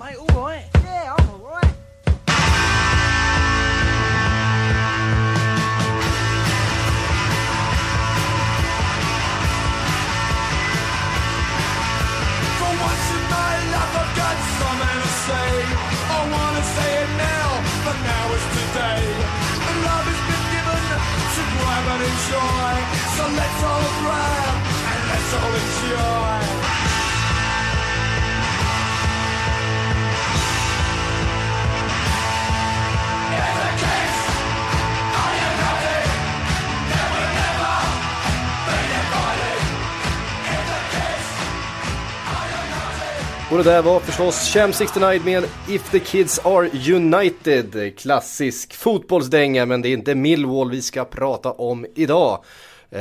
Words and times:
right, 0.00 0.12
mate, 0.12 0.18
all 0.18 0.42
right. 0.42 0.64
Yeah, 0.82 1.14
I'm 1.18 1.28
alright. 1.30 1.74
For 12.58 12.72
once 12.82 13.06
in 13.14 13.22
my 13.30 13.54
life 13.74 13.94
I've 14.00 14.12
got 14.16 14.36
something 14.58 14.98
to 15.02 15.10
say. 15.26 15.50
I 16.10 16.20
wanna 16.32 16.64
say 16.76 16.90
it 17.02 17.10
now, 17.18 17.48
but 17.84 17.96
now 18.02 18.34
is 18.34 18.46
today. 18.56 19.04
And 19.68 19.76
love 19.84 20.06
has 20.10 20.20
been 20.28 20.44
given 20.54 20.84
to 21.34 21.42
grab 21.54 21.84
and 21.94 22.02
enjoy. 22.10 22.72
So 23.16 23.22
let's 23.38 23.60
all 23.62 23.86
grab 24.02 24.54
and 24.90 25.02
let's 25.10 25.34
all 25.34 25.52
enjoy. 25.54 26.33
Och 43.54 43.64
det 43.64 43.70
där 43.70 43.82
var 43.82 44.00
förstås 44.00 44.52
Sham 44.52 44.72
69 44.72 45.20
med 45.24 45.44
If 45.68 45.90
the 45.90 45.98
Kids 45.98 46.38
Are 46.38 46.94
United. 46.94 47.98
Klassisk 47.98 48.74
fotbollsdänga, 48.74 49.66
men 49.66 49.82
det 49.82 49.88
är 49.88 49.92
inte 49.92 50.14
Millwall 50.14 50.70
vi 50.70 50.82
ska 50.82 51.04
prata 51.04 51.52
om 51.52 51.86
idag. 51.94 52.44
Eh, 52.90 53.00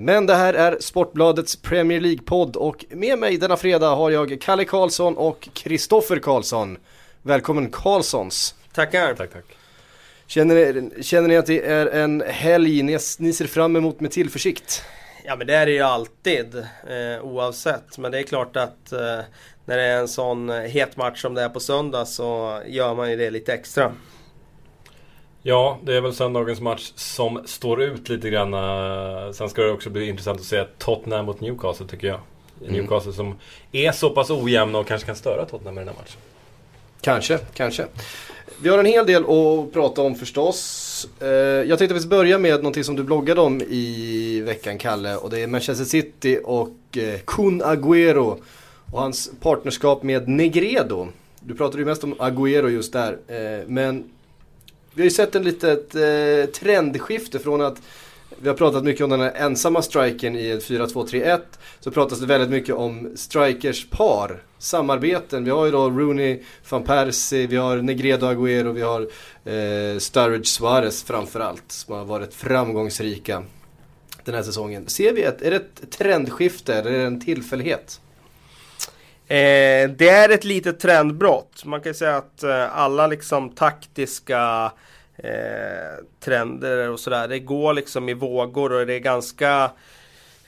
Men 0.00 0.26
det 0.26 0.34
här 0.34 0.54
är 0.54 0.76
Sportbladets 0.80 1.56
Premier 1.56 2.00
League-podd 2.00 2.56
och 2.56 2.84
med 2.90 3.18
mig 3.18 3.36
denna 3.36 3.56
fredag 3.56 3.88
har 3.88 4.10
jag 4.10 4.40
Kalle 4.40 4.64
Karlsson 4.64 5.16
och 5.16 5.48
Kristoffer 5.52 6.18
Karlsson. 6.18 6.78
Välkommen 7.22 7.70
Karlssons. 7.70 8.54
Tackar. 8.74 9.14
Tack, 9.14 9.32
tack. 9.32 9.44
Känner 10.26 10.54
ni, 10.54 11.02
känner 11.02 11.28
ni 11.28 11.36
att 11.36 11.46
det 11.46 11.66
är 11.66 11.86
en 11.86 12.22
helg 12.26 12.82
ni, 12.82 12.98
ni 13.18 13.32
ser 13.32 13.46
fram 13.46 13.76
emot 13.76 14.00
med 14.00 14.10
tillförsikt? 14.10 14.84
Ja 15.28 15.36
men 15.36 15.46
det 15.46 15.54
är 15.54 15.66
det 15.66 15.72
ju 15.72 15.82
alltid 15.82 16.56
eh, 16.56 17.22
oavsett. 17.22 17.98
Men 17.98 18.12
det 18.12 18.18
är 18.18 18.22
klart 18.22 18.56
att 18.56 18.92
eh, 18.92 19.20
när 19.66 19.76
det 19.76 19.82
är 19.82 19.98
en 19.98 20.08
sån 20.08 20.50
eh, 20.50 20.56
het 20.60 20.96
match 20.96 21.22
som 21.22 21.34
det 21.34 21.42
är 21.42 21.48
på 21.48 21.60
söndag 21.60 22.06
så 22.06 22.60
gör 22.66 22.94
man 22.94 23.10
ju 23.10 23.16
det 23.16 23.30
lite 23.30 23.54
extra. 23.54 23.92
Ja, 25.42 25.78
det 25.84 25.96
är 25.96 26.00
väl 26.00 26.14
söndagens 26.14 26.60
match 26.60 26.92
som 26.94 27.42
står 27.46 27.82
ut 27.82 28.08
lite 28.08 28.30
grann. 28.30 28.54
eh, 28.54 29.32
Sen 29.32 29.48
ska 29.48 29.62
det 29.62 29.72
också 29.72 29.90
bli 29.90 30.08
intressant 30.08 30.40
att 30.40 30.46
se 30.46 30.64
Tottenham 30.78 31.26
mot 31.26 31.40
Newcastle 31.40 31.86
tycker 31.86 32.06
jag. 32.06 32.20
Newcastle 32.68 33.12
som 33.12 33.34
är 33.72 33.92
så 33.92 34.10
pass 34.10 34.30
ojämna 34.30 34.78
och 34.78 34.86
kanske 34.86 35.06
kan 35.06 35.16
störa 35.16 35.44
Tottenham 35.44 35.74
i 35.74 35.78
den 35.78 35.88
här 35.88 35.94
matchen. 35.94 36.20
Kanske, 37.00 37.38
kanske. 37.54 37.86
Vi 38.62 38.68
har 38.68 38.78
en 38.78 38.86
hel 38.86 39.06
del 39.06 39.22
att 39.22 39.72
prata 39.72 40.02
om 40.02 40.14
förstås. 40.14 41.08
Eh, 41.20 41.28
Jag 41.28 41.78
tänkte 41.78 41.84
att 41.84 41.96
vi 41.96 42.00
ska 42.00 42.08
börja 42.08 42.38
med 42.38 42.56
någonting 42.56 42.84
som 42.84 42.96
du 42.96 43.02
bloggade 43.02 43.40
om 43.40 43.62
i 43.62 44.40
veckan 44.46 44.78
Kalle 44.78 45.16
och 45.16 45.30
det 45.30 45.40
är 45.40 45.46
Manchester 45.46 45.84
City 45.84 46.40
och 46.44 46.68
Kun 47.26 47.62
Agüero 47.62 48.36
och 48.96 49.02
hans 49.02 49.30
partnerskap 49.40 50.02
med 50.02 50.28
Negredo. 50.28 51.08
Du 51.40 51.54
pratade 51.54 51.78
ju 51.78 51.84
mest 51.84 52.04
om 52.04 52.14
Agüero 52.14 52.68
just 52.68 52.92
där 52.92 53.18
eh, 53.28 53.66
men 53.66 54.04
vi 54.94 55.02
har 55.02 55.04
ju 55.04 55.10
sett 55.10 55.34
en 55.34 55.42
litet 55.42 55.94
eh, 55.94 56.50
trendskifte 56.52 57.38
från 57.38 57.60
att 57.60 57.82
vi 58.40 58.48
har 58.48 58.56
pratat 58.56 58.84
mycket 58.84 59.04
om 59.04 59.10
den 59.10 59.20
här 59.20 59.32
ensamma 59.34 59.82
strikern 59.82 60.36
i 60.36 60.56
4-2-3-1. 60.56 61.40
Så 61.80 61.90
pratas 61.90 62.20
det 62.20 62.26
väldigt 62.26 62.50
mycket 62.50 62.74
om 62.74 63.12
strikers 63.16 63.86
par, 63.90 64.42
samarbeten. 64.58 65.44
Vi 65.44 65.50
har 65.50 65.64
ju 65.64 65.72
då 65.72 65.90
Rooney, 65.90 66.42
van 66.68 66.84
Persie, 66.84 67.46
vi 67.46 67.56
har 67.56 67.76
Negredo 67.76 68.26
Agüero, 68.26 68.72
vi 68.72 68.82
har 68.82 69.00
eh, 69.44 69.98
Sturridge 69.98 70.46
Suarez 70.46 71.02
framförallt. 71.02 71.72
Som 71.72 71.94
har 71.94 72.04
varit 72.04 72.34
framgångsrika 72.34 73.42
den 74.24 74.34
här 74.34 74.42
säsongen. 74.42 74.88
Ser 74.88 75.12
vi 75.12 75.22
ett, 75.22 75.42
är 75.42 75.50
det 75.50 75.56
ett 75.56 75.90
trendskifte 75.90 76.74
eller 76.74 76.90
är 76.90 76.98
det 76.98 77.04
en 77.04 77.20
tillfällighet? 77.20 78.00
Eh, 79.28 79.90
det 79.90 80.08
är 80.08 80.28
ett 80.28 80.44
litet 80.44 80.80
trendbrott. 80.80 81.64
Man 81.64 81.80
kan 81.80 81.94
säga 81.94 82.16
att 82.16 82.42
eh, 82.42 82.78
alla 82.78 83.06
liksom 83.06 83.50
taktiska 83.50 84.72
eh, 85.16 86.04
trender 86.20 86.90
och 86.90 87.00
sådär. 87.00 87.28
Det 87.28 87.38
går 87.38 87.74
liksom 87.74 88.08
i 88.08 88.14
vågor 88.14 88.72
och 88.72 88.86
det 88.86 88.94
är 88.94 88.98
ganska 88.98 89.70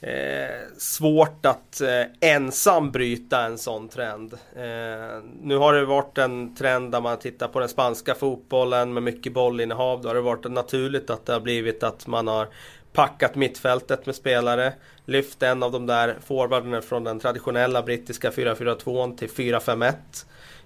eh, 0.00 0.78
svårt 0.78 1.46
att 1.46 1.80
eh, 1.80 2.30
ensam 2.30 2.90
bryta 2.90 3.40
en 3.40 3.58
sån 3.58 3.88
trend. 3.88 4.32
Eh, 4.56 5.22
nu 5.42 5.56
har 5.56 5.72
det 5.72 5.84
varit 5.84 6.18
en 6.18 6.54
trend 6.54 6.92
där 6.92 7.00
man 7.00 7.18
tittar 7.18 7.48
på 7.48 7.60
den 7.60 7.68
spanska 7.68 8.14
fotbollen 8.14 8.92
med 8.92 9.02
mycket 9.02 9.32
bollinnehav. 9.32 10.02
Då 10.02 10.08
har 10.08 10.14
det 10.14 10.20
varit 10.20 10.50
naturligt 10.50 11.10
att 11.10 11.26
det 11.26 11.32
har 11.32 11.40
blivit 11.40 11.82
att 11.82 12.06
man 12.06 12.26
har 12.28 12.48
packat 12.92 13.34
mittfältet 13.34 14.06
med 14.06 14.14
spelare. 14.14 14.72
Lyft 15.04 15.42
en 15.42 15.62
av 15.62 15.72
de 15.72 15.86
där 15.86 16.16
forwarderna 16.26 16.82
från 16.82 17.04
den 17.04 17.20
traditionella 17.20 17.82
brittiska 17.82 18.30
4-4-2 18.30 19.16
till 19.16 19.28
4-5-1 19.28 19.94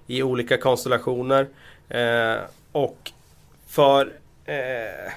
i 0.07 0.23
olika 0.23 0.57
konstellationer. 0.57 1.47
Eh, 1.89 2.37
och 2.71 3.11
för 3.67 4.13
eh, 4.45 5.11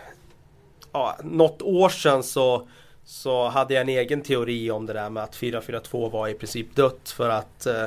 ja, 0.92 1.16
något 1.22 1.62
år 1.62 1.88
sedan 1.88 2.22
så, 2.22 2.68
så 3.04 3.48
hade 3.48 3.74
jag 3.74 3.80
en 3.80 3.88
egen 3.88 4.22
teori 4.22 4.70
om 4.70 4.86
det 4.86 4.92
där 4.92 5.10
med 5.10 5.22
att 5.22 5.36
4-4-2 5.36 6.10
var 6.10 6.28
i 6.28 6.34
princip 6.34 6.76
dött 6.76 7.10
för 7.16 7.28
att 7.28 7.66
eh, 7.66 7.84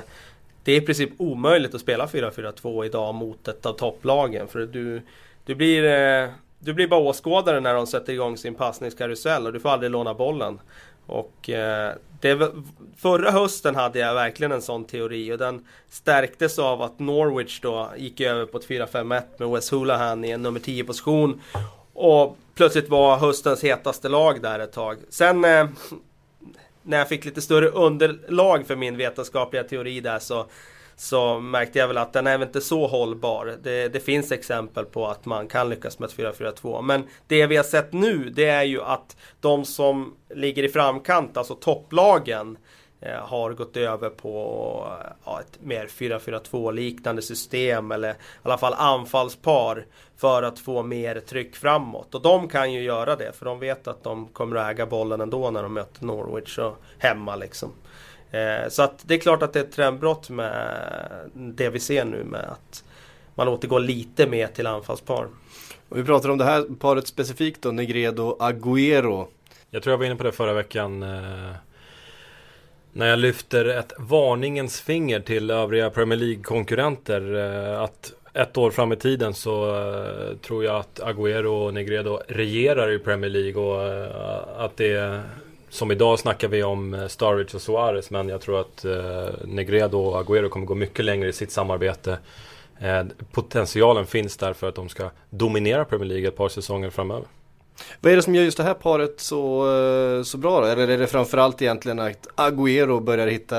det 0.64 0.72
är 0.72 0.78
i 0.78 0.86
princip 0.86 1.10
omöjligt 1.18 1.76
att 1.76 1.82
spela 1.82 2.06
4-4-2 2.06 2.86
idag 2.86 3.16
mot 3.16 3.48
ett 3.48 3.66
av 3.66 3.74
topplagen. 3.74 4.48
För 4.48 4.60
du, 4.60 5.02
du, 5.46 5.56
blir, 5.56 5.84
eh, 5.84 6.30
du 6.60 6.74
blir 6.74 6.88
bara 6.88 7.00
åskådare 7.00 7.60
när 7.60 7.74
de 7.74 7.88
sätter 7.88 8.14
igång 8.14 8.38
sin 8.38 8.56
passningskarusell 8.56 9.46
och 9.46 9.54
du 9.54 9.60
får 9.60 9.70
aldrig 9.70 9.92
låna 9.92 10.14
bollen. 10.14 10.60
Och 11.06 11.50
eh, 11.50 11.94
det, 12.22 12.52
förra 12.98 13.32
hösten 13.32 13.76
hade 13.76 14.00
jag 14.00 14.14
verkligen 14.14 14.52
en 14.52 14.62
sån 14.62 14.86
teori 14.86 15.34
och 15.34 15.38
den 15.38 15.66
stärktes 15.90 16.60
av 16.60 16.82
att 16.82 17.00
Norwich 17.00 17.60
då 17.62 17.90
gick 17.98 18.22
över 18.22 18.46
på 18.46 18.58
ett 18.58 18.68
4-5-1 18.68 19.24
med 19.38 19.50
Wes 19.50 19.72
Hoolahan 19.72 20.26
i 20.26 20.30
en 20.30 20.42
nummer 20.42 20.60
10 20.60 20.84
position. 20.84 21.42
Och 21.94 22.38
plötsligt 22.56 22.90
var 22.90 23.18
höstens 23.18 23.64
hetaste 23.64 24.10
lag 24.10 24.42
där 24.42 24.60
ett 24.60 24.74
tag. 24.74 24.98
Sen 25.10 25.46
eh, 25.46 25.68
när 26.84 26.98
jag 26.98 27.10
fick 27.10 27.26
lite 27.26 27.42
större 27.42 27.68
underlag 27.68 28.68
för 28.68 28.76
min 28.76 28.98
vetenskapliga 28.98 29.64
teori 29.64 30.00
där 30.00 30.20
så, 30.20 30.46
så 31.00 31.40
märkte 31.40 31.80
jag 31.80 31.88
väl 31.88 31.98
att 31.98 32.14
den 32.14 32.28
är 32.28 32.38
väl 32.38 32.48
inte 32.48 32.62
så 32.62 32.88
hållbar. 32.88 33.58
Det, 33.64 33.88
det 33.88 34.00
finns 34.00 34.32
exempel 34.32 34.86
på 34.86 35.08
att 35.08 35.26
man 35.26 35.48
kan 35.48 35.70
lyckas 35.70 36.00
med 36.00 36.10
ett 36.10 36.16
4-4-2. 36.16 36.82
Men 36.82 37.04
det 37.28 37.48
vi 37.48 37.58
har 37.58 37.64
sett 37.64 37.94
nu 37.94 38.30
det 38.30 38.50
är 38.50 38.64
ju 38.64 38.82
att 38.82 39.18
de 39.40 39.66
som 39.66 40.16
ligger 40.36 40.64
i 40.64 40.70
framkant, 40.70 41.38
alltså 41.38 41.56
topplagen, 41.56 42.58
eh, 43.02 43.12
har 43.12 43.54
gått 43.54 43.78
över 43.78 44.10
på 44.10 44.34
ja, 45.26 45.42
ett 45.42 45.60
mer 45.62 45.88
4-4-2 45.88 46.72
liknande 46.72 47.22
system 47.22 47.92
eller 47.92 48.12
i 48.12 48.16
alla 48.44 48.58
fall 48.58 48.74
anfallspar 48.74 49.86
för 50.18 50.44
att 50.44 50.60
få 50.60 50.84
mer 50.84 51.20
tryck 51.20 51.56
framåt. 51.56 52.16
Och 52.16 52.22
de 52.22 52.48
kan 52.48 52.74
ju 52.74 52.82
göra 52.82 53.16
det 53.16 53.32
för 53.36 53.46
de 53.46 53.60
vet 53.60 53.88
att 53.88 54.04
de 54.04 54.28
kommer 54.28 54.56
att 54.56 54.72
äga 54.72 54.86
bollen 54.86 55.22
ändå 55.22 55.52
när 55.52 55.64
de 55.64 55.74
möter 55.74 56.06
Norwich 56.06 56.58
och 56.58 56.78
hemma 56.98 57.36
liksom. 57.36 57.72
Eh, 58.32 58.70
så 58.70 58.84
att 58.84 59.04
det 59.08 59.14
är 59.14 59.20
klart 59.20 59.44
att 59.44 59.54
det 59.54 59.60
är 59.60 59.64
ett 59.64 59.72
trendbrott 59.72 60.30
med 60.30 60.80
det 61.34 61.70
vi 61.70 61.80
ser 61.80 62.06
nu 62.06 62.24
med 62.24 62.46
att 62.50 62.84
man 63.36 63.48
återgår 63.48 63.80
lite 63.80 64.28
mer 64.28 64.48
till 64.48 64.68
anfallspar. 64.68 65.28
Och 65.90 65.98
vi 65.98 66.04
pratar 66.04 66.30
om 66.30 66.38
det 66.38 66.46
här 66.46 66.66
paret 66.80 67.08
specifikt 67.08 67.62
då, 67.62 67.72
Negredo 67.72 68.38
Agüero. 68.40 69.28
Jag 69.70 69.84
tror 69.84 69.94
jag 69.94 69.98
var 69.98 70.06
inne 70.06 70.16
på 70.16 70.24
det 70.24 70.32
förra 70.32 70.54
veckan. 70.54 71.04
Eh, 71.04 71.52
när 72.94 73.08
jag 73.08 73.20
lyfter 73.20 73.66
ett 73.66 73.94
varningens 73.98 74.82
finger 74.82 75.20
till 75.20 75.52
övriga 75.52 75.90
Premier 75.90 76.20
League-konkurrenter. 76.20 77.36
Eh, 77.36 77.82
att 77.82 78.14
ett 78.34 78.58
år 78.58 78.72
fram 78.72 78.92
i 78.92 78.96
tiden 78.96 79.34
så 79.34 79.70
eh, 79.70 80.38
tror 80.38 80.64
jag 80.64 80.76
att 80.76 81.00
Agüero 81.00 81.66
och 81.66 81.74
Negredo 81.74 82.22
regerar 82.28 82.92
i 82.92 83.00
Premier 83.00 83.30
League. 83.30 83.64
Och 83.64 84.66
att 84.66 84.78
det 84.78 85.22
som 85.70 85.92
idag 85.92 86.20
snackar 86.20 86.48
vi 86.48 86.64
om 86.64 86.94
eh, 86.94 87.08
Sturridge 87.08 87.56
och 87.56 87.62
Suarez. 87.62 88.10
Men 88.12 88.30
jag 88.30 88.42
tror 88.42 88.60
att 88.60 88.86
eh, 88.86 89.30
Negredo 89.46 89.98
och 89.98 90.24
Agüero 90.24 90.50
kommer 90.50 90.66
gå 90.66 90.76
mycket 90.76 91.06
längre 91.06 91.30
i 91.30 91.34
sitt 91.34 91.52
samarbete. 91.52 92.18
Eh, 92.80 93.04
potentialen 93.32 94.06
finns 94.06 94.38
där 94.38 94.54
för 94.54 94.70
att 94.70 94.76
de 94.76 94.90
ska 94.90 95.10
dominera 95.30 95.86
Premier 95.86 96.10
League 96.10 96.28
ett 96.28 96.38
par 96.38 96.50
säsonger 96.50 96.90
framöver. 96.90 97.26
Vad 98.02 98.12
är 98.12 98.16
det 98.16 98.22
som 98.22 98.36
gör 98.36 98.44
just 98.44 98.58
det 98.58 98.64
här 98.64 98.74
paret 98.74 99.20
så, 99.20 99.72
eh, 100.18 100.24
så 100.24 100.38
bra 100.38 100.62
då? 100.62 100.68
Eller 100.68 100.88
är 100.88 100.98
det 100.98 101.08
framförallt 101.08 101.62
egentligen 101.62 102.00
att 102.00 102.28
Agüero 102.36 103.02
börjar 103.02 103.28
hitta 103.28 103.58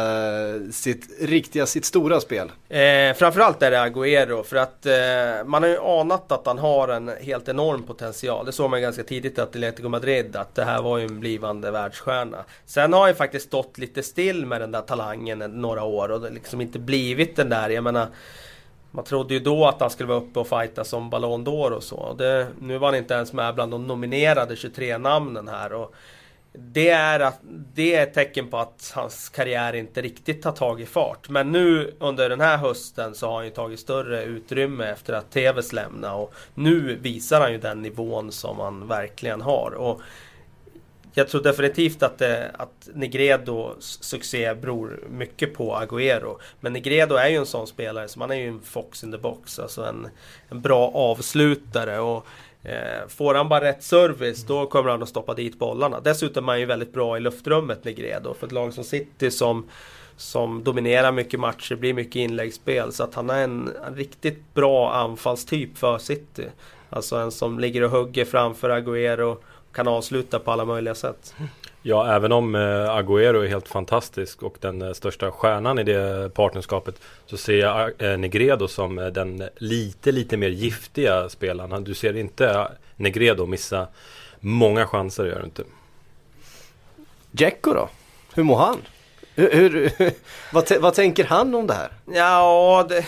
sitt 0.72 1.20
riktiga, 1.20 1.67
sitt 1.67 1.84
stora 1.84 2.20
spel? 2.20 2.52
Eh, 2.69 3.14
framförallt 3.17 3.62
är 3.62 3.70
det 3.70 3.76
Agüero 3.76 4.43
för 4.43 4.56
att 4.56 4.87
eh, 4.87 5.46
man 5.46 5.62
har 5.62 5.70
ju 5.70 5.78
anat 5.78 6.32
att 6.32 6.46
han 6.46 6.58
har 6.58 6.88
en 6.88 7.11
helt 7.20 7.49
enorm 7.49 7.82
potential. 7.82 8.46
Det 8.46 8.52
såg 8.52 8.70
man 8.70 8.82
ganska 8.82 9.02
tidigt 9.02 9.38
i 9.38 9.40
Atletico 9.40 9.88
Madrid 9.88 10.37
att 10.37 10.55
det 10.55 10.64
här 10.64 10.82
var 10.82 10.99
ju 10.99 11.05
en 11.05 11.20
blivande 11.20 11.70
världsstjärna. 11.70 12.44
Sen 12.66 12.93
har 12.93 13.00
han 13.00 13.08
ju 13.11 13.14
faktiskt 13.14 13.46
stått 13.46 13.78
lite 13.78 14.02
still 14.02 14.46
med 14.46 14.61
den 14.61 14.73
där 14.73 14.81
talangen 14.81 15.38
några 15.38 15.84
år 15.84 16.11
och 16.11 16.20
det 16.20 16.31
liksom 16.31 16.61
inte 16.61 16.78
blivit 16.78 17.37
den 17.37 17.49
där, 17.49 17.70
jag 17.70 17.84
menar 17.84 18.06
man 18.90 19.04
trodde 19.04 19.34
ju 19.34 19.40
då 19.40 19.66
att 19.66 19.81
han 19.81 19.90
skulle 19.90 20.08
vara 20.08 20.19
uppe 20.19 20.40
och 20.40 20.48
fighta 20.48 20.84
som 20.84 21.10
Ballon 21.10 21.46
d'Or 21.46 21.70
och 21.70 21.82
så. 21.82 22.14
Det, 22.19 22.48
nu 22.60 22.78
var 22.78 22.88
han 22.88 22.98
inte 22.98 23.14
ens 23.14 23.32
med 23.32 23.54
bland 23.54 23.72
de 23.72 23.87
nominerade 23.87 24.56
23 24.56 24.98
namnen 24.98 25.48
här. 25.48 25.72
Och 25.72 25.94
det, 26.52 26.88
är 26.88 27.20
att, 27.20 27.40
det 27.75 27.94
är 27.94 28.02
ett 28.02 28.14
tecken 28.14 28.48
på 28.48 28.58
att 28.58 28.92
hans 28.94 29.28
karriär 29.28 29.72
inte 29.72 30.02
riktigt 30.02 30.44
har 30.44 30.52
tagit 30.52 30.88
fart. 30.88 31.28
Men 31.28 31.52
nu 31.52 31.94
under 31.98 32.28
den 32.28 32.40
här 32.40 32.56
hösten 32.56 33.14
så 33.14 33.26
har 33.26 33.34
han 33.34 33.44
ju 33.44 33.50
tagit 33.50 33.81
större 33.81 34.25
utrymme 34.25 34.84
efter 34.84 35.12
att 35.12 35.31
TVs 35.31 35.72
lämnade. 35.72 36.14
Och 36.14 36.34
nu 36.54 36.98
visar 37.02 37.40
han 37.40 37.52
ju 37.52 37.58
den 37.58 37.82
nivån 37.82 38.32
som 38.32 38.58
han 38.58 38.88
verkligen 38.88 39.40
har. 39.40 39.70
Och 39.70 40.00
jag 41.15 41.29
tror 41.29 41.43
definitivt 41.43 42.03
att, 42.03 42.19
det, 42.19 42.51
att 42.55 42.89
Negredos 42.95 43.99
succé 44.03 44.55
beror 44.55 45.05
mycket 45.11 45.55
på 45.55 45.77
Agüero. 45.77 46.39
Men 46.61 46.73
Negredo 46.73 47.15
är 47.15 47.29
ju 47.29 47.37
en 47.37 47.47
sån 47.47 47.67
spelare, 47.67 48.09
så 48.09 48.21
han 48.21 48.31
är 48.31 48.35
ju 48.35 48.49
en 48.49 48.61
fox 48.61 49.05
in 49.05 49.12
the 49.12 49.19
box. 49.19 49.59
Alltså 49.59 49.85
en, 49.85 50.09
en 50.49 50.61
bra 50.61 50.91
avslutare. 50.95 51.99
Och 51.99 52.27
eh, 52.62 53.09
Får 53.09 53.35
han 53.35 53.49
bara 53.49 53.65
rätt 53.65 53.83
service, 53.83 54.45
då 54.47 54.67
kommer 54.67 54.91
han 54.91 55.03
att 55.03 55.09
stoppa 55.09 55.35
dit 55.35 55.59
bollarna. 55.59 56.01
Dessutom 56.01 56.49
är 56.49 56.53
han 56.53 56.61
ju 56.61 56.67
väldigt 56.67 56.93
bra 56.93 57.17
i 57.17 57.21
luftrummet, 57.21 57.85
Negredo. 57.85 58.35
För 58.35 58.47
ett 58.47 58.53
lag 58.53 58.73
som 58.75 58.85
City 58.85 59.31
som 59.31 59.69
som 60.17 60.65
dominerar 60.65 61.12
mycket 61.12 61.41
matcher, 61.41 61.75
blir 61.75 61.95
mycket 61.95 62.17
inläggsspel. 62.17 62.93
Så 62.93 63.03
att 63.05 63.15
han 63.15 63.31
är 63.31 63.45
en, 63.45 63.71
en 63.87 63.95
riktigt 63.95 64.55
bra 64.55 64.93
anfallstyp 64.93 65.79
för 65.79 65.99
City. 65.99 66.47
Alltså 66.91 67.17
en 67.17 67.31
som 67.31 67.59
ligger 67.59 67.83
och 67.83 67.91
hugger 67.91 68.25
framför 68.25 68.71
Agüero 68.71 69.37
kan 69.72 69.88
avsluta 69.88 70.38
på 70.38 70.52
alla 70.52 70.64
möjliga 70.64 70.94
sätt. 70.94 71.34
Ja, 71.82 72.17
även 72.17 72.32
om 72.32 72.55
eh, 72.55 72.61
Agüero 72.61 73.44
är 73.44 73.49
helt 73.49 73.69
fantastisk 73.69 74.43
och 74.43 74.56
den 74.61 74.82
eh, 74.82 74.93
största 74.93 75.31
stjärnan 75.31 75.78
i 75.78 75.84
det 75.84 76.34
partnerskapet 76.34 76.94
så 77.26 77.37
ser 77.37 77.56
jag 77.56 78.02
eh, 78.02 78.19
Negredo 78.19 78.69
som 78.69 78.96
den 78.96 79.49
lite, 79.56 80.12
lite 80.12 80.37
mer 80.37 80.49
giftiga 80.49 81.28
spelaren. 81.28 81.84
Du 81.84 81.94
ser 81.94 82.17
inte 82.17 82.69
Negredo 82.96 83.46
missa 83.46 83.88
många 84.40 84.87
chanser, 84.87 85.25
gör 85.25 85.38
du 85.38 85.44
inte. 85.44 85.62
Jacko 87.31 87.75
då? 87.75 87.88
Hur 88.34 88.43
mår 88.43 88.56
han? 88.56 88.78
Hur, 89.34 89.52
hur 89.52 89.93
vad, 90.52 90.81
vad 90.81 90.94
tänker 90.94 91.25
han 91.25 91.55
om 91.55 91.66
det 91.66 91.75
här? 91.75 91.90
Ja, 92.05 92.87
det, 92.88 93.05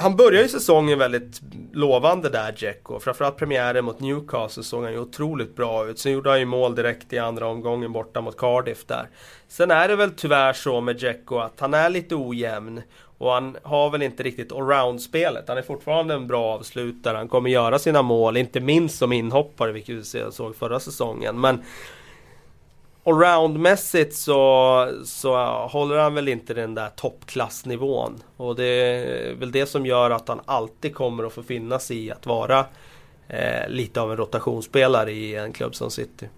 han 0.00 0.16
börjar 0.16 0.42
ju 0.42 0.48
säsongen 0.48 0.98
väldigt 0.98 1.40
lovande 1.72 2.28
där 2.28 2.52
Dzeko. 2.52 3.00
Framförallt 3.00 3.36
premiären 3.36 3.84
mot 3.84 4.00
Newcastle 4.00 4.62
såg 4.62 4.82
han 4.82 4.92
ju 4.92 4.98
otroligt 4.98 5.56
bra 5.56 5.86
ut. 5.86 5.98
Sen 5.98 6.12
gjorde 6.12 6.30
han 6.30 6.38
ju 6.38 6.44
mål 6.44 6.74
direkt 6.74 7.12
i 7.12 7.18
andra 7.18 7.46
omgången 7.46 7.92
borta 7.92 8.20
mot 8.20 8.36
Cardiff 8.36 8.84
där. 8.86 9.08
Sen 9.48 9.70
är 9.70 9.88
det 9.88 9.96
väl 9.96 10.10
tyvärr 10.10 10.52
så 10.52 10.80
med 10.80 10.96
Dzeko 10.96 11.38
att 11.38 11.60
han 11.60 11.74
är 11.74 11.90
lite 11.90 12.14
ojämn. 12.14 12.82
Och 13.18 13.32
han 13.32 13.56
har 13.62 13.90
väl 13.90 14.02
inte 14.02 14.22
riktigt 14.22 14.52
allround-spelet. 14.52 15.44
Han 15.48 15.58
är 15.58 15.62
fortfarande 15.62 16.14
en 16.14 16.26
bra 16.26 16.44
avslutare. 16.44 17.16
Han 17.16 17.28
kommer 17.28 17.50
göra 17.50 17.78
sina 17.78 18.02
mål, 18.02 18.36
inte 18.36 18.60
minst 18.60 18.98
som 18.98 19.12
inhoppare, 19.12 19.72
vilket 19.72 19.94
vi 19.94 20.32
såg 20.32 20.56
förra 20.56 20.80
säsongen. 20.80 21.40
Men 21.40 21.62
allroundmässigt 23.04 24.14
så, 24.14 24.92
så 25.04 25.36
håller 25.66 25.96
han 25.96 26.14
väl 26.14 26.28
inte 26.28 26.54
den 26.54 26.74
där 26.74 26.88
toppklassnivån. 26.88 28.22
Och 28.36 28.56
det 28.56 28.64
är 28.64 29.34
väl 29.34 29.52
det 29.52 29.66
som 29.66 29.86
gör 29.86 30.10
att 30.10 30.28
han 30.28 30.40
alltid 30.44 30.94
kommer 30.94 31.24
att 31.24 31.32
få 31.32 31.42
finnas 31.42 31.90
i 31.90 32.10
att 32.10 32.26
vara 32.26 32.64
eh, 33.28 33.68
lite 33.68 34.00
av 34.00 34.10
en 34.10 34.16
rotationsspelare 34.16 35.12
i 35.12 35.36
en 35.36 35.52
klubb 35.52 35.74
som 35.74 35.90
City. 35.90 36.28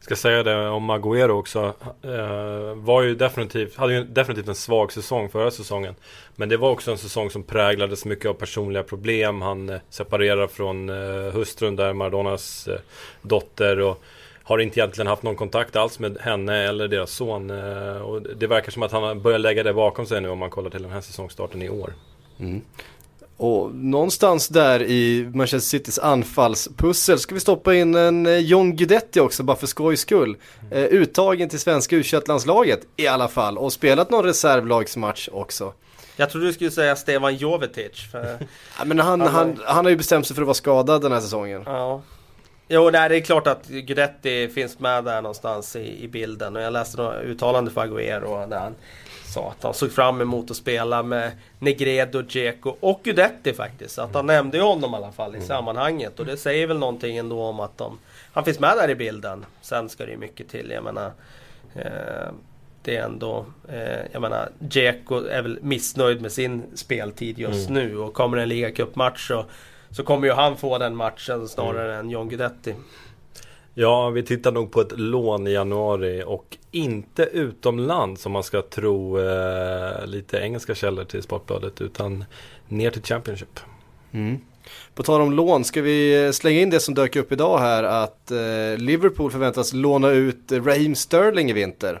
Ska 0.00 0.16
säga 0.16 0.42
det 0.42 0.68
om 0.68 0.90
Agüero 0.90 1.30
också. 1.30 1.74
Eh, 2.02 2.74
var 2.74 3.02
ju 3.02 3.14
definitivt, 3.14 3.76
hade 3.76 3.94
ju 3.94 4.04
definitivt 4.04 4.48
en 4.48 4.54
svag 4.54 4.92
säsong 4.92 5.28
förra 5.28 5.50
säsongen. 5.50 5.94
Men 6.36 6.48
det 6.48 6.56
var 6.56 6.70
också 6.70 6.90
en 6.90 6.98
säsong 6.98 7.30
som 7.30 7.42
präglades 7.42 8.04
mycket 8.04 8.26
av 8.26 8.34
personliga 8.34 8.82
problem. 8.82 9.42
Han 9.42 9.68
eh, 9.68 9.80
separerade 9.90 10.48
från 10.48 10.88
eh, 10.88 11.32
hustrun 11.32 11.76
där, 11.76 11.92
Maradonas 11.92 12.68
eh, 12.68 12.78
dotter. 13.22 13.80
Och, 13.80 14.02
har 14.52 14.58
inte 14.58 14.80
egentligen 14.80 15.06
haft 15.06 15.22
någon 15.22 15.36
kontakt 15.36 15.76
alls 15.76 15.98
med 15.98 16.18
henne 16.20 16.68
eller 16.68 16.88
deras 16.88 17.10
son. 17.10 17.50
Eh, 17.50 17.96
och 17.96 18.22
det 18.22 18.46
verkar 18.46 18.72
som 18.72 18.82
att 18.82 18.92
han 18.92 19.22
börjar 19.22 19.38
lägga 19.38 19.62
det 19.62 19.74
bakom 19.74 20.06
sig 20.06 20.20
nu 20.20 20.28
om 20.28 20.38
man 20.38 20.50
kollar 20.50 20.70
till 20.70 20.82
den 20.82 20.90
här 20.90 21.00
säsongstarten 21.00 21.62
i 21.62 21.68
år. 21.68 21.94
Mm. 22.40 22.62
Och 23.36 23.74
någonstans 23.74 24.48
där 24.48 24.82
i 24.82 25.30
Manchester 25.34 25.78
Citys 25.78 25.98
anfallspussel 25.98 27.18
ska 27.18 27.34
vi 27.34 27.40
stoppa 27.40 27.74
in 27.74 27.94
en 27.94 28.26
eh, 28.26 28.36
John 28.36 28.76
Guidetti 28.76 29.20
också 29.20 29.42
bara 29.42 29.56
för 29.56 29.66
skojs 29.66 30.00
skull. 30.00 30.36
Mm. 30.70 30.88
uttagen 30.90 31.48
till 31.48 31.60
svenska 31.60 31.96
u 31.96 32.02
landslaget 32.26 32.80
i 32.96 33.06
alla 33.06 33.28
fall 33.28 33.58
och 33.58 33.72
spelat 33.72 34.10
någon 34.10 34.24
reservlagsmatch 34.24 35.28
också. 35.32 35.72
Jag 36.16 36.30
trodde 36.30 36.46
du 36.46 36.52
skulle 36.52 36.70
säga 36.70 36.96
Stevan 36.96 37.36
Jovetic. 37.36 38.10
För... 38.12 38.38
ja, 38.78 38.84
men 38.84 38.98
han, 38.98 39.20
han, 39.20 39.60
han 39.64 39.84
har 39.84 39.90
ju 39.90 39.96
bestämt 39.96 40.26
sig 40.26 40.34
för 40.34 40.42
att 40.42 40.46
vara 40.46 40.54
skadad 40.54 41.02
den 41.02 41.12
här 41.12 41.20
säsongen. 41.20 41.62
Ja. 41.66 42.02
Jo, 42.68 42.90
nej, 42.90 43.08
det 43.08 43.16
är 43.16 43.20
klart 43.20 43.46
att 43.46 43.68
Guidetti 43.68 44.48
finns 44.48 44.78
med 44.78 45.04
där 45.04 45.22
någonstans 45.22 45.76
i, 45.76 46.04
i 46.04 46.08
bilden. 46.08 46.56
Och 46.56 46.62
jag 46.62 46.72
läste 46.72 46.96
några 46.96 47.20
uttalande 47.20 47.70
för 47.70 47.80
Agüero 47.80 48.48
där 48.48 48.58
han 48.58 48.74
sa 49.32 49.50
att 49.50 49.62
han 49.62 49.74
såg 49.74 49.92
fram 49.92 50.20
emot 50.20 50.50
att 50.50 50.56
spela 50.56 51.02
med 51.02 51.32
Negredo, 51.58 52.22
Dzeko 52.22 52.76
och 52.80 53.00
Guidetti 53.02 53.52
faktiskt. 53.52 53.98
Att 53.98 54.14
han 54.14 54.26
nämnde 54.26 54.60
honom 54.60 54.94
i 54.94 54.96
alla 54.96 55.12
fall 55.12 55.34
i 55.34 55.36
mm. 55.36 55.48
sammanhanget. 55.48 56.20
Och 56.20 56.26
det 56.26 56.36
säger 56.36 56.66
väl 56.66 56.78
någonting 56.78 57.16
ändå 57.16 57.42
om 57.42 57.60
att 57.60 57.78
de, 57.78 57.98
han 58.32 58.44
finns 58.44 58.58
med 58.58 58.76
där 58.76 58.90
i 58.90 58.94
bilden. 58.94 59.46
Sen 59.60 59.88
ska 59.88 60.04
det 60.04 60.10
ju 60.10 60.18
mycket 60.18 60.48
till. 60.48 60.70
Jag 60.70 60.84
menar, 60.84 61.12
eh, 61.74 62.32
det 62.82 62.96
är 62.96 63.04
ändå, 63.04 63.46
eh, 63.68 64.00
jag 64.12 64.22
menar, 64.22 64.48
Dzeko 64.58 65.24
är 65.24 65.42
väl 65.42 65.58
missnöjd 65.62 66.22
med 66.22 66.32
sin 66.32 66.62
speltid 66.74 67.38
just 67.38 67.68
mm. 67.68 67.82
nu. 67.82 67.98
Och 67.98 68.14
kommer 68.14 68.36
en 68.36 68.48
ligacupmatch 68.48 69.28
så 69.28 69.44
så 69.96 70.02
kommer 70.02 70.26
ju 70.26 70.32
han 70.32 70.56
få 70.56 70.78
den 70.78 70.96
matchen 70.96 71.48
snarare 71.48 71.94
mm. 71.94 72.00
än 72.00 72.10
John 72.10 72.28
Guidetti. 72.28 72.74
Ja, 73.74 74.10
vi 74.10 74.22
tittar 74.22 74.52
nog 74.52 74.72
på 74.72 74.80
ett 74.80 74.98
lån 74.98 75.46
i 75.46 75.52
januari 75.52 76.22
och 76.26 76.56
inte 76.70 77.22
utomlands 77.22 78.26
om 78.26 78.32
man 78.32 78.42
ska 78.42 78.62
tro 78.62 79.20
eh, 79.20 80.06
lite 80.06 80.38
engelska 80.38 80.74
källor 80.74 81.04
till 81.04 81.22
Sportbladet 81.22 81.80
utan 81.80 82.24
ner 82.68 82.90
till 82.90 83.02
Championship. 83.02 83.60
Mm. 84.12 84.38
På 84.94 85.02
tal 85.02 85.20
om 85.20 85.32
lån, 85.32 85.64
ska 85.64 85.82
vi 85.82 86.30
slänga 86.32 86.60
in 86.60 86.70
det 86.70 86.80
som 86.80 86.94
dök 86.94 87.16
upp 87.16 87.32
idag 87.32 87.58
här 87.58 87.82
att 87.82 88.30
eh, 88.30 88.76
Liverpool 88.78 89.30
förväntas 89.30 89.72
låna 89.72 90.10
ut 90.10 90.52
Raheem 90.52 90.94
Sterling 90.94 91.50
i 91.50 91.52
vinter. 91.52 92.00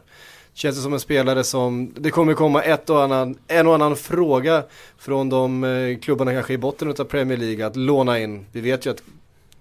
Känns 0.54 0.76
det 0.76 0.82
som 0.82 0.92
en 0.92 1.00
spelare 1.00 1.44
som, 1.44 1.94
det 1.96 2.10
kommer 2.10 2.34
komma 2.34 2.62
ett 2.62 2.90
och 2.90 3.02
annan, 3.02 3.38
en 3.48 3.66
och 3.66 3.74
annan 3.74 3.96
fråga 3.96 4.64
från 4.98 5.28
de 5.28 5.64
eh, 5.64 5.98
klubbarna 5.98 6.32
kanske 6.32 6.52
i 6.52 6.58
botten 6.58 6.88
av 6.88 7.04
Premier 7.04 7.38
League 7.38 7.66
att 7.66 7.76
låna 7.76 8.18
in. 8.18 8.46
Vi 8.52 8.60
vet 8.60 8.86
ju 8.86 8.90
att 8.90 9.02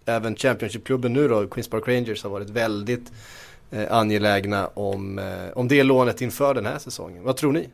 även 0.05 0.35
Championship-klubben 0.35 1.13
nu 1.13 1.27
då, 1.27 1.47
Queens 1.47 1.67
Park 1.67 1.87
Rangers 1.87 2.23
har 2.23 2.29
varit 2.29 2.49
väldigt 2.49 3.11
eh, 3.71 3.93
angelägna 3.93 4.67
om, 4.67 5.19
eh, 5.19 5.25
om 5.53 5.67
det 5.67 5.83
lånet 5.83 6.21
inför 6.21 6.53
den 6.53 6.65
här 6.65 6.77
säsongen. 6.77 7.23
Vad 7.23 7.37
tror 7.37 7.51
ni? 7.51 7.69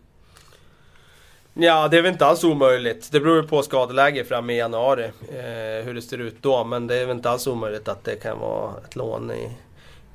Ja, 1.53 1.87
det 1.87 1.97
är 1.97 2.01
väl 2.01 2.11
inte 2.11 2.25
alls 2.25 2.43
omöjligt. 2.43 3.11
Det 3.11 3.19
beror 3.19 3.43
på 3.43 3.63
skadeläge 3.63 4.23
fram 4.23 4.49
i 4.49 4.57
januari. 4.57 5.03
Eh, 5.29 5.85
hur 5.85 5.93
det 5.93 6.01
ser 6.01 6.17
ut 6.17 6.35
då. 6.41 6.63
Men 6.63 6.87
det 6.87 6.95
är 6.95 7.05
väl 7.05 7.15
inte 7.15 7.29
alls 7.29 7.47
omöjligt 7.47 7.87
att 7.87 8.03
det 8.03 8.15
kan 8.15 8.39
vara 8.39 8.73
ett 8.85 8.95
lån 8.95 9.31
i, 9.31 9.45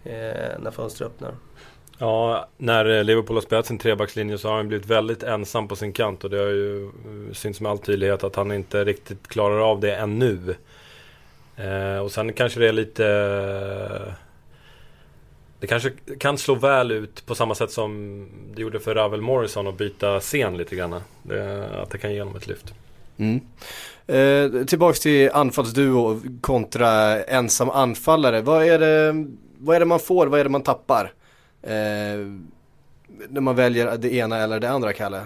eh, 0.04 0.60
när 0.60 0.70
fönstret 0.70 1.10
öppnar. 1.10 1.34
Ja, 2.02 2.48
när 2.56 2.98
eh, 2.98 3.04
Liverpool 3.04 3.36
har 3.36 3.42
spelat 3.42 3.66
sin 3.66 3.78
trebackslinje 3.78 4.38
så 4.38 4.48
har 4.48 4.56
han 4.56 4.68
blivit 4.68 4.86
väldigt 4.86 5.22
ensam 5.22 5.68
på 5.68 5.76
sin 5.76 5.92
kant 5.92 6.24
och 6.24 6.30
det 6.30 6.38
har 6.38 6.46
ju 6.46 6.84
eh, 6.84 7.32
synts 7.32 7.60
med 7.60 7.72
all 7.72 7.78
tydlighet 7.78 8.24
att 8.24 8.36
han 8.36 8.52
inte 8.52 8.84
riktigt 8.84 9.28
klarar 9.28 9.70
av 9.70 9.80
det 9.80 9.94
ännu. 9.94 10.54
Eh, 11.56 11.98
och 11.98 12.12
sen 12.12 12.32
kanske 12.32 12.60
det 12.60 12.68
är 12.68 12.72
lite... 12.72 13.06
Eh, 13.06 14.12
det 15.60 15.66
kanske 15.66 15.90
kan 16.18 16.38
slå 16.38 16.54
väl 16.54 16.90
ut 16.90 17.26
på 17.26 17.34
samma 17.34 17.54
sätt 17.54 17.70
som 17.70 18.26
det 18.54 18.62
gjorde 18.62 18.80
för 18.80 18.94
Ravel 18.94 19.20
Morrison 19.20 19.66
att 19.66 19.78
byta 19.78 20.20
scen 20.20 20.56
lite 20.56 20.76
grann. 20.76 20.94
Det, 21.22 21.68
att 21.82 21.90
det 21.90 21.98
kan 21.98 22.12
ge 22.12 22.20
honom 22.20 22.36
ett 22.36 22.46
lyft. 22.46 22.74
Mm. 23.16 23.40
Eh, 24.06 24.64
tillbaks 24.64 25.00
till 25.00 25.30
anfallsduo 25.30 26.20
kontra 26.40 27.22
ensam 27.24 27.70
anfallare. 27.70 28.40
Vad 28.40 28.64
är, 28.64 28.78
det, 28.78 29.26
vad 29.58 29.76
är 29.76 29.80
det 29.80 29.86
man 29.86 30.00
får, 30.00 30.26
vad 30.26 30.40
är 30.40 30.44
det 30.44 30.50
man 30.50 30.62
tappar? 30.62 31.12
Eh, 31.62 32.26
när 33.28 33.40
man 33.40 33.56
väljer 33.56 33.96
det 33.96 34.14
ena 34.14 34.38
eller 34.38 34.60
det 34.60 34.70
andra, 34.70 34.92
Kalle? 34.92 35.22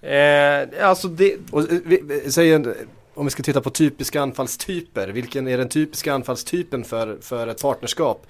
Eh, 0.00 0.88
alltså 0.88 1.08
det... 1.08 1.36
Och, 1.50 1.72
eh, 1.72 1.78
vi, 1.84 2.22
säg 2.30 2.52
en, 2.52 2.74
om 3.14 3.24
vi 3.24 3.30
ska 3.30 3.42
titta 3.42 3.60
på 3.60 3.70
typiska 3.70 4.22
anfallstyper, 4.22 5.08
vilken 5.08 5.48
är 5.48 5.58
den 5.58 5.68
typiska 5.68 6.14
anfallstypen 6.14 6.84
för, 6.84 7.18
för 7.20 7.46
ett 7.46 7.62
partnerskap? 7.62 8.26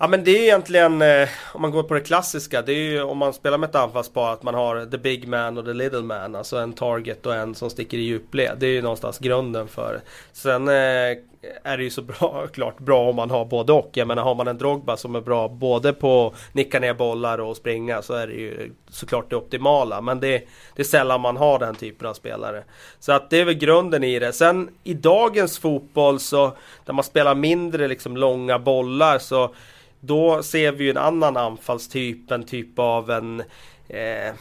Ja 0.00 0.08
men 0.08 0.24
det 0.24 0.30
är 0.30 0.42
egentligen, 0.42 1.02
eh, 1.02 1.28
om 1.52 1.62
man 1.62 1.70
går 1.70 1.82
på 1.82 1.94
det 1.94 2.00
klassiska, 2.00 2.62
det 2.62 2.72
är 2.72 2.90
ju 2.90 3.02
om 3.02 3.18
man 3.18 3.32
spelar 3.32 3.58
med 3.58 3.68
ett 3.68 3.74
anfallspar 3.74 4.32
att 4.32 4.42
man 4.42 4.54
har 4.54 4.86
the 4.86 4.98
big 4.98 5.28
man 5.28 5.58
och 5.58 5.64
the 5.64 5.72
little 5.72 6.02
man. 6.02 6.34
Alltså 6.34 6.56
en 6.56 6.72
target 6.72 7.26
och 7.26 7.34
en 7.34 7.54
som 7.54 7.70
sticker 7.70 7.98
i 7.98 8.00
djupled. 8.00 8.56
Det 8.58 8.66
är 8.66 8.70
ju 8.70 8.82
någonstans 8.82 9.18
grunden 9.18 9.68
för 9.68 10.00
Sen 10.32 10.68
eh, 10.68 11.18
är 11.62 11.76
det 11.76 11.82
ju 11.82 11.90
så 11.90 12.02
bra, 12.02 12.46
klart 12.52 12.78
bra 12.78 13.08
om 13.08 13.16
man 13.16 13.30
har 13.30 13.44
både 13.44 13.72
och. 13.72 13.90
Jag 13.94 14.08
menar 14.08 14.22
har 14.22 14.34
man 14.34 14.48
en 14.48 14.58
Drogba 14.58 14.96
som 14.96 15.14
är 15.14 15.20
bra 15.20 15.48
både 15.48 15.92
på 15.92 16.26
att 16.26 16.54
nicka 16.54 16.80
ner 16.80 16.94
bollar 16.94 17.38
och 17.38 17.56
springa 17.56 18.02
så 18.02 18.14
är 18.14 18.26
det 18.26 18.32
ju 18.32 18.72
såklart 18.90 19.30
det 19.30 19.36
optimala. 19.36 20.00
Men 20.00 20.20
det, 20.20 20.48
det 20.76 20.82
är 20.82 20.84
sällan 20.84 21.20
man 21.20 21.36
har 21.36 21.58
den 21.58 21.74
typen 21.74 22.08
av 22.08 22.14
spelare. 22.14 22.64
Så 22.98 23.12
att 23.12 23.30
det 23.30 23.40
är 23.40 23.44
väl 23.44 23.54
grunden 23.54 24.04
i 24.04 24.18
det. 24.18 24.32
Sen 24.32 24.68
i 24.84 24.94
dagens 24.94 25.58
fotboll 25.58 26.20
så 26.20 26.56
där 26.84 26.92
man 26.92 27.04
spelar 27.04 27.34
mindre 27.34 27.88
liksom 27.88 28.16
långa 28.16 28.58
bollar 28.58 29.18
så 29.18 29.54
då 30.00 30.42
ser 30.42 30.72
vi 30.72 30.84
ju 30.84 30.90
en 30.90 30.96
annan 30.96 31.36
anfallstyp, 31.36 32.30
en 32.30 32.44
typ 32.44 32.78
av 32.78 33.10
en 33.10 33.42
eh, 33.88 34.34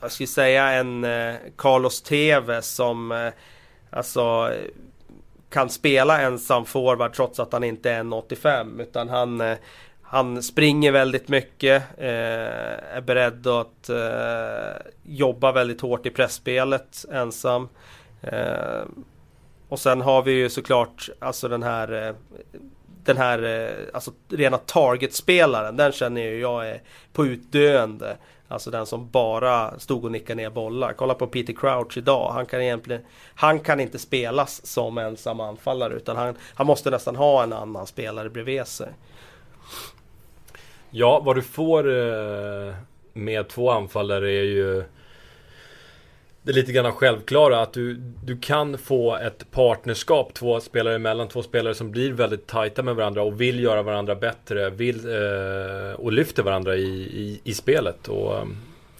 jag 0.00 0.12
skulle 0.12 0.26
säga 0.26 0.68
en 0.68 1.04
eh, 1.04 1.34
Carlos 1.56 2.02
Tevez 2.02 2.74
som 2.74 3.12
eh, 3.12 3.32
alltså 3.90 4.52
kan 5.50 5.70
spela 5.70 6.20
ensam 6.20 6.64
forward 6.64 7.12
trots 7.12 7.40
att 7.40 7.52
han 7.52 7.64
inte 7.64 7.90
är 7.90 8.00
en 8.00 8.12
85 8.12 8.80
utan 8.80 9.08
han 9.08 9.40
eh, 9.40 9.56
han 10.10 10.42
springer 10.42 10.92
väldigt 10.92 11.28
mycket, 11.28 11.82
eh, 11.98 12.96
är 12.96 13.00
beredd 13.00 13.46
att 13.46 13.88
eh, 13.88 14.86
jobba 15.02 15.52
väldigt 15.52 15.80
hårt 15.80 16.06
i 16.06 16.10
pressspelet 16.10 17.04
ensam. 17.12 17.68
Eh, 18.22 18.82
och 19.68 19.80
sen 19.80 20.00
har 20.00 20.22
vi 20.22 20.32
ju 20.32 20.50
såklart 20.50 21.08
alltså 21.18 21.48
den 21.48 21.62
här 21.62 22.06
eh, 22.06 22.14
den 23.04 23.16
här 23.16 23.42
eh, 23.42 23.94
alltså 23.94 24.10
rena 24.28 24.58
targetspelaren, 24.58 25.76
den 25.76 25.92
känner 25.92 26.20
ju 26.20 26.40
jag 26.40 26.68
är 26.68 26.82
på 27.12 27.26
utdöende. 27.26 28.16
Alltså 28.48 28.70
den 28.70 28.86
som 28.86 29.10
bara 29.10 29.78
stod 29.78 30.04
och 30.04 30.12
nickade 30.12 30.42
ner 30.42 30.50
bollar. 30.50 30.92
Kolla 30.92 31.14
på 31.14 31.26
Peter 31.26 31.52
Crouch 31.52 31.96
idag. 31.96 32.32
Han 32.32 32.46
kan 32.46 32.60
egentligen 32.62 33.02
Han 33.34 33.60
kan 33.60 33.80
inte 33.80 33.98
spelas 33.98 34.66
som 34.66 34.98
ensam 34.98 35.40
anfallare 35.40 35.94
utan 35.94 36.16
han, 36.16 36.34
han 36.54 36.66
måste 36.66 36.90
nästan 36.90 37.16
ha 37.16 37.42
en 37.42 37.52
annan 37.52 37.86
spelare 37.86 38.30
bredvid 38.30 38.66
sig. 38.66 38.88
Ja, 40.90 41.20
vad 41.20 41.36
du 41.36 41.42
får 41.42 41.88
eh, 41.88 42.74
med 43.12 43.48
två 43.48 43.70
anfallare 43.70 44.30
är 44.30 44.44
ju 44.44 44.84
det 46.48 46.54
lite 46.54 46.72
grann 46.72 46.92
självklara 46.92 47.60
att 47.60 47.72
du, 47.72 47.94
du 48.24 48.38
kan 48.38 48.78
få 48.78 49.16
ett 49.16 49.50
partnerskap 49.50 50.34
två 50.34 50.60
spelare 50.60 50.94
emellan, 50.94 51.28
två 51.28 51.42
spelare 51.42 51.74
som 51.74 51.90
blir 51.90 52.12
väldigt 52.12 52.46
tajta 52.46 52.82
med 52.82 52.96
varandra 52.96 53.22
och 53.22 53.40
vill 53.40 53.60
göra 53.60 53.82
varandra 53.82 54.14
bättre 54.14 54.70
vill, 54.70 55.08
eh, 55.08 55.92
och 55.92 56.12
lyfter 56.12 56.42
varandra 56.42 56.76
i, 56.76 56.88
i, 56.98 57.40
i 57.44 57.54
spelet. 57.54 58.08
Och, 58.08 58.38
ehm, 58.38 58.56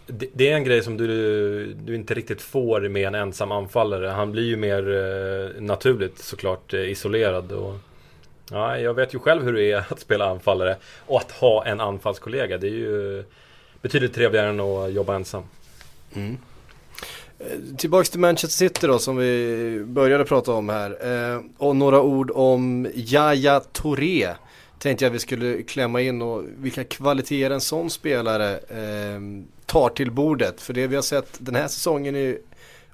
det, 0.07 0.27
det, 0.33 0.51
är 0.51 0.55
en 0.55 0.65
grej 0.65 0.83
som 0.83 0.97
du, 0.97 1.75
du 1.75 1.95
inte 1.95 2.15
riktigt 2.15 2.43
får 2.43 2.81
med 2.81 3.07
en 3.07 3.15
ensam 3.15 3.53
anfallare. 3.53 4.07
Han 4.07 4.33
blir 4.33 4.45
ju 4.45 4.57
mer 4.57 4.89
eh, 4.89 5.63
naturligt 5.63 6.19
såklart 6.19 6.75
eh, 6.75 6.91
isolerad. 6.91 7.53
Och, 7.53 7.75
ja, 8.51 8.79
jag 8.79 8.95
vet 8.95 9.15
ju 9.15 9.19
själv 9.19 9.45
hur 9.45 9.53
det 9.53 9.73
är 9.73 9.79
att 9.89 10.01
spela 10.01 10.31
anfallare 10.31 10.77
och 11.07 11.21
att 11.21 11.33
ha 11.33 11.67
en 11.67 11.81
anfallskollega. 11.81 12.59
Det 12.59 12.67
är 12.67 12.71
ju 12.71 13.25
betydligt 13.83 14.15
trevligare 14.15 14.49
än 14.49 14.61
att 14.61 14.93
jobba 14.93 15.15
ensam. 15.15 15.43
Mm. 16.15 16.39
Eh, 17.39 17.77
tillbaks 17.77 18.11
till 18.11 18.21
Manchester 18.21 18.69
City 18.69 18.87
då 18.87 18.99
som 18.99 19.17
vi 19.17 19.83
började 19.87 20.25
prata 20.25 20.53
om 20.53 20.69
här. 20.69 20.91
Eh, 21.35 21.41
och 21.59 21.77
några 21.77 22.03
ord 22.03 22.31
om 22.35 22.89
Yahya 22.95 23.61
Touré. 23.61 24.29
Tänkte 24.79 25.05
jag 25.05 25.11
vi 25.11 25.19
skulle 25.19 25.63
klämma 25.63 26.01
in 26.01 26.23
och 26.23 26.45
vilka 26.57 26.85
kvaliteter 26.85 27.51
en 27.51 27.61
sån 27.61 27.91
spelare 27.91 28.53
eh, 28.57 29.21
tar 29.67 29.89
till 29.89 30.11
bordet. 30.11 30.61
För 30.61 30.73
det 30.73 30.87
vi 30.87 30.95
har 30.95 31.03
sett 31.03 31.37
den 31.39 31.55
här 31.55 31.69
säsongen 31.69 32.15
är 32.15 32.21
ju 32.21 32.39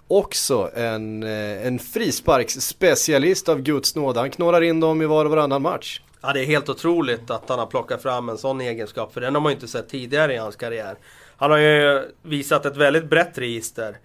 också 0.09 0.71
en, 0.75 1.23
eh, 1.23 1.67
en 1.67 1.79
frisparksspecialist 1.79 3.49
av 3.49 3.63
Guds 3.63 3.95
nåde. 3.95 4.21
Han 4.21 4.31
knorrar 4.31 4.61
in 4.61 4.81
dem 4.81 5.03
i 5.03 5.07
var 5.07 5.25
och 5.25 5.31
varannan 5.31 5.63
match. 5.63 6.01
Ja 6.23 6.33
det 6.33 6.41
är 6.41 6.47
helt 6.47 6.69
otroligt 6.69 7.31
att 7.31 7.49
han 7.49 7.59
har 7.59 7.67
plockat 7.67 8.03
fram 8.03 8.29
en 8.29 8.39
sån 8.39 8.61
egenskap. 8.61 9.15
För 9.15 9.21
den 9.21 9.35
har 9.35 9.43
man 9.43 9.53
ju 9.53 9.55
inte 9.55 9.69
sett 9.69 9.89
tidigare 9.89 10.35
i 10.35 10.37
hans 10.37 10.57
karriär. 10.57 10.97
Han 11.37 11.51
har 11.51 11.59
ju 11.59 12.09
visat 12.23 12.67
ett 12.67 12.77
väldigt 12.77 13.11
brett 13.11 13.39
register. 13.39 13.97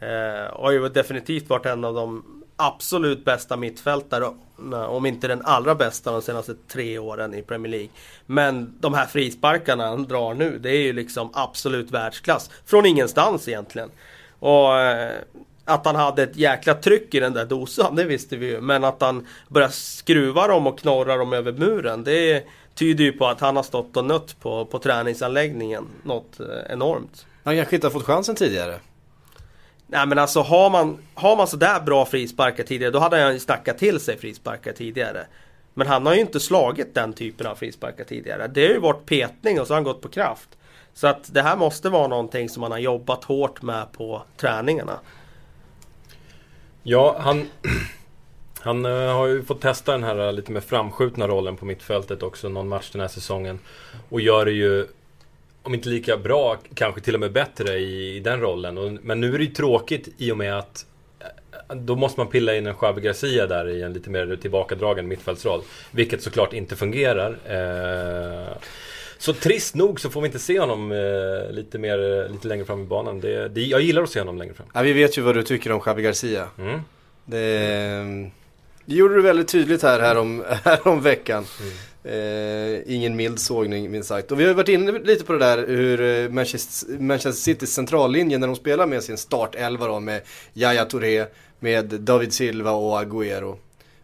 Eh, 0.00 0.60
har 0.60 0.70
ju 0.70 0.88
definitivt 0.88 1.48
varit 1.48 1.66
en 1.66 1.84
av 1.84 1.94
de 1.94 2.24
absolut 2.56 3.24
bästa 3.24 3.56
mittfältarna. 3.56 4.32
om 4.88 5.06
inte 5.06 5.28
den 5.28 5.42
allra 5.44 5.74
bästa 5.74 6.12
de 6.12 6.22
senaste 6.22 6.54
tre 6.68 6.98
åren 6.98 7.34
i 7.34 7.42
Premier 7.42 7.70
League. 7.70 7.88
Men 8.26 8.74
de 8.80 8.94
här 8.94 9.06
frisparkarna 9.06 9.86
han 9.86 10.02
drar 10.02 10.34
nu, 10.34 10.58
det 10.58 10.70
är 10.70 10.82
ju 10.82 10.92
liksom 10.92 11.30
absolut 11.32 11.90
världsklass. 11.90 12.50
Från 12.66 12.86
ingenstans 12.86 13.48
egentligen. 13.48 13.90
Och 14.38 14.78
eh, 14.78 15.12
att 15.64 15.86
han 15.86 15.96
hade 15.96 16.22
ett 16.22 16.36
jäkla 16.36 16.74
tryck 16.74 17.14
i 17.14 17.20
den 17.20 17.32
där 17.32 17.44
dosan, 17.44 17.96
det 17.96 18.04
visste 18.04 18.36
vi 18.36 18.46
ju. 18.46 18.60
Men 18.60 18.84
att 18.84 19.00
han 19.00 19.26
börjar 19.48 19.68
skruva 19.68 20.46
dem 20.46 20.66
och 20.66 20.78
knorra 20.78 21.16
dem 21.16 21.32
över 21.32 21.52
muren, 21.52 22.04
det 22.04 22.44
tyder 22.74 23.04
ju 23.04 23.12
på 23.12 23.26
att 23.26 23.40
han 23.40 23.56
har 23.56 23.62
stått 23.62 23.96
och 23.96 24.04
nött 24.04 24.40
på, 24.40 24.64
på 24.64 24.78
träningsanläggningen 24.78 25.86
något 26.02 26.40
eh, 26.40 26.72
enormt. 26.72 27.26
Han 27.44 27.56
kanske 27.56 27.74
inte 27.74 27.86
har 27.86 27.92
fått 27.92 28.06
chansen 28.06 28.34
tidigare? 28.34 28.80
Nej 29.90 30.06
men 30.06 30.18
alltså 30.18 30.40
har 30.40 30.70
man, 30.70 30.98
har 31.14 31.36
man 31.36 31.46
sådär 31.46 31.80
bra 31.80 32.04
frisparkar 32.04 32.64
tidigare 32.64 32.92
då 32.92 32.98
hade 32.98 33.22
han 33.22 33.32
ju 33.32 33.38
snackat 33.38 33.78
till 33.78 34.00
sig 34.00 34.18
frisparkar 34.18 34.72
tidigare. 34.72 35.26
Men 35.74 35.86
han 35.86 36.06
har 36.06 36.14
ju 36.14 36.20
inte 36.20 36.40
slagit 36.40 36.94
den 36.94 37.12
typen 37.12 37.46
av 37.46 37.54
frisparkar 37.54 38.04
tidigare. 38.04 38.48
Det 38.48 38.66
har 38.66 38.72
ju 38.72 38.78
varit 38.78 39.06
petning 39.06 39.60
och 39.60 39.66
så 39.66 39.72
har 39.72 39.76
han 39.76 39.84
gått 39.84 40.00
på 40.00 40.08
kraft. 40.08 40.48
Så 40.94 41.06
att 41.06 41.34
det 41.34 41.42
här 41.42 41.56
måste 41.56 41.88
vara 41.88 42.08
någonting 42.08 42.48
som 42.48 42.62
han 42.62 42.72
har 42.72 42.78
jobbat 42.78 43.24
hårt 43.24 43.62
med 43.62 43.92
på 43.92 44.22
träningarna. 44.36 44.98
Ja, 46.82 47.16
han, 47.18 47.48
han 48.60 48.84
eh, 48.84 48.92
har 48.92 49.26
ju 49.26 49.42
fått 49.42 49.60
testa 49.60 49.92
den 49.92 50.04
här 50.04 50.32
lite 50.32 50.52
mer 50.52 50.60
framskjutna 50.60 51.28
rollen 51.28 51.56
på 51.56 51.64
mittfältet 51.64 52.22
också 52.22 52.48
någon 52.48 52.68
match 52.68 52.90
den 52.90 53.00
här 53.00 53.08
säsongen. 53.08 53.58
Och 54.08 54.20
gör 54.20 54.44
det 54.44 54.52
ju 54.52 54.86
om 55.68 55.74
inte 55.74 55.88
lika 55.88 56.16
bra, 56.16 56.56
kanske 56.74 57.00
till 57.00 57.14
och 57.14 57.20
med 57.20 57.32
bättre 57.32 57.78
i, 57.78 58.16
i 58.16 58.20
den 58.20 58.40
rollen. 58.40 58.98
Men 59.02 59.20
nu 59.20 59.34
är 59.34 59.38
det 59.38 59.44
ju 59.44 59.50
tråkigt 59.50 60.08
i 60.18 60.32
och 60.32 60.38
med 60.38 60.58
att 60.58 60.86
eh, 61.20 61.76
då 61.76 61.96
måste 61.96 62.20
man 62.20 62.28
pilla 62.28 62.56
in 62.56 62.66
en 62.66 62.74
Xavi 62.74 63.00
Garcia 63.00 63.46
där 63.46 63.68
i 63.68 63.82
en 63.82 63.92
lite 63.92 64.10
mer 64.10 64.38
tillbakadragen 64.40 65.08
mittfältsroll. 65.08 65.62
Vilket 65.90 66.22
såklart 66.22 66.52
inte 66.52 66.76
fungerar. 66.76 67.38
Eh, 67.46 68.56
så 69.18 69.32
trist 69.32 69.74
nog 69.74 70.00
så 70.00 70.10
får 70.10 70.20
vi 70.20 70.26
inte 70.26 70.38
se 70.38 70.60
honom 70.60 70.92
eh, 70.92 71.52
lite, 71.52 71.78
mer, 71.78 72.28
lite 72.28 72.48
längre 72.48 72.64
fram 72.64 72.82
i 72.82 72.86
banan. 72.86 73.20
Det, 73.20 73.48
det, 73.48 73.60
jag 73.60 73.80
gillar 73.80 74.02
att 74.02 74.10
se 74.10 74.18
honom 74.18 74.38
längre 74.38 74.54
fram. 74.54 74.66
Ja, 74.74 74.82
vi 74.82 74.92
vet 74.92 75.18
ju 75.18 75.22
vad 75.22 75.34
du 75.34 75.42
tycker 75.42 75.72
om 75.72 75.80
Xavi 75.80 76.02
Garcia. 76.02 76.48
Mm. 76.58 76.80
Det, 77.24 78.30
det 78.84 78.94
gjorde 78.94 79.14
du 79.14 79.22
väldigt 79.22 79.48
tydligt 79.48 79.82
här, 79.82 80.00
här, 80.00 80.18
om, 80.18 80.44
här 80.64 80.88
om 80.88 81.02
veckan. 81.02 81.44
Mm. 81.60 81.72
Eh, 82.04 82.94
ingen 82.94 83.16
mild 83.16 83.40
sågning 83.40 83.90
minst 83.90 84.08
sagt. 84.08 84.32
Och 84.32 84.40
vi 84.40 84.46
har 84.46 84.54
varit 84.54 84.68
inne 84.68 84.92
lite 84.92 85.24
på 85.24 85.32
det 85.32 85.38
där 85.38 85.66
hur 85.66 86.00
eh, 86.00 86.30
Manchester, 86.30 86.98
Manchester 86.98 87.42
Citys 87.42 87.72
centrallinje 87.72 88.38
när 88.38 88.46
de 88.46 88.56
spelar 88.56 88.86
med 88.86 89.02
sin 89.02 89.18
startelva 89.18 89.86
då 89.86 90.00
med 90.00 90.22
Yahya 90.54 90.84
Touré, 90.84 91.26
med 91.60 91.86
David 91.86 92.32
Silva 92.32 92.70
och 92.70 93.02
Agüero. 93.02 93.56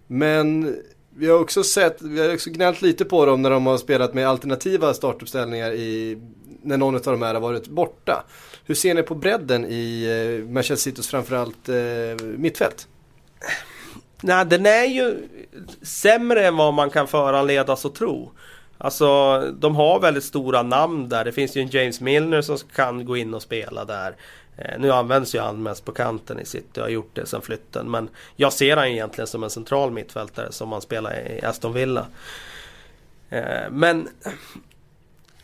Men 0.07 0.77
vi 1.17 1.27
har 1.27 1.39
också 1.39 1.65
sett, 1.65 2.03
vi 2.03 2.21
har 2.21 2.35
också 2.35 2.51
gnällt 2.51 2.83
lite 2.83 3.05
på 3.05 3.27
dem 3.27 3.43
när 3.43 3.51
de 3.51 3.67
har 3.67 3.79
spelat 3.79 4.15
med 4.15 4.29
alternativa 4.29 4.95
startuppställningar 4.95 5.73
i, 5.73 6.19
när 6.63 6.77
någon 6.77 6.95
av 6.95 7.03
de 7.03 7.23
här 7.23 7.35
har 7.35 7.41
varit 7.41 7.69
borta. 7.69 8.25
Hur 8.65 8.75
ser 8.75 8.95
ni 8.95 9.03
på 9.03 9.15
bredden 9.15 9.65
i 9.65 10.05
eh, 10.05 10.49
Manchester 10.53 10.91
Citys 10.91 11.09
framförallt 11.09 11.69
eh, 11.69 12.27
mittfält? 12.37 12.89
Nej, 14.21 14.47
den 14.47 14.67
är 14.67 14.85
ju 14.85 15.29
sämre 15.83 16.47
än 16.47 16.57
vad 16.57 16.75
man 16.75 16.91
kan 16.91 17.07
föranledas 17.07 17.85
att 17.85 17.95
tro. 17.95 18.33
Alltså, 18.79 19.41
de 19.59 19.77
har 19.77 20.01
väldigt 20.01 20.25
stora 20.25 20.63
namn 20.63 21.09
där. 21.09 21.25
Det 21.25 21.33
finns 21.33 21.57
ju 21.57 21.61
en 21.61 21.69
James 21.69 22.01
Milner 22.01 22.43
som 22.43 22.59
kan 22.75 23.05
gå 23.05 23.17
in 23.17 23.35
och 23.35 23.43
spela 23.43 23.85
där. 23.85 24.17
Eh, 24.57 24.79
nu 24.79 24.93
används 24.93 25.35
ju 25.35 25.41
han 25.41 25.63
mest 25.63 25.85
på 25.85 25.93
kanten 25.93 26.41
i 26.41 26.45
City 26.45 26.81
och 26.81 26.85
har 26.85 26.91
gjort 26.91 27.11
det 27.13 27.27
sedan 27.27 27.43
flytten. 27.43 27.91
Men 27.91 28.09
jag 28.37 28.53
ser 28.53 28.77
han 28.77 28.87
egentligen 28.87 29.27
som 29.27 29.45
en 29.45 29.51
central 29.51 29.91
mittfältare 29.91 30.53
som 30.53 30.73
han 30.73 30.81
spelar 30.81 31.29
i 31.31 31.45
Aston 31.45 31.73
Villa. 31.73 32.07
Eh, 33.31 33.71
men 33.71 34.09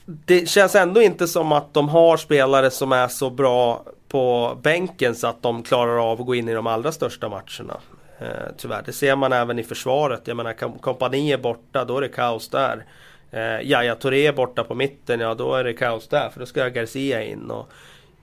det 0.05 0.49
känns 0.49 0.75
ändå 0.75 1.03
inte 1.03 1.29
som 1.29 1.53
att 1.53 1.75
de 1.75 1.89
har 1.89 2.17
spelare 2.17 2.71
som 2.71 2.93
är 2.93 3.09
så 3.09 3.31
bra 3.31 3.85
på 4.09 4.59
bänken 4.63 5.15
så 5.15 5.27
att 5.27 5.43
de 5.43 5.63
klarar 5.63 6.13
av 6.13 6.21
att 6.21 6.27
gå 6.27 6.35
in 6.35 6.49
i 6.49 6.55
de 6.55 6.67
allra 6.67 6.93
största 6.93 7.29
matcherna. 7.29 7.81
Eh, 8.21 8.53
tyvärr. 8.57 8.83
Det 8.87 8.93
ser 8.93 9.17
man 9.17 9.33
även 9.33 9.59
i 9.59 9.63
försvaret. 9.63 10.21
Jag 10.25 10.37
menar 10.37 10.81
kompani 10.81 11.33
är 11.33 11.39
borta, 11.39 11.85
då 11.85 11.97
är 11.97 12.01
det 12.01 12.09
kaos 12.09 12.49
där. 12.49 12.85
Eh, 13.31 13.61
Yahya 13.71 13.95
Touré 13.95 14.27
är 14.27 14.33
borta 14.33 14.65
på 14.65 14.75
mitten, 14.75 15.21
ja 15.21 15.35
då 15.35 15.55
är 15.55 15.65
det 15.65 15.73
kaos 15.73 16.09
där. 16.09 16.31
För 16.31 16.41
då 16.41 16.47
ska 16.47 16.69
Garcia 16.69 17.25
in. 17.25 17.51
Och 17.51 17.69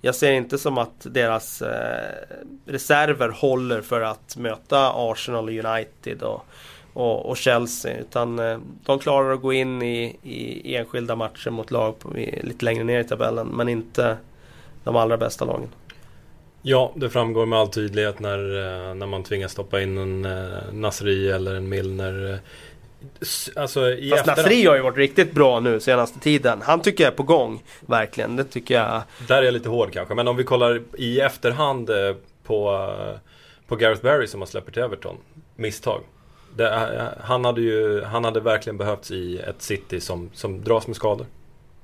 jag 0.02 0.16
ser 0.16 0.32
inte 0.32 0.58
som 0.58 0.78
att 0.78 1.08
deras 1.14 1.62
eh, 1.62 2.38
reserver 2.66 3.30
håller 3.30 3.82
för 3.82 4.02
att 4.02 4.38
möta 4.38 4.92
Arsenal, 4.96 5.50
United 5.50 6.24
och, 6.24 6.46
och, 6.94 7.26
och 7.26 7.38
Chelsea. 7.38 7.98
Utan 7.98 8.40
eh, 8.40 8.60
de 8.86 9.00
klarar 9.00 9.34
att 9.34 9.42
gå 9.42 9.54
in 9.54 9.82
i, 9.82 10.18
i 10.24 10.76
enskilda 10.76 11.16
matcher 11.16 11.50
mot 11.50 11.72
lag 11.72 12.00
på, 12.00 12.14
lite 12.44 12.66
längre 12.66 12.84
ner 12.84 13.00
i 13.00 13.04
tabellen. 13.04 13.48
Men 13.48 13.70
inte 13.70 14.18
de 14.84 14.96
allra 14.96 15.18
bästa 15.18 15.46
lagen. 15.46 15.70
Ja, 16.62 16.94
det 16.96 17.10
framgår 17.10 17.46
med 17.46 17.60
all 17.60 17.68
tydlighet 17.68 18.20
när, 18.20 18.40
eh, 18.40 18.96
när 18.96 19.06
man 19.06 19.24
tvingas 19.24 19.52
stoppa 19.52 19.82
in 19.82 19.98
en 19.98 20.26
uh, 20.26 20.74
Nasri 20.74 21.32
eller 21.32 21.56
en 21.56 21.70
Milner. 21.70 22.40
Alltså, 23.56 23.90
i 23.90 24.10
Fast 24.10 24.20
efterhand... 24.20 24.42
Nasri 24.42 24.66
har 24.66 24.76
ju 24.76 24.82
varit 24.82 24.98
riktigt 24.98 25.32
bra 25.32 25.60
nu 25.60 25.80
senaste 25.80 26.20
tiden. 26.20 26.62
Han 26.62 26.82
tycker 26.82 27.04
jag 27.04 27.14
är 27.14 27.18
på 27.18 27.24
gång. 27.24 27.64
Verkligen. 27.86 28.36
Det 28.36 28.44
tycker 28.44 28.76
jag. 28.76 29.02
Där 29.28 29.38
är 29.38 29.44
jag 29.44 29.54
lite 29.54 29.70
hård 29.70 29.94
kanske. 29.94 30.16
Men 30.16 30.28
om 30.28 30.36
vi 30.36 30.44
kollar 30.44 30.82
i 30.98 31.20
efterhand 31.20 31.90
på, 32.44 32.90
på 33.68 33.76
Gareth 33.76 34.04
Barry 34.04 34.28
som 34.28 34.42
har 34.42 34.46
släppt 34.46 34.74
till 34.74 34.84
Everton. 34.84 35.18
Misstag. 35.56 36.02
Det, 36.56 37.10
han, 37.22 37.46
hade 37.46 37.62
ju, 37.62 38.04
han 38.04 38.24
hade 38.24 38.40
verkligen 38.40 38.78
behövts 38.78 39.12
i 39.12 39.38
ett 39.38 39.62
City 39.62 40.00
som, 40.00 40.30
som 40.34 40.64
dras 40.64 40.88
med 40.88 40.96
skador. 40.96 41.26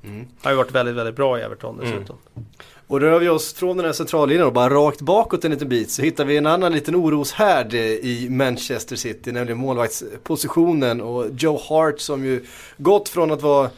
Mm. 0.03 0.27
Har 0.41 0.51
ju 0.51 0.57
varit 0.57 0.71
väldigt, 0.71 0.95
väldigt 0.95 1.15
bra 1.15 1.39
i 1.39 1.41
Everton 1.41 1.77
dessutom. 1.77 2.17
Mm. 2.35 2.47
Och 2.87 3.01
rör 3.01 3.19
vi 3.19 3.29
oss 3.29 3.53
från 3.53 3.77
den 3.77 3.85
här 3.85 3.93
centrallinjen 3.93 4.45
och 4.45 4.53
bara 4.53 4.69
rakt 4.69 5.01
bakåt 5.01 5.45
en 5.45 5.51
liten 5.51 5.69
bit 5.69 5.91
så 5.91 6.01
hittar 6.01 6.25
vi 6.25 6.37
en 6.37 6.45
annan 6.45 6.71
liten 6.71 6.95
oroshärd 6.95 7.73
i 7.73 8.27
Manchester 8.29 8.95
City, 8.95 9.31
nämligen 9.31 9.57
målvaktspositionen 9.57 11.01
och 11.01 11.25
Joe 11.37 11.59
Hart 11.69 11.99
som 11.99 12.25
ju 12.25 12.45
gått 12.77 13.09
från 13.09 13.31
att 13.31 13.41
vara 13.41 13.69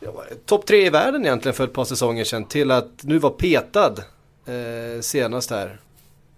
ja, 0.00 0.24
topp 0.46 0.66
tre 0.66 0.86
i 0.86 0.90
världen 0.90 1.24
egentligen 1.24 1.54
för 1.54 1.64
ett 1.64 1.72
par 1.72 1.84
säsonger 1.84 2.24
sedan 2.24 2.44
till 2.44 2.70
att 2.70 2.90
nu 3.02 3.18
vara 3.18 3.32
petad 3.32 3.94
eh, 4.46 5.00
senast 5.00 5.50
här. 5.50 5.78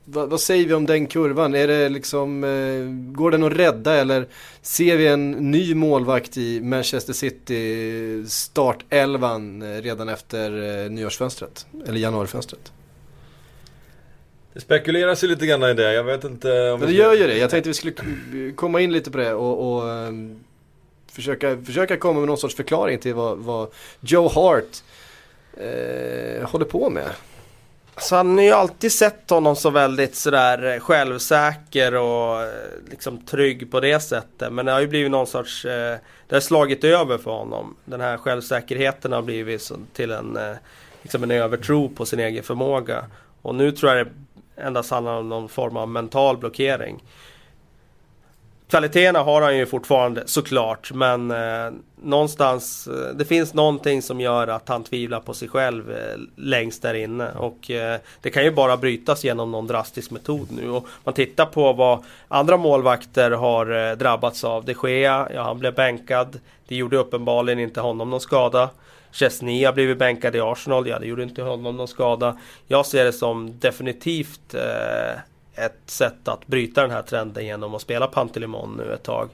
Va, 0.04 0.26
vad 0.26 0.40
säger 0.40 0.66
vi 0.66 0.74
om 0.74 0.86
den 0.86 1.06
kurvan? 1.06 1.54
Är 1.54 1.68
det 1.68 1.88
liksom, 1.88 2.44
eh, 2.44 3.14
går 3.16 3.30
den 3.30 3.42
att 3.42 3.52
rädda 3.52 3.94
eller 3.94 4.26
ser 4.62 4.96
vi 4.96 5.06
en 5.06 5.30
ny 5.30 5.74
målvakt 5.74 6.36
i 6.36 6.60
Manchester 6.60 7.12
City 7.12 8.24
startelvan 8.28 9.62
eh, 9.62 9.82
redan 9.82 10.08
efter 10.08 10.82
eh, 10.84 10.90
nyårsfönstret? 10.90 11.66
Eller 11.86 11.98
januarifönstret? 11.98 12.72
Det 14.52 14.60
spekuleras 14.60 15.24
ju 15.24 15.28
lite 15.28 15.46
grann 15.46 15.62
i 15.62 15.74
det, 15.74 15.92
jag 15.92 16.04
vet 16.04 16.24
inte 16.24 16.70
om 16.70 16.80
Men 16.80 16.88
det 16.88 16.94
gör 16.94 17.14
ju 17.14 17.26
det, 17.26 17.38
jag 17.38 17.50
tänkte 17.50 17.70
vi 17.70 17.74
skulle 17.74 18.52
komma 18.52 18.80
in 18.80 18.92
lite 18.92 19.10
på 19.10 19.18
det 19.18 19.34
och, 19.34 19.76
och 19.76 19.82
um, 19.82 20.44
försöka, 21.12 21.56
försöka 21.64 21.96
komma 21.96 22.20
med 22.20 22.26
någon 22.26 22.38
sorts 22.38 22.54
förklaring 22.54 22.98
till 22.98 23.14
vad, 23.14 23.38
vad 23.38 23.68
Joe 24.00 24.28
Hart 24.28 24.82
eh, 25.56 26.48
håller 26.48 26.64
på 26.64 26.90
med. 26.90 27.10
Så 27.96 28.16
han 28.16 28.38
har 28.38 28.44
ju 28.44 28.50
alltid 28.50 28.92
sett 28.92 29.30
honom 29.30 29.56
så 29.56 29.70
väldigt 29.70 30.14
sådär 30.16 30.74
eh, 30.74 30.80
självsäker 30.80 31.94
och 31.94 32.42
eh, 32.42 32.48
liksom 32.90 33.18
trygg 33.18 33.70
på 33.70 33.80
det 33.80 34.00
sättet. 34.00 34.52
Men 34.52 34.66
det 34.66 34.72
har 34.72 34.80
ju 34.80 34.86
blivit 34.86 35.10
någon 35.10 35.26
sorts, 35.26 35.64
eh, 35.64 35.98
det 36.28 36.36
har 36.36 36.40
slagit 36.40 36.84
över 36.84 37.18
för 37.18 37.30
honom. 37.30 37.76
Den 37.84 38.00
här 38.00 38.16
självsäkerheten 38.16 39.12
har 39.12 39.22
blivit 39.22 39.72
till 39.92 40.10
en, 40.10 40.38
liksom 41.02 41.22
en 41.22 41.30
övertro 41.30 41.88
på 41.88 42.06
sin 42.06 42.20
egen 42.20 42.42
förmåga. 42.42 43.04
Och 43.42 43.54
nu 43.54 43.72
tror 43.72 43.92
jag 43.92 44.06
det 44.06 44.12
endast 44.62 44.90
handlar 44.90 45.16
om 45.16 45.28
någon 45.28 45.48
form 45.48 45.76
av 45.76 45.88
mental 45.88 46.36
blockering. 46.36 47.02
Kvaliteterna 48.68 49.18
har 49.18 49.42
han 49.42 49.56
ju 49.56 49.66
fortfarande 49.66 50.22
såklart 50.26 50.92
men 50.92 51.30
eh, 51.30 51.70
någonstans 52.02 52.86
eh, 52.86 53.16
Det 53.16 53.24
finns 53.24 53.54
någonting 53.54 54.02
som 54.02 54.20
gör 54.20 54.48
att 54.48 54.68
han 54.68 54.84
tvivlar 54.84 55.20
på 55.20 55.34
sig 55.34 55.48
själv 55.48 55.90
eh, 55.90 56.18
längst 56.36 56.82
där 56.82 56.94
inne 56.94 57.30
och 57.32 57.70
eh, 57.70 58.00
Det 58.20 58.30
kan 58.30 58.44
ju 58.44 58.50
bara 58.50 58.76
brytas 58.76 59.24
genom 59.24 59.50
någon 59.50 59.66
drastisk 59.66 60.10
metod 60.10 60.48
nu 60.50 60.70
och 60.70 60.86
man 61.04 61.14
tittar 61.14 61.46
på 61.46 61.72
vad 61.72 62.04
andra 62.28 62.56
målvakter 62.56 63.30
har 63.30 63.90
eh, 63.90 63.96
drabbats 63.96 64.44
av. 64.44 64.64
De 64.64 64.74
Gea, 64.82 65.28
ja 65.34 65.42
han 65.42 65.58
blev 65.58 65.74
bänkad. 65.74 66.40
Det 66.68 66.76
gjorde 66.76 66.96
uppenbarligen 66.96 67.58
inte 67.58 67.80
honom 67.80 68.10
någon 68.10 68.20
skada. 68.20 68.70
Chesney 69.12 69.64
har 69.64 69.72
blivit 69.72 69.98
bänkad 69.98 70.36
i 70.36 70.40
Arsenal, 70.40 70.88
ja 70.88 70.98
det 70.98 71.06
gjorde 71.06 71.22
inte 71.22 71.42
honom 71.42 71.76
någon 71.76 71.88
skada. 71.88 72.38
Jag 72.66 72.86
ser 72.86 73.04
det 73.04 73.12
som 73.12 73.58
definitivt 73.58 74.54
eh, 74.54 75.20
ett 75.54 75.80
sätt 75.86 76.28
att 76.28 76.46
bryta 76.46 76.82
den 76.82 76.90
här 76.90 77.02
trenden 77.02 77.46
genom 77.46 77.74
att 77.74 77.82
spela 77.82 78.06
Pantelimon 78.06 78.76
nu 78.76 78.94
ett 78.94 79.02
tag. 79.02 79.28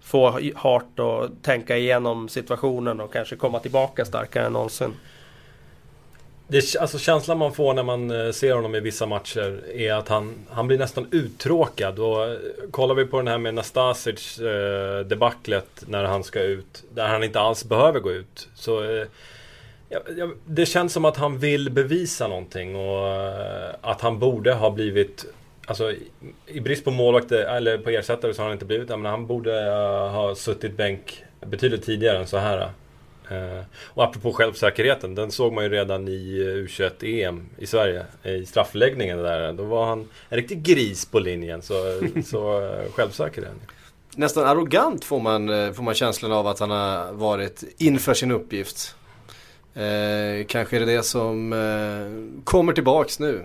Få 0.00 0.40
Hart 0.54 0.98
att 0.98 1.42
tänka 1.42 1.76
igenom 1.76 2.28
situationen 2.28 3.00
och 3.00 3.12
kanske 3.12 3.36
komma 3.36 3.58
tillbaka 3.58 4.04
starkare 4.04 4.46
än 4.46 4.52
någonsin. 4.52 4.94
Det, 6.46 6.76
alltså 6.76 6.98
känslan 6.98 7.38
man 7.38 7.52
får 7.52 7.74
när 7.74 7.82
man 7.82 8.10
eh, 8.10 8.32
ser 8.32 8.54
honom 8.54 8.74
i 8.74 8.80
vissa 8.80 9.06
matcher 9.06 9.70
är 9.74 9.92
att 9.92 10.08
han, 10.08 10.34
han 10.50 10.66
blir 10.66 10.78
nästan 10.78 11.08
uttråkad. 11.10 11.98
Och 11.98 12.24
eh, 12.24 12.38
kollar 12.70 12.94
vi 12.94 13.04
på 13.04 13.16
den 13.16 13.28
här 13.28 13.38
med 13.38 13.54
Nastasic 13.54 14.38
eh, 14.38 15.00
debaclet 15.00 15.84
när 15.86 16.04
han 16.04 16.24
ska 16.24 16.40
ut, 16.42 16.84
där 16.94 17.06
han 17.06 17.24
inte 17.24 17.40
alls 17.40 17.64
behöver 17.64 18.00
gå 18.00 18.12
ut. 18.12 18.48
Så 18.54 18.82
eh, 18.82 19.06
ja, 19.88 20.00
ja, 20.16 20.28
Det 20.46 20.66
känns 20.66 20.92
som 20.92 21.04
att 21.04 21.16
han 21.16 21.38
vill 21.38 21.70
bevisa 21.70 22.28
någonting 22.28 22.76
och 22.76 23.08
eh, 23.08 23.74
att 23.80 24.00
han 24.00 24.18
borde 24.18 24.54
ha 24.54 24.70
blivit 24.70 25.24
Alltså 25.66 25.92
i 26.46 26.60
brist 26.60 26.84
på 26.84 26.90
målvakter 26.90 27.38
eller 27.38 27.78
på 27.78 27.90
ersättare 27.90 28.34
så 28.34 28.42
har 28.42 28.46
han 28.46 28.52
inte 28.52 28.64
blivit 28.64 28.88
det. 28.88 28.96
Men 28.96 29.10
han 29.10 29.26
borde 29.26 29.50
uh, 29.50 30.08
ha 30.08 30.34
suttit 30.34 30.76
bänk 30.76 31.24
betydligt 31.46 31.84
tidigare 31.84 32.18
än 32.18 32.26
så 32.26 32.38
här. 32.38 32.70
Uh, 33.32 33.62
och 33.84 34.04
apropå 34.04 34.32
självsäkerheten, 34.32 35.14
den 35.14 35.30
såg 35.30 35.52
man 35.52 35.64
ju 35.64 35.70
redan 35.70 36.08
i 36.08 36.38
U21-EM 36.68 37.46
i 37.58 37.66
Sverige. 37.66 38.06
I 38.22 38.46
straffläggningen 38.46 39.18
där. 39.18 39.52
Då 39.52 39.64
var 39.64 39.86
han 39.86 40.08
en 40.28 40.36
riktig 40.36 40.62
gris 40.62 41.06
på 41.06 41.18
linjen. 41.18 41.62
Så, 41.62 41.74
så 42.24 42.60
uh, 42.60 42.92
självsäker 42.92 43.42
är 43.42 43.46
han. 43.46 43.60
Nästan 44.16 44.44
arrogant 44.44 45.04
får 45.04 45.20
man, 45.20 45.74
får 45.74 45.82
man 45.82 45.94
känslan 45.94 46.32
av 46.32 46.46
att 46.46 46.58
han 46.58 46.70
har 46.70 47.12
varit 47.12 47.64
inför 47.78 48.14
sin 48.14 48.30
uppgift. 48.30 48.96
Eh, 49.74 50.46
kanske 50.46 50.76
är 50.76 50.80
det 50.80 50.86
det 50.86 51.02
som 51.02 51.52
eh, 51.52 52.44
kommer 52.44 52.72
tillbaks 52.72 53.18
nu. 53.18 53.42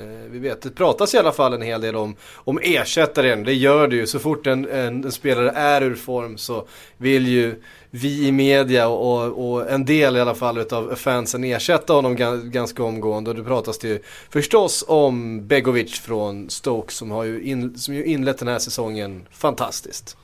Eh, 0.00 0.30
vi 0.30 0.38
vet, 0.38 0.62
det 0.62 0.70
pratas 0.70 1.14
i 1.14 1.18
alla 1.18 1.32
fall 1.32 1.54
en 1.54 1.62
hel 1.62 1.80
del 1.80 1.96
om, 1.96 2.16
om 2.34 2.58
ersättaren. 2.62 3.44
Det 3.44 3.54
gör 3.54 3.88
det 3.88 3.96
ju. 3.96 4.06
Så 4.06 4.18
fort 4.18 4.46
en, 4.46 4.68
en, 4.68 5.04
en 5.04 5.12
spelare 5.12 5.50
är 5.50 5.82
ur 5.82 5.94
form 5.94 6.38
så 6.38 6.66
vill 6.96 7.28
ju 7.28 7.62
vi 7.90 8.26
i 8.26 8.32
media 8.32 8.88
och, 8.88 9.52
och 9.52 9.70
en 9.70 9.84
del 9.84 10.16
i 10.16 10.20
alla 10.20 10.34
fall 10.34 10.58
utav 10.58 10.94
fansen 10.94 11.44
ersätta 11.44 11.92
honom 11.92 12.16
ganska 12.50 12.82
omgående. 12.82 13.30
Och 13.30 13.36
det 13.36 13.44
pratas 13.44 13.78
det 13.78 13.88
ju 13.88 14.02
förstås 14.30 14.84
om 14.88 15.46
Begovic 15.46 16.00
från 16.00 16.50
Stoke 16.50 16.92
som 16.92 17.10
har 17.10 17.24
ju, 17.24 17.42
in, 17.42 17.78
som 17.78 17.94
ju 17.94 18.04
inlett 18.04 18.38
den 18.38 18.48
här 18.48 18.58
säsongen 18.58 19.26
fantastiskt. 19.30 20.16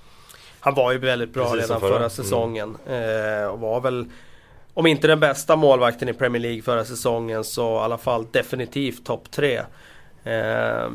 Han 0.61 0.75
var 0.75 0.93
ju 0.93 0.99
väldigt 0.99 1.33
bra 1.33 1.45
Precis 1.45 1.69
redan 1.69 1.81
förra, 1.81 1.91
förra 1.91 1.99
mm. 1.99 2.11
säsongen. 2.11 2.77
Mm. 2.87 3.43
Eh, 3.43 3.47
och 3.47 3.61
var 3.61 3.81
väl 3.81 4.07
om 4.77 4.87
inte 4.87 5.07
den 5.07 5.21
bästa 5.21 5.57
målvakten 5.57 6.09
i 6.09 6.13
Premier 6.13 6.43
League 6.43 6.63
förra 6.63 6.85
säsongen 6.85 7.45
så 7.45 7.77
i 7.77 7.79
alla 7.79 7.99
fall 7.99 8.27
definitivt 8.33 9.05
topp 9.05 9.31
tre. 9.31 9.63
Eh, 10.25 10.91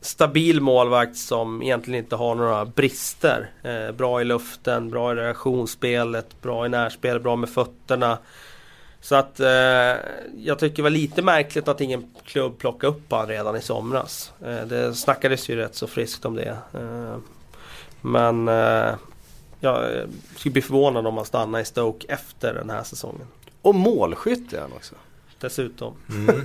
stabil 0.00 0.60
målvakt 0.60 1.16
som 1.16 1.62
egentligen 1.62 2.04
inte 2.04 2.16
har 2.16 2.34
några 2.34 2.64
brister. 2.64 3.50
Eh, 3.62 3.92
bra 3.92 4.20
i 4.20 4.24
luften, 4.24 4.90
bra 4.90 5.12
i 5.12 5.14
reaktionsspelet, 5.14 6.42
bra 6.42 6.66
i 6.66 6.68
närspel, 6.68 7.20
bra 7.20 7.36
med 7.36 7.48
fötterna. 7.48 8.18
Så 9.00 9.14
att 9.14 9.40
eh, 9.40 9.96
jag 10.36 10.58
tycker 10.58 10.76
det 10.76 10.82
var 10.82 10.90
lite 10.90 11.22
märkligt 11.22 11.68
att 11.68 11.80
ingen 11.80 12.10
klubb 12.24 12.58
plockade 12.58 12.92
upp 12.92 13.12
han 13.12 13.28
redan 13.28 13.56
i 13.56 13.60
somras. 13.60 14.32
Eh, 14.44 14.66
det 14.66 14.94
snackades 14.94 15.50
ju 15.50 15.56
rätt 15.56 15.74
så 15.74 15.86
friskt 15.86 16.24
om 16.24 16.34
det. 16.34 16.56
Eh, 16.74 17.16
men 18.00 18.48
eh, 18.48 18.94
jag 19.60 19.96
eh, 19.96 20.04
skulle 20.36 20.52
bli 20.52 20.62
förvånad 20.62 21.06
om 21.06 21.16
han 21.16 21.26
stannar 21.26 21.60
i 21.60 21.64
Stoke 21.64 22.06
efter 22.08 22.54
den 22.54 22.70
här 22.70 22.82
säsongen. 22.82 23.26
Och 23.62 23.74
målskytt 23.74 24.52
är 24.52 24.60
han 24.60 24.72
också. 24.72 24.94
Dessutom. 25.40 25.94
Mm. 26.10 26.44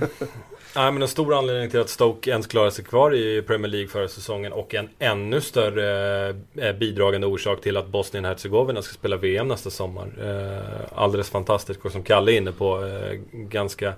Nej, 0.76 0.92
men 0.92 1.02
en 1.02 1.08
stor 1.08 1.34
anledning 1.34 1.70
till 1.70 1.80
att 1.80 1.88
Stoke 1.88 2.30
ens 2.30 2.46
klarade 2.46 2.70
sig 2.70 2.84
kvar 2.84 3.14
i 3.14 3.42
Premier 3.42 3.70
League 3.70 3.88
förra 3.88 4.08
säsongen 4.08 4.52
och 4.52 4.74
en 4.74 4.88
ännu 4.98 5.40
större 5.40 6.28
eh, 6.54 6.72
bidragande 6.72 7.26
orsak 7.26 7.60
till 7.60 7.76
att 7.76 7.88
Bosnien-Hercegovina 7.88 8.82
ska 8.82 8.94
spela 8.94 9.16
VM 9.16 9.48
nästa 9.48 9.70
sommar. 9.70 10.08
Eh, 10.22 10.98
alldeles 10.98 11.30
fantastiskt 11.30 11.84
och 11.84 11.92
som 11.92 12.02
Kalle 12.02 12.32
är 12.32 12.36
inne 12.36 12.52
på, 12.52 12.84
eh, 12.84 13.20
ganska 13.32 13.94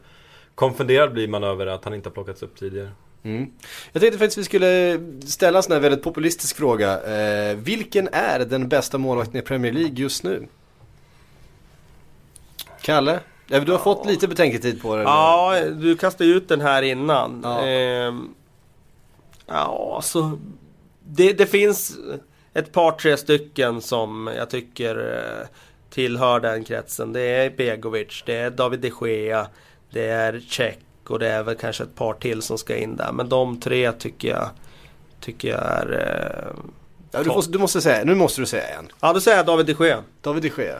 konfunderad 0.55 1.12
blir 1.12 1.29
man 1.29 1.44
över 1.44 1.66
att 1.66 1.85
han 1.85 1.94
inte 1.94 2.09
har 2.09 2.14
plockats 2.14 2.42
upp 2.42 2.57
tidigare. 2.57 2.90
Mm. 3.27 3.51
Jag 3.93 4.03
tänkte 4.03 4.19
faktiskt 4.19 4.39
att 4.39 4.41
vi 4.41 4.45
skulle 4.45 5.01
ställa 5.27 5.59
en 5.59 5.62
sån 5.62 5.73
här 5.73 5.81
väldigt 5.81 6.03
populistisk 6.03 6.57
fråga. 6.57 7.03
Eh, 7.03 7.57
vilken 7.57 8.09
är 8.12 8.39
den 8.39 8.69
bästa 8.69 8.99
målvakten 8.99 9.37
i 9.37 9.43
Premier 9.43 9.73
League 9.73 9.95
just 9.95 10.23
nu? 10.23 10.47
Kalle? 12.81 13.21
Du 13.47 13.55
har 13.57 13.67
ja. 13.67 13.79
fått 13.79 14.07
lite 14.07 14.29
betänketid 14.29 14.83
på 14.83 14.97
det. 14.97 15.03
Ja, 15.03 15.61
du 15.71 15.97
kastade 15.97 16.31
ut 16.31 16.49
den 16.49 16.61
här 16.61 16.83
innan. 16.83 17.41
Ja, 17.45 17.67
eh, 17.67 18.15
ja 19.47 19.93
alltså. 19.97 20.39
Det, 21.05 21.33
det, 21.33 21.47
finns 21.47 21.97
ett 22.55 22.73
par, 22.73 22.93
tre 22.93 23.17
stycken 23.17 23.81
som 23.81 24.31
jag 24.37 24.51
tycker 24.51 25.15
eh, 25.15 25.47
tillhör 25.91 26.41
den 26.41 26.65
kretsen. 26.65 27.12
Det 27.12 27.21
är 27.21 27.51
Begovic, 27.51 28.23
det 28.27 28.37
är 28.37 28.51
David 28.51 28.81
de 28.81 28.93
Gea, 29.09 29.47
det 29.91 30.09
är 30.09 30.41
Check 30.49 30.79
och 31.11 31.19
det 31.19 31.29
är 31.29 31.42
väl 31.42 31.55
kanske 31.57 31.83
ett 31.85 31.95
par 31.95 32.14
till 32.14 32.42
som 32.42 32.59
ska 32.59 32.77
in 32.77 32.97
där. 32.97 33.12
Men 33.12 33.29
de 33.29 33.61
tre 33.61 33.92
tycker 33.92 34.29
jag, 34.29 34.51
tycker 35.21 35.49
jag 35.49 35.61
är... 35.62 35.92
Eh, 36.57 36.61
Ja, 37.11 37.23
du, 37.23 37.29
måste, 37.29 37.53
du 37.53 37.59
måste 37.59 37.81
säga, 37.81 38.05
nu 38.05 38.14
måste 38.14 38.40
du 38.40 38.47
säga 38.47 38.69
en. 38.79 38.88
ja, 39.01 39.12
då 39.12 39.21
säger 39.21 39.37
jag 39.37 39.47
David 39.47 39.66
de 39.66 39.85
Gea. 39.87 40.03
David 40.21 40.42
de 40.42 40.62
Gea. 40.62 40.79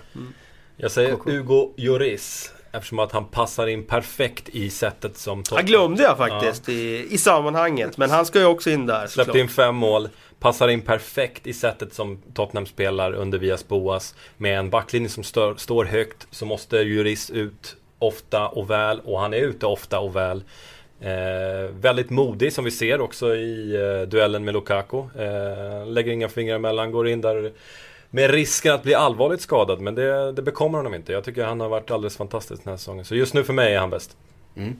Jag 0.77 0.91
säger 0.91 1.11
Koko. 1.13 1.31
Hugo 1.31 1.73
Lloris. 1.77 2.53
Eftersom 2.73 2.99
att 2.99 3.13
han 3.13 3.25
passar 3.25 3.67
in 3.67 3.85
perfekt 3.85 4.49
i 4.49 4.71
sättet 4.71 5.17
som 5.17 5.37
Han 5.39 5.43
Tottenham. 5.43 5.67
glömde 5.67 6.03
jag 6.03 6.17
faktiskt 6.17 6.69
i, 6.69 7.07
i 7.11 7.19
sammanhanget. 7.19 7.97
Men 7.97 8.11
han 8.11 8.27
ska 8.27 8.39
ju 8.39 8.45
också 8.45 8.71
in 8.71 8.87
där. 8.87 9.07
Släppte 9.07 9.39
in 9.39 9.49
fem 9.49 9.75
mål. 9.75 10.09
Passar 10.41 10.69
in 10.69 10.81
perfekt 10.83 11.47
i 11.47 11.53
sättet 11.53 11.95
som 11.95 12.23
Tottenham 12.35 12.67
spelar 12.67 13.13
under 13.13 13.39
Vias 13.39 13.69
Boas. 13.69 14.15
Med 14.37 14.59
en 14.59 14.71
backlinje 14.71 15.09
som 15.09 15.25
stör, 15.25 15.55
står 15.57 15.85
högt 15.85 16.27
så 16.31 16.47
måste 16.47 16.77
Juris 16.77 17.31
ut 17.31 17.77
ofta 17.99 18.49
och 18.49 18.71
väl. 18.71 19.01
Och 19.05 19.21
han 19.21 19.35
är 19.35 19.39
ute 19.39 19.67
ofta 19.67 20.01
och 20.01 20.17
väl. 20.17 20.43
Eh, 21.01 21.71
väldigt 21.71 22.11
modig 22.11 22.53
som 22.53 22.65
vi 22.65 22.71
ser 22.71 23.01
också 23.01 23.35
i 23.37 23.75
eh, 23.75 24.09
duellen 24.09 24.45
med 24.45 24.55
Lukaku. 24.55 24.99
Eh, 24.99 25.87
lägger 25.87 26.13
inga 26.13 26.29
fingrar 26.29 26.57
emellan, 26.57 26.93
går 26.93 27.09
in 27.09 27.21
där 27.21 27.53
med 28.11 28.31
risken 28.31 28.75
att 28.75 28.83
bli 28.83 28.95
allvarligt 28.95 29.41
skadad. 29.41 29.81
Men 29.81 29.95
det, 29.95 30.33
det 30.33 30.43
bekommer 30.43 30.79
honom 30.79 30.95
inte. 30.95 31.13
Jag 31.13 31.25
tycker 31.25 31.45
han 31.45 31.61
har 31.61 31.69
varit 31.69 31.91
alldeles 31.91 32.17
fantastisk 32.17 32.65
den 32.65 32.71
här 32.71 32.79
säsongen. 32.79 33.05
Så 33.05 33.15
just 33.15 33.35
nu 33.35 33.45
för 33.45 33.53
mig 33.53 33.75
är 33.75 33.79
han 33.79 33.91
bäst. 33.91 34.17
Mm. 34.57 34.77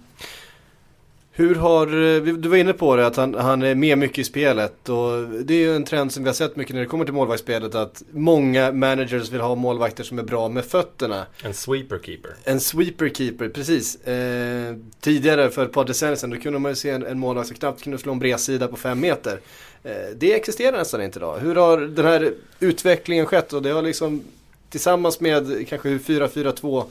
Hur 1.39 1.55
har, 1.55 1.87
eh, 1.87 2.23
du 2.23 2.49
var 2.49 2.57
inne 2.57 2.73
på 2.73 2.97
det 2.97 3.07
att 3.07 3.17
han, 3.17 3.35
han 3.35 3.63
är 3.63 3.75
med 3.75 3.99
mycket 3.99 4.19
i 4.19 4.25
spelet 4.25 4.89
och 4.89 5.29
det 5.45 5.55
är 5.55 5.59
ju 5.59 5.77
en 5.77 5.85
trend 5.85 6.13
som 6.13 6.23
vi 6.23 6.29
har 6.29 6.35
sett 6.35 6.57
mycket 6.57 6.75
när 6.75 6.81
det 6.81 6.87
kommer 6.87 7.05
till 7.05 7.15
målvaktsspelet 7.15 7.75
att 7.75 8.03
många 8.11 8.73
managers 8.73 9.31
vill 9.31 9.41
ha 9.41 9.55
målvakter 9.55 10.05
som 10.05 10.19
är 10.19 10.23
bra 10.23 10.49
med 10.49 10.65
fötterna. 10.65 11.27
En 11.43 11.55
sweeper 11.55 11.99
keeper. 11.99 12.31
En 12.45 12.61
sweeper 12.61 13.09
keeper, 13.09 13.49
precis. 13.49 13.97
Eh, 14.07 14.75
tidigare 15.01 15.51
för 15.51 15.65
ett 15.65 15.73
par 15.73 15.85
decennier 15.85 16.17
sedan 16.17 16.31
då 16.31 16.37
kunde 16.37 16.59
man 16.59 16.73
ju 16.73 16.77
se 16.77 16.91
en, 16.91 17.07
en 17.07 17.19
målvakt 17.19 17.49
som 17.49 17.57
knappt 17.57 17.83
kunde 17.83 17.99
slå 17.99 18.13
en 18.13 18.19
bredsida 18.19 18.69
på 18.69 18.77
fem 18.77 19.01
meter. 19.01 19.41
Eh, 19.85 19.93
det 20.17 20.35
existerar 20.35 20.79
nästan 20.79 21.03
inte 21.03 21.19
idag. 21.19 21.39
Hur 21.39 21.55
har 21.55 21.79
den 21.79 22.05
här 22.05 22.33
utvecklingen 22.61 23.27
skett? 23.27 23.53
Och 23.53 23.63
det 23.63 23.71
har 23.71 23.83
liksom 23.83 24.23
tillsammans 24.71 25.21
med 25.21 25.69
kanske 25.69 25.89
hur 25.89 25.99
4-4-2 25.99 26.85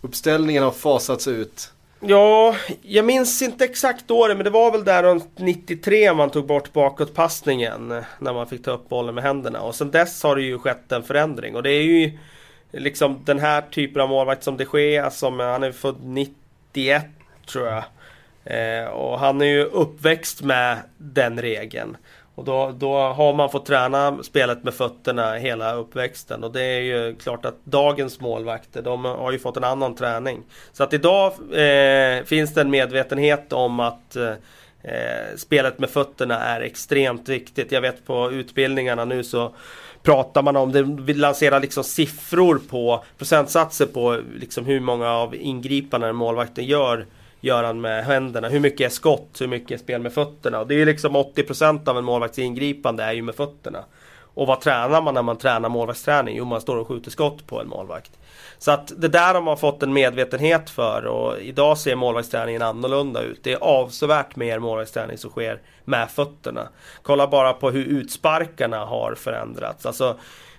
uppställningen 0.00 0.62
har 0.62 0.70
fasats 0.70 1.28
ut. 1.28 1.70
Ja, 2.00 2.56
jag 2.82 3.04
minns 3.04 3.42
inte 3.42 3.64
exakt 3.64 4.10
året 4.10 4.36
men 4.36 4.44
det 4.44 4.50
var 4.50 4.72
väl 4.72 4.84
där 4.84 5.02
runt 5.02 5.38
93 5.38 6.14
man 6.14 6.30
tog 6.30 6.46
bort 6.46 6.72
bakåtpassningen. 6.72 8.02
När 8.18 8.32
man 8.34 8.46
fick 8.46 8.64
ta 8.64 8.70
upp 8.70 8.88
bollen 8.88 9.14
med 9.14 9.24
händerna. 9.24 9.60
Och 9.60 9.74
sen 9.74 9.90
dess 9.90 10.22
har 10.22 10.36
det 10.36 10.42
ju 10.42 10.58
skett 10.58 10.92
en 10.92 11.02
förändring. 11.02 11.56
Och 11.56 11.62
det 11.62 11.70
är 11.70 11.82
ju 11.82 12.18
liksom 12.72 13.22
den 13.24 13.38
här 13.38 13.62
typen 13.62 14.02
av 14.02 14.08
målvakt 14.08 14.44
som 14.44 14.56
det 14.56 14.64
sker. 14.64 15.10
som 15.10 15.40
han 15.40 15.62
är 15.62 15.72
född 15.72 15.96
91 16.02 17.04
tror 17.46 17.66
jag. 17.66 17.84
Eh, 18.44 18.88
och 18.88 19.18
han 19.18 19.40
är 19.40 19.46
ju 19.46 19.64
uppväxt 19.64 20.42
med 20.42 20.78
den 20.96 21.40
regeln. 21.40 21.96
Och 22.38 22.44
då, 22.44 22.74
då 22.78 22.98
har 22.98 23.34
man 23.34 23.50
fått 23.50 23.66
träna 23.66 24.22
spelet 24.22 24.64
med 24.64 24.74
fötterna 24.74 25.34
hela 25.34 25.74
uppväxten. 25.74 26.44
Och 26.44 26.52
det 26.52 26.62
är 26.62 26.80
ju 26.80 27.16
klart 27.16 27.44
att 27.44 27.64
dagens 27.64 28.20
målvakter, 28.20 28.82
de 28.82 29.04
har 29.04 29.32
ju 29.32 29.38
fått 29.38 29.56
en 29.56 29.64
annan 29.64 29.94
träning. 29.94 30.42
Så 30.72 30.82
att 30.82 30.92
idag 30.92 31.32
eh, 31.52 32.24
finns 32.24 32.54
det 32.54 32.60
en 32.60 32.70
medvetenhet 32.70 33.52
om 33.52 33.80
att 33.80 34.16
eh, 34.16 34.28
eh 34.82 35.36
spelet 35.36 35.78
med 35.78 35.90
fötterna 35.90 36.40
är 36.40 36.60
extremt 36.60 37.28
viktigt. 37.28 37.72
Jag 37.72 37.80
vet 37.80 38.06
på 38.06 38.30
utbildningarna 38.30 39.04
nu 39.04 39.24
så 39.24 39.54
pratar 40.02 40.42
man 40.42 40.56
om 40.56 40.72
det. 40.72 40.82
Vi 40.82 41.14
lanserar 41.14 41.60
liksom 41.60 41.84
siffror 41.84 42.60
på 42.70 43.04
procentsatser 43.18 43.86
på 43.86 44.20
liksom 44.36 44.64
hur 44.64 44.80
många 44.80 45.10
av 45.10 45.34
ingripandena 45.34 46.12
målvakten 46.12 46.64
gör 46.64 47.06
gör 47.40 47.64
han 47.64 47.80
med 47.80 48.04
händerna? 48.04 48.48
Hur 48.48 48.60
mycket 48.60 48.86
är 48.86 48.94
skott? 48.94 49.40
Hur 49.40 49.46
mycket 49.46 49.70
är 49.70 49.84
spel 49.84 50.02
med 50.02 50.12
fötterna? 50.12 50.60
Och 50.60 50.66
det 50.66 50.74
är 50.74 50.86
liksom 50.86 51.16
80% 51.16 51.88
av 51.88 51.98
en 51.98 52.04
målvakts 52.04 52.38
ingripande 52.38 53.02
är 53.04 53.12
ju 53.12 53.22
med 53.22 53.34
fötterna. 53.34 53.84
Och 54.34 54.46
vad 54.46 54.60
tränar 54.60 55.02
man 55.02 55.14
när 55.14 55.22
man 55.22 55.38
tränar 55.38 55.68
målvaktsträning? 55.68 56.36
Jo, 56.36 56.44
man 56.44 56.60
står 56.60 56.76
och 56.76 56.88
skjuter 56.88 57.10
skott 57.10 57.46
på 57.46 57.60
en 57.60 57.68
målvakt. 57.68 58.10
Så 58.58 58.70
att 58.70 58.92
det 58.96 59.08
där 59.08 59.34
har 59.34 59.40
man 59.40 59.56
fått 59.56 59.82
en 59.82 59.92
medvetenhet 59.92 60.70
för 60.70 61.06
och 61.06 61.40
idag 61.40 61.78
ser 61.78 61.96
målvaktsträningen 61.96 62.62
annorlunda 62.62 63.22
ut. 63.22 63.40
Det 63.42 63.52
är 63.52 63.58
avsevärt 63.58 64.36
mer 64.36 64.58
målvaktsträning 64.58 65.18
som 65.18 65.30
sker 65.30 65.60
med 65.84 66.10
fötterna. 66.10 66.68
Kolla 67.02 67.26
bara 67.26 67.52
på 67.52 67.70
hur 67.70 67.84
utsparkarna 67.84 68.84
har 68.84 69.14
förändrats. 69.14 69.86
Alltså, 69.86 70.16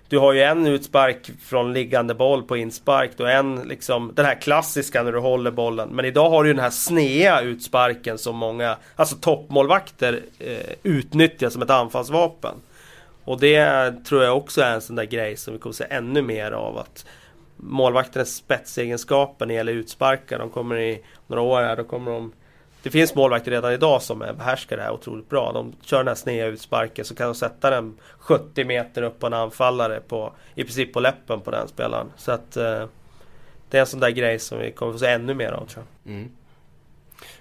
du 0.09 0.17
har 0.17 0.33
ju 0.33 0.41
en 0.41 0.67
utspark 0.67 1.31
från 1.41 1.73
liggande 1.73 2.13
boll 2.13 2.43
på 2.43 2.57
inspark 2.57 3.19
och 3.19 3.31
en 3.31 3.55
liksom 3.55 4.11
den 4.15 4.25
här 4.25 4.35
klassiska 4.35 5.03
när 5.03 5.11
du 5.11 5.19
håller 5.19 5.51
bollen. 5.51 5.89
Men 5.89 6.05
idag 6.05 6.29
har 6.29 6.43
du 6.43 6.49
ju 6.49 6.53
den 6.53 6.63
här 6.63 6.69
snea 6.69 7.41
utsparken 7.41 8.17
som 8.17 8.35
många, 8.35 8.77
alltså 8.95 9.15
toppmålvakter 9.15 10.21
eh, 10.39 10.73
utnyttjar 10.83 11.49
som 11.49 11.61
ett 11.61 11.69
anfallsvapen. 11.69 12.55
Och 13.23 13.39
det 13.39 13.91
tror 14.05 14.23
jag 14.23 14.37
också 14.37 14.61
är 14.61 14.73
en 14.73 14.81
sån 14.81 14.95
där 14.95 15.03
grej 15.03 15.37
som 15.37 15.53
vi 15.53 15.59
kommer 15.59 15.73
se 15.73 15.85
ännu 15.89 16.21
mer 16.21 16.51
av. 16.51 16.77
att 16.77 17.05
Målvakternas 17.55 18.35
spetsegenskaper 18.35 19.45
när 19.45 19.53
det 19.53 19.57
gäller 19.57 19.73
utsparkar, 19.73 20.39
de 20.39 20.49
kommer 20.49 20.79
i 20.79 21.01
några 21.27 21.41
år 21.41 21.61
här, 21.61 21.75
då 21.75 21.83
kommer 21.83 22.11
de 22.11 22.31
det 22.83 22.89
finns 22.89 23.15
målvakter 23.15 23.51
redan 23.51 23.73
idag 23.73 24.01
som 24.01 24.19
behärskar 24.19 24.77
det 24.77 24.83
här 24.83 24.91
otroligt 24.91 25.29
bra. 25.29 25.51
De 25.51 25.73
kör 25.81 25.97
den 25.97 26.07
här 26.07 26.15
sneda 26.15 26.45
utsparken 26.45 27.05
så 27.05 27.15
kan 27.15 27.27
de 27.27 27.35
sätta 27.35 27.69
den 27.69 27.97
70 28.19 28.65
meter 28.65 29.01
upp 29.01 29.19
på 29.19 29.27
en 29.27 29.33
anfallare 29.33 30.01
på, 30.07 30.33
i 30.55 30.63
princip 30.63 30.93
på 30.93 30.99
läppen 30.99 31.41
på 31.41 31.51
den 31.51 31.67
spelaren. 31.67 32.07
Så 32.17 32.31
att 32.31 32.57
eh, 32.57 32.85
det 33.69 33.77
är 33.77 33.81
en 33.81 33.87
sån 33.87 33.99
där 33.99 34.09
grej 34.09 34.39
som 34.39 34.59
vi 34.59 34.71
kommer 34.71 34.93
få 34.93 34.99
se 34.99 35.07
ännu 35.07 35.33
mer 35.33 35.51
av 35.51 35.65
tror 35.65 35.85
jag. 36.03 36.13
Mm. 36.13 36.31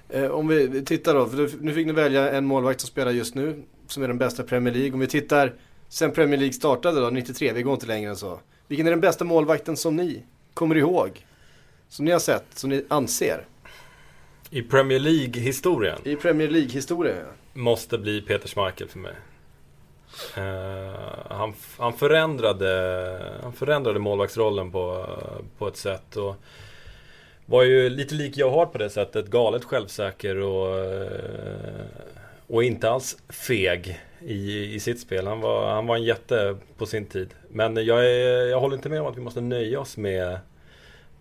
Eh, 0.09 0.31
om 0.31 0.48
vi 0.48 0.85
tittar 0.85 1.14
då, 1.14 1.27
för 1.27 1.51
nu 1.61 1.72
fick 1.72 1.87
ni 1.87 1.92
välja 1.92 2.31
en 2.31 2.44
målvakt 2.44 2.81
som 2.81 2.88
spelar 2.88 3.11
just 3.11 3.35
nu, 3.35 3.62
som 3.87 4.03
är 4.03 4.09
den 4.09 4.18
bästa 4.18 4.42
Premier 4.42 4.74
League. 4.74 4.92
Om 4.92 5.01
vi 5.01 5.07
tittar 5.07 5.53
sen 5.88 6.11
Premier 6.11 6.38
League 6.38 6.53
startade 6.53 7.01
då, 7.01 7.11
93, 7.11 7.53
vi 7.53 7.62
går 7.62 7.74
inte 7.74 7.87
längre 7.87 8.11
än 8.11 8.16
så. 8.16 8.40
Vilken 8.68 8.87
är 8.87 8.90
den 8.90 9.01
bästa 9.01 9.24
målvakten 9.24 9.77
som 9.77 9.96
ni 9.96 10.22
kommer 10.55 10.74
ihåg? 10.74 11.27
Som 11.88 12.05
ni 12.05 12.11
har 12.11 12.18
sett, 12.18 12.44
som 12.55 12.70
ni 12.70 12.85
anser? 12.88 13.46
I 14.50 14.62
Premier 14.62 14.98
League-historien 14.98 15.98
I 16.04 16.16
Premier 16.16 16.48
League-historien 16.48 17.16
ja. 17.16 17.32
måste 17.52 17.98
bli 17.98 18.20
Peter 18.20 18.48
Schmeichel 18.48 18.88
för 18.88 18.98
mig. 18.98 19.14
Eh, 20.37 20.94
han, 21.30 21.54
han, 21.78 21.92
förändrade, 21.92 23.38
han 23.42 23.52
förändrade 23.52 23.98
målvaktsrollen 23.98 24.72
på, 24.72 25.06
på 25.58 25.68
ett 25.68 25.76
sätt. 25.76 26.16
Och 26.16 26.37
var 27.46 27.62
ju 27.62 27.90
lite 27.90 28.14
lik 28.14 28.37
jag 28.37 28.50
har 28.50 28.66
på 28.66 28.78
det 28.78 28.90
sättet. 28.90 29.26
Galet 29.26 29.64
självsäker 29.64 30.37
och, 30.37 30.78
eh, 30.78 31.87
och 32.46 32.64
inte 32.64 32.90
alls 32.90 33.18
feg 33.28 34.00
i, 34.20 34.74
i 34.74 34.80
sitt 34.80 35.00
spel. 35.00 35.26
Han 35.26 35.40
var, 35.40 35.70
han 35.70 35.87
var 35.87 35.96
en 35.96 36.04
jätte 36.04 36.56
på 36.78 36.87
sin 36.87 37.06
tid. 37.06 37.34
Men 37.48 37.84
jag, 37.84 38.06
är, 38.06 38.46
jag 38.46 38.61
håller 38.61 38.76
inte 38.76 38.88
med 38.88 39.00
om 39.00 39.06
att 39.06 39.16
vi 39.16 39.20
måste 39.20 39.40
nöja 39.40 39.80
oss 39.80 39.96
med 39.96 40.38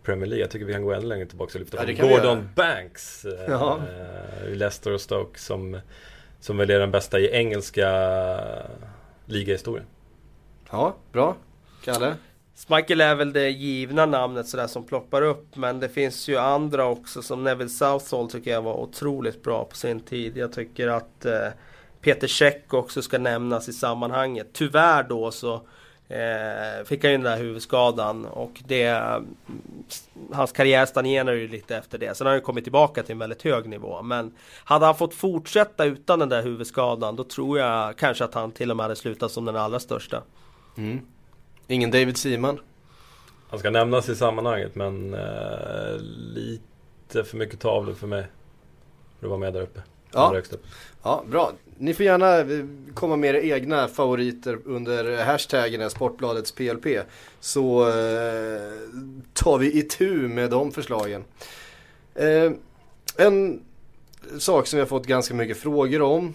Premier 0.08 0.26
League. 0.28 0.42
Jag 0.44 0.52
tycker 0.52 0.66
vi 0.66 0.74
kan 0.74 0.84
gå 0.84 0.94
ännu 0.94 1.06
längre 1.08 1.26
tillbaka 1.26 1.52
och 1.54 1.60
lyfta 1.60 1.78
Ja, 1.92 1.96
fram 1.98 2.10
Gordon. 2.10 2.50
Banks. 2.56 3.26
eh, 3.26 3.32
Ja. 3.48 3.80
i 4.48 4.56
Leicester 4.56 4.94
och 4.94 5.02
Stoke 5.02 5.40
som, 5.40 5.80
som 6.40 6.58
väl 6.58 6.70
är 6.70 6.80
den 6.80 6.92
bästa 6.92 7.20
i 7.20 7.30
engelska 7.32 7.90
ligahistorien. 9.26 9.86
Ja, 10.72 10.96
bra. 11.12 11.36
Kalle? 11.84 12.16
Schmeichel 12.68 13.02
är 13.02 13.16
väl 13.16 13.34
det 13.34 13.50
givna 13.50 14.06
namnet 14.06 14.48
sådär 14.48 14.68
som 14.68 14.84
ploppar 14.86 15.22
upp. 15.22 15.56
Men 15.56 15.80
det 15.80 15.90
finns 15.90 16.28
ju 16.28 16.38
andra 16.38 16.86
också 16.86 17.22
som 17.22 17.44
Neville 17.44 17.70
Southall 17.70 18.30
tycker 18.32 18.52
jag 18.52 18.62
var 18.62 18.74
otroligt 18.74 19.44
bra 19.44 19.66
på 19.66 19.76
sin 19.76 20.00
tid. 20.00 20.38
Jag 20.38 20.54
tycker 20.54 20.88
att 20.88 21.26
eh, 21.26 21.48
Peter 22.02 22.28
Cech 22.28 22.74
också 22.74 23.02
ska 23.02 23.18
nämnas 23.18 23.70
i 23.70 23.74
sammanhanget. 23.74 24.48
Tyvärr 24.54 25.04
då 25.04 25.32
så 25.32 25.62
eh, 26.10 26.86
fick 26.86 27.04
han 27.04 27.12
ju 27.12 27.18
den 27.18 27.26
där 27.26 27.38
huvudskadan 27.38 28.26
och 28.26 28.62
det 28.68 29.02
Hans 30.34 30.52
karriär 30.52 30.86
stagnerade 30.86 31.38
ju 31.38 31.48
lite 31.48 31.78
efter 31.78 31.98
det. 31.98 32.18
Sen 32.18 32.28
har 32.28 32.32
han 32.32 32.40
ju 32.40 32.46
kommit 32.46 32.64
tillbaka 32.64 33.04
till 33.04 33.12
en 33.12 33.20
väldigt 33.20 33.42
hög 33.42 33.70
nivå. 33.70 34.02
Men 34.02 34.36
hade 34.64 34.86
han 34.86 34.96
fått 34.96 35.14
fortsätta 35.14 35.86
utan 35.86 36.20
den 36.20 36.30
där 36.30 36.44
huvudskadan 36.44 37.16
då 37.16 37.24
tror 37.24 37.60
jag 37.60 37.98
kanske 37.98 38.24
att 38.24 38.34
han 38.34 38.52
till 38.52 38.72
och 38.72 38.78
med 38.78 38.84
hade 38.84 38.96
slutat 38.96 39.32
som 39.32 39.46
den 39.46 39.56
allra 39.56 39.80
största. 39.80 40.24
Mm. 40.78 41.00
Ingen 41.68 41.92
David 41.92 42.18
Seaman? 42.18 42.60
Han 43.50 43.60
ska 43.60 43.70
nämnas 43.70 44.10
i 44.10 44.16
sammanhanget 44.16 44.76
men 44.76 45.14
eh, 45.14 45.98
lite 46.34 47.24
för 47.24 47.38
mycket 47.38 47.60
tavlor 47.60 47.94
för 47.94 48.08
mig. 48.08 48.28
För 49.20 49.26
att 49.26 49.30
vara 49.30 49.40
med 49.40 49.54
där 49.54 49.62
uppe. 49.62 49.82
Ja. 50.12 50.34
Upp. 50.52 50.66
Ja, 51.04 51.24
bra. 51.28 51.52
Ni 51.80 51.94
får 51.94 52.06
gärna 52.06 52.40
eh, 52.40 52.66
komma 52.94 53.16
med 53.16 53.36
era 53.36 53.42
egna 53.42 53.88
favoriter 53.88 54.60
under 54.66 55.26
hashtaggen 55.26 55.90
Sportbladets 55.90 56.52
PLP. 56.52 56.86
Så 57.40 57.88
eh, 57.88 58.72
tar 59.34 59.58
vi 59.58 59.80
itu 59.80 60.28
med 60.28 60.50
de 60.50 60.72
förslagen. 60.72 61.24
Eh, 62.16 62.52
en 63.18 63.62
sak 64.40 64.68
som 64.68 64.78
vi 64.78 64.82
har 64.82 64.88
fått 64.88 65.08
ganska 65.08 65.34
mycket 65.34 65.58
frågor 65.58 66.02
om 66.02 66.34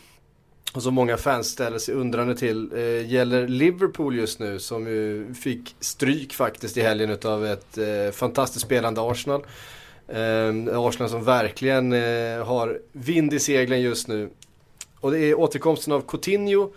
och 0.74 0.82
som 0.82 0.94
många 0.94 1.16
fans 1.16 1.46
ställer 1.46 1.78
sig 1.78 1.94
undrande 1.94 2.36
till 2.36 2.72
eh, 2.74 3.12
gäller 3.12 3.48
Liverpool 3.48 4.16
just 4.16 4.38
nu 4.38 4.58
som 4.58 4.86
ju 4.86 5.34
fick 5.34 5.76
stryk 5.80 6.34
faktiskt 6.34 6.76
i 6.76 6.80
helgen 6.80 7.10
utav 7.10 7.46
ett 7.46 7.78
eh, 7.78 8.12
fantastiskt 8.12 8.64
spelande 8.64 9.00
Arsenal. 9.00 9.46
Eh, 10.08 10.78
Arsenal 10.78 11.08
som 11.08 11.24
verkligen 11.24 11.92
eh, 11.92 12.46
har 12.46 12.80
vind 12.92 13.34
i 13.34 13.38
seglen 13.38 13.80
just 13.80 14.08
nu. 14.08 14.30
Och 15.02 15.10
det 15.10 15.18
är 15.18 15.38
återkomsten 15.38 15.92
av 15.92 16.00
Coutinho 16.00 16.70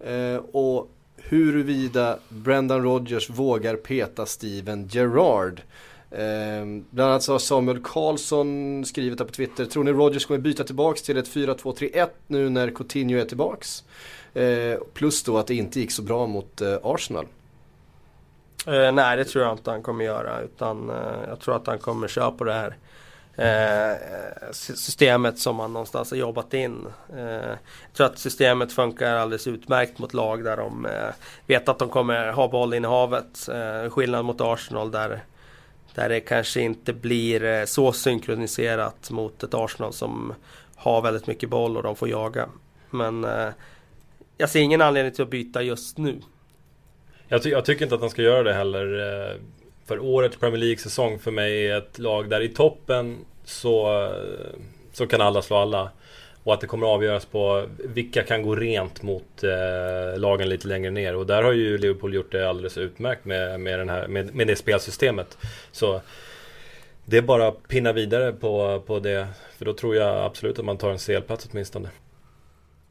eh, 0.00 0.36
och 0.36 0.90
huruvida 1.16 2.18
Brendan 2.28 2.82
Rodgers 2.82 3.30
vågar 3.30 3.76
peta 3.76 4.26
Steven 4.26 4.88
Gerrard. 4.88 5.62
Eh, 6.10 6.64
bland 6.90 7.10
annat 7.10 7.22
så 7.22 7.32
har 7.32 7.38
Samuel 7.38 7.82
Karlsson 7.82 8.84
skrivit 8.84 9.18
här 9.18 9.26
på 9.26 9.32
Twitter. 9.32 9.64
Tror 9.64 9.84
ni 9.84 9.92
Rodgers 9.92 10.26
kommer 10.26 10.40
byta 10.40 10.64
tillbaks 10.64 11.02
till 11.02 11.16
ett 11.16 11.28
4-2-3-1 11.28 12.08
nu 12.26 12.48
när 12.48 12.70
Coutinho 12.70 13.18
är 13.18 13.24
tillbaks? 13.24 13.84
Eh, 14.34 14.78
plus 14.94 15.22
då 15.22 15.38
att 15.38 15.46
det 15.46 15.54
inte 15.54 15.80
gick 15.80 15.90
så 15.90 16.02
bra 16.02 16.26
mot 16.26 16.60
eh, 16.60 16.78
Arsenal. 16.82 17.26
Eh, 18.66 18.92
nej, 18.92 19.16
det 19.16 19.24
tror 19.24 19.44
jag 19.44 19.54
inte 19.54 19.70
han 19.70 19.82
kommer 19.82 20.04
göra. 20.04 20.40
Utan 20.40 20.90
eh, 20.90 21.28
jag 21.28 21.40
tror 21.40 21.56
att 21.56 21.66
han 21.66 21.78
kommer 21.78 22.08
köra 22.08 22.30
på 22.30 22.44
det 22.44 22.52
här 22.52 22.68
eh, 22.68 22.74
Eh, 23.36 23.96
systemet 24.52 25.38
som 25.38 25.56
man 25.56 25.72
någonstans 25.72 26.10
har 26.10 26.18
jobbat 26.18 26.54
in. 26.54 26.86
Eh, 27.16 27.22
jag 27.22 27.92
tror 27.94 28.06
att 28.06 28.18
systemet 28.18 28.72
funkar 28.72 29.14
alldeles 29.14 29.46
utmärkt 29.46 29.98
mot 29.98 30.14
lag 30.14 30.44
där 30.44 30.56
de 30.56 30.86
eh, 30.86 31.08
vet 31.46 31.68
att 31.68 31.78
de 31.78 31.88
kommer 31.88 32.32
ha 32.32 32.48
boll 32.48 32.74
in 32.74 32.84
i 32.84 32.88
havet. 32.88 33.48
Skillnad 33.90 34.24
mot 34.24 34.40
Arsenal 34.40 34.90
där, 34.90 35.20
där 35.94 36.08
det 36.08 36.20
kanske 36.20 36.60
inte 36.60 36.92
blir 36.92 37.66
så 37.66 37.92
synkroniserat 37.92 39.10
mot 39.10 39.42
ett 39.42 39.54
Arsenal 39.54 39.92
som 39.92 40.34
har 40.76 41.02
väldigt 41.02 41.26
mycket 41.26 41.48
boll 41.48 41.76
och 41.76 41.82
de 41.82 41.96
får 41.96 42.08
jaga. 42.08 42.48
Men 42.90 43.26
jag 44.36 44.50
ser 44.50 44.60
ingen 44.60 44.82
anledning 44.82 45.14
till 45.14 45.22
att 45.22 45.30
byta 45.30 45.62
just 45.62 45.98
nu. 45.98 46.20
Jag, 47.28 47.42
ty 47.42 47.50
jag, 47.50 47.64
tycker 47.64 47.84
inte 47.84 47.94
att 47.94 48.00
han 48.00 48.10
ska 48.10 48.22
göra 48.22 48.42
det 48.42 48.54
heller. 48.54 49.40
För 49.90 49.98
årets 49.98 50.36
Premier 50.36 50.60
League-säsong 50.60 51.18
för 51.18 51.30
mig 51.30 51.66
är 51.66 51.78
ett 51.78 51.98
lag 51.98 52.30
där 52.30 52.40
i 52.40 52.48
toppen 52.48 53.24
så, 53.44 54.08
så 54.92 55.06
kan 55.06 55.20
alla 55.20 55.42
slå 55.42 55.56
alla. 55.56 55.90
Och 56.44 56.54
att 56.54 56.60
det 56.60 56.66
kommer 56.66 56.86
avgöras 56.86 57.24
på 57.24 57.66
vilka 57.78 58.22
kan 58.22 58.42
gå 58.42 58.54
rent 58.54 59.02
mot 59.02 59.44
eh, 59.44 60.18
lagen 60.20 60.48
lite 60.48 60.68
längre 60.68 60.90
ner. 60.90 61.16
Och 61.16 61.26
där 61.26 61.42
har 61.42 61.52
ju 61.52 61.78
Liverpool 61.78 62.14
gjort 62.14 62.32
det 62.32 62.48
alldeles 62.48 62.78
utmärkt 62.78 63.24
med, 63.24 63.60
med, 63.60 63.78
den 63.78 63.88
här, 63.88 64.08
med, 64.08 64.34
med 64.34 64.46
det 64.46 64.56
spelsystemet. 64.56 65.38
Så 65.72 66.00
det 67.04 67.16
är 67.16 67.22
bara 67.22 67.48
att 67.48 67.68
pinna 67.68 67.92
vidare 67.92 68.32
på, 68.32 68.82
på 68.86 68.98
det. 68.98 69.26
För 69.58 69.64
då 69.64 69.72
tror 69.72 69.96
jag 69.96 70.24
absolut 70.24 70.58
att 70.58 70.64
man 70.64 70.78
tar 70.78 70.90
en 70.90 70.98
CL-plats 70.98 71.48
åtminstone. 71.52 71.88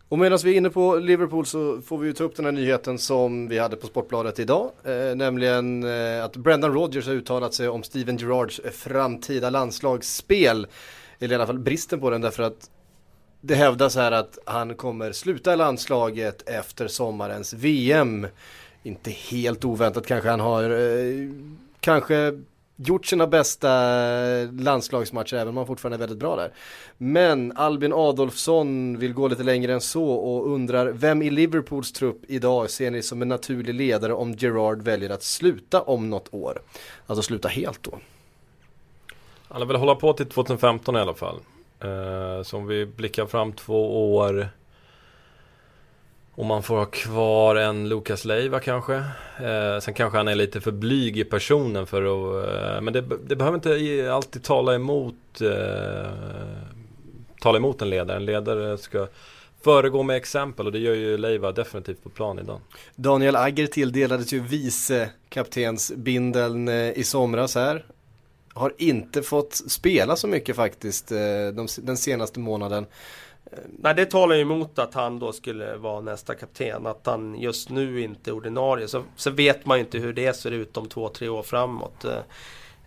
Och 0.09 0.19
medan 0.19 0.39
vi 0.43 0.51
är 0.51 0.57
inne 0.57 0.69
på 0.69 0.95
Liverpool 0.95 1.45
så 1.45 1.81
får 1.81 1.97
vi 1.97 2.07
ju 2.07 2.13
ta 2.13 2.23
upp 2.23 2.35
den 2.35 2.45
här 2.45 2.51
nyheten 2.51 2.97
som 2.97 3.47
vi 3.47 3.59
hade 3.59 3.75
på 3.75 3.87
Sportbladet 3.87 4.39
idag. 4.39 4.71
Eh, 4.83 5.15
nämligen 5.15 5.83
eh, 5.83 6.23
att 6.23 6.35
Brendan 6.35 6.73
Rodgers 6.73 7.07
har 7.07 7.13
uttalat 7.13 7.53
sig 7.53 7.69
om 7.69 7.83
Steven 7.83 8.17
Gerrards 8.17 8.61
framtida 8.73 9.49
landslagsspel. 9.49 10.67
Eller 11.19 11.31
i 11.31 11.35
alla 11.35 11.47
fall 11.47 11.59
bristen 11.59 11.99
på 11.99 12.09
den 12.09 12.21
därför 12.21 12.43
att 12.43 12.69
det 13.41 13.55
hävdas 13.55 13.95
här 13.95 14.11
att 14.11 14.37
han 14.45 14.75
kommer 14.75 15.11
sluta 15.11 15.53
i 15.53 15.57
landslaget 15.57 16.49
efter 16.49 16.87
sommarens 16.87 17.53
VM. 17.53 18.27
Inte 18.83 19.11
helt 19.11 19.65
oväntat 19.65 20.07
kanske 20.07 20.29
han 20.29 20.39
har 20.39 20.63
eh, 20.63 21.29
kanske 21.79 22.39
gjort 22.85 23.05
sina 23.05 23.27
bästa 23.27 23.69
landslagsmatcher 24.51 25.33
även 25.33 25.47
om 25.47 25.57
han 25.57 25.67
fortfarande 25.67 25.95
är 25.95 25.99
väldigt 25.99 26.17
bra 26.17 26.35
där. 26.35 26.53
Men 26.97 27.51
Albin 27.55 27.93
Adolfsson 27.93 28.97
vill 28.99 29.13
gå 29.13 29.27
lite 29.27 29.43
längre 29.43 29.73
än 29.73 29.81
så 29.81 30.09
och 30.09 30.53
undrar 30.53 30.87
vem 30.87 31.21
i 31.21 31.29
Liverpools 31.29 31.91
trupp 31.91 32.21
idag 32.27 32.69
ser 32.69 32.91
ni 32.91 33.01
som 33.01 33.21
en 33.21 33.27
naturlig 33.27 33.75
ledare 33.75 34.13
om 34.13 34.33
Gerard 34.33 34.81
väljer 34.81 35.09
att 35.09 35.23
sluta 35.23 35.81
om 35.81 36.09
något 36.09 36.33
år? 36.33 36.61
Alltså 37.07 37.21
sluta 37.21 37.47
helt 37.47 37.83
då. 37.83 37.99
Han 39.47 39.67
vill 39.67 39.77
hålla 39.77 39.95
på 39.95 40.13
till 40.13 40.25
2015 40.25 40.95
i 40.95 40.99
alla 40.99 41.13
fall. 41.13 41.39
Eh, 41.79 42.43
så 42.43 42.57
om 42.57 42.67
vi 42.67 42.85
blickar 42.85 43.25
fram 43.25 43.53
två 43.53 44.15
år 44.15 44.49
om 46.39 46.47
man 46.47 46.63
får 46.63 46.77
ha 46.77 46.85
kvar 46.85 47.55
en 47.55 47.89
Lukas 47.89 48.25
Leiva 48.25 48.59
kanske. 48.59 48.95
Eh, 49.39 49.79
sen 49.81 49.93
kanske 49.93 50.17
han 50.17 50.27
är 50.27 50.35
lite 50.35 50.61
för 50.61 50.71
blyg 50.71 51.17
i 51.17 51.23
personen 51.23 51.87
för 51.87 52.01
att... 52.01 52.47
Eh, 52.47 52.81
men 52.81 52.93
det, 52.93 53.01
det, 53.01 53.35
behöver 53.35 53.55
inte 53.55 54.13
alltid 54.13 54.43
tala 54.43 54.75
emot 54.75 55.41
eh, 55.41 56.11
Tala 57.41 57.57
emot 57.57 57.81
en 57.81 57.89
ledare. 57.89 58.17
En 58.17 58.25
ledare 58.25 58.77
ska 58.77 59.07
föregå 59.63 60.03
med 60.03 60.15
exempel 60.15 60.65
och 60.65 60.71
det 60.71 60.79
gör 60.79 60.93
ju 60.93 61.17
Leiva 61.17 61.51
definitivt 61.51 62.03
på 62.03 62.09
plan 62.09 62.39
idag. 62.39 62.59
Daniel 62.95 63.35
Agger 63.35 63.67
tilldelades 63.67 64.33
ju 64.33 64.39
vice 64.39 65.09
kaptensbindeln 65.29 66.67
eh, 66.67 66.91
i 66.91 67.03
somras 67.03 67.55
här. 67.55 67.85
Har 68.53 68.73
inte 68.77 69.21
fått 69.21 69.53
spela 69.53 70.15
så 70.15 70.27
mycket 70.27 70.55
faktiskt 70.55 71.11
eh, 71.11 71.17
de, 71.53 71.67
den 71.77 71.97
senaste 71.97 72.39
månaden. 72.39 72.85
Nej 73.79 73.95
det 73.95 74.05
talar 74.05 74.35
ju 74.35 74.41
emot 74.41 74.79
att 74.79 74.93
han 74.93 75.19
då 75.19 75.31
skulle 75.31 75.75
vara 75.75 76.01
nästa 76.01 76.35
kapten. 76.35 76.85
Att 76.85 77.05
han 77.05 77.39
just 77.39 77.69
nu 77.69 78.01
inte 78.01 78.29
är 78.29 78.33
ordinarie. 78.33 78.87
Så, 78.87 79.03
så 79.15 79.29
vet 79.29 79.65
man 79.65 79.77
ju 79.77 79.83
inte 79.83 79.97
hur 79.97 80.13
det 80.13 80.35
ser 80.35 80.51
ut 80.51 80.77
om 80.77 80.89
två, 80.89 81.09
tre 81.09 81.29
år 81.29 81.43
framåt. 81.43 82.05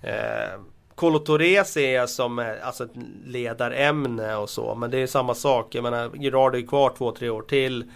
Eh, 0.03 0.61
Kolo 0.95 1.19
Touré 1.19 1.65
ser 1.65 1.95
jag 1.95 2.11
som 2.11 2.39
eh, 2.39 2.47
alltså 2.63 2.85
ett 2.85 2.91
ledarämne 3.27 4.37
och 4.37 4.51
så. 4.51 4.75
Men 4.75 4.91
det 4.91 4.99
är 4.99 5.07
samma 5.07 5.35
sak. 5.35 5.75
Jag 5.75 5.83
menar, 5.83 6.11
Gerard 6.15 6.55
är 6.55 6.67
kvar 6.67 6.93
två, 6.99 7.13
tre 7.13 7.29
år 7.29 7.43
till. 7.43 7.91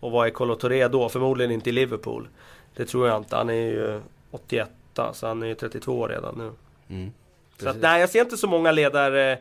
Och 0.00 0.10
vad 0.10 0.26
är 0.26 0.30
Kolo 0.30 0.54
Touré 0.54 0.88
då? 0.88 1.08
Förmodligen 1.08 1.52
inte 1.52 1.70
i 1.70 1.72
Liverpool. 1.72 2.28
Det 2.76 2.84
tror 2.84 3.08
jag 3.08 3.16
inte. 3.16 3.36
Han 3.36 3.50
är 3.50 3.54
ju 3.54 4.00
81 4.30 4.70
så 5.12 5.26
han 5.26 5.42
är 5.42 5.46
ju 5.46 5.54
32 5.54 6.08
redan 6.08 6.34
nu. 6.38 6.52
Mm, 6.96 7.12
så 7.58 7.68
att, 7.68 7.76
nej, 7.80 8.00
jag 8.00 8.10
ser 8.10 8.20
inte 8.20 8.36
så 8.36 8.46
många 8.46 8.72
ledare 8.72 9.32
Eh, 9.32 9.38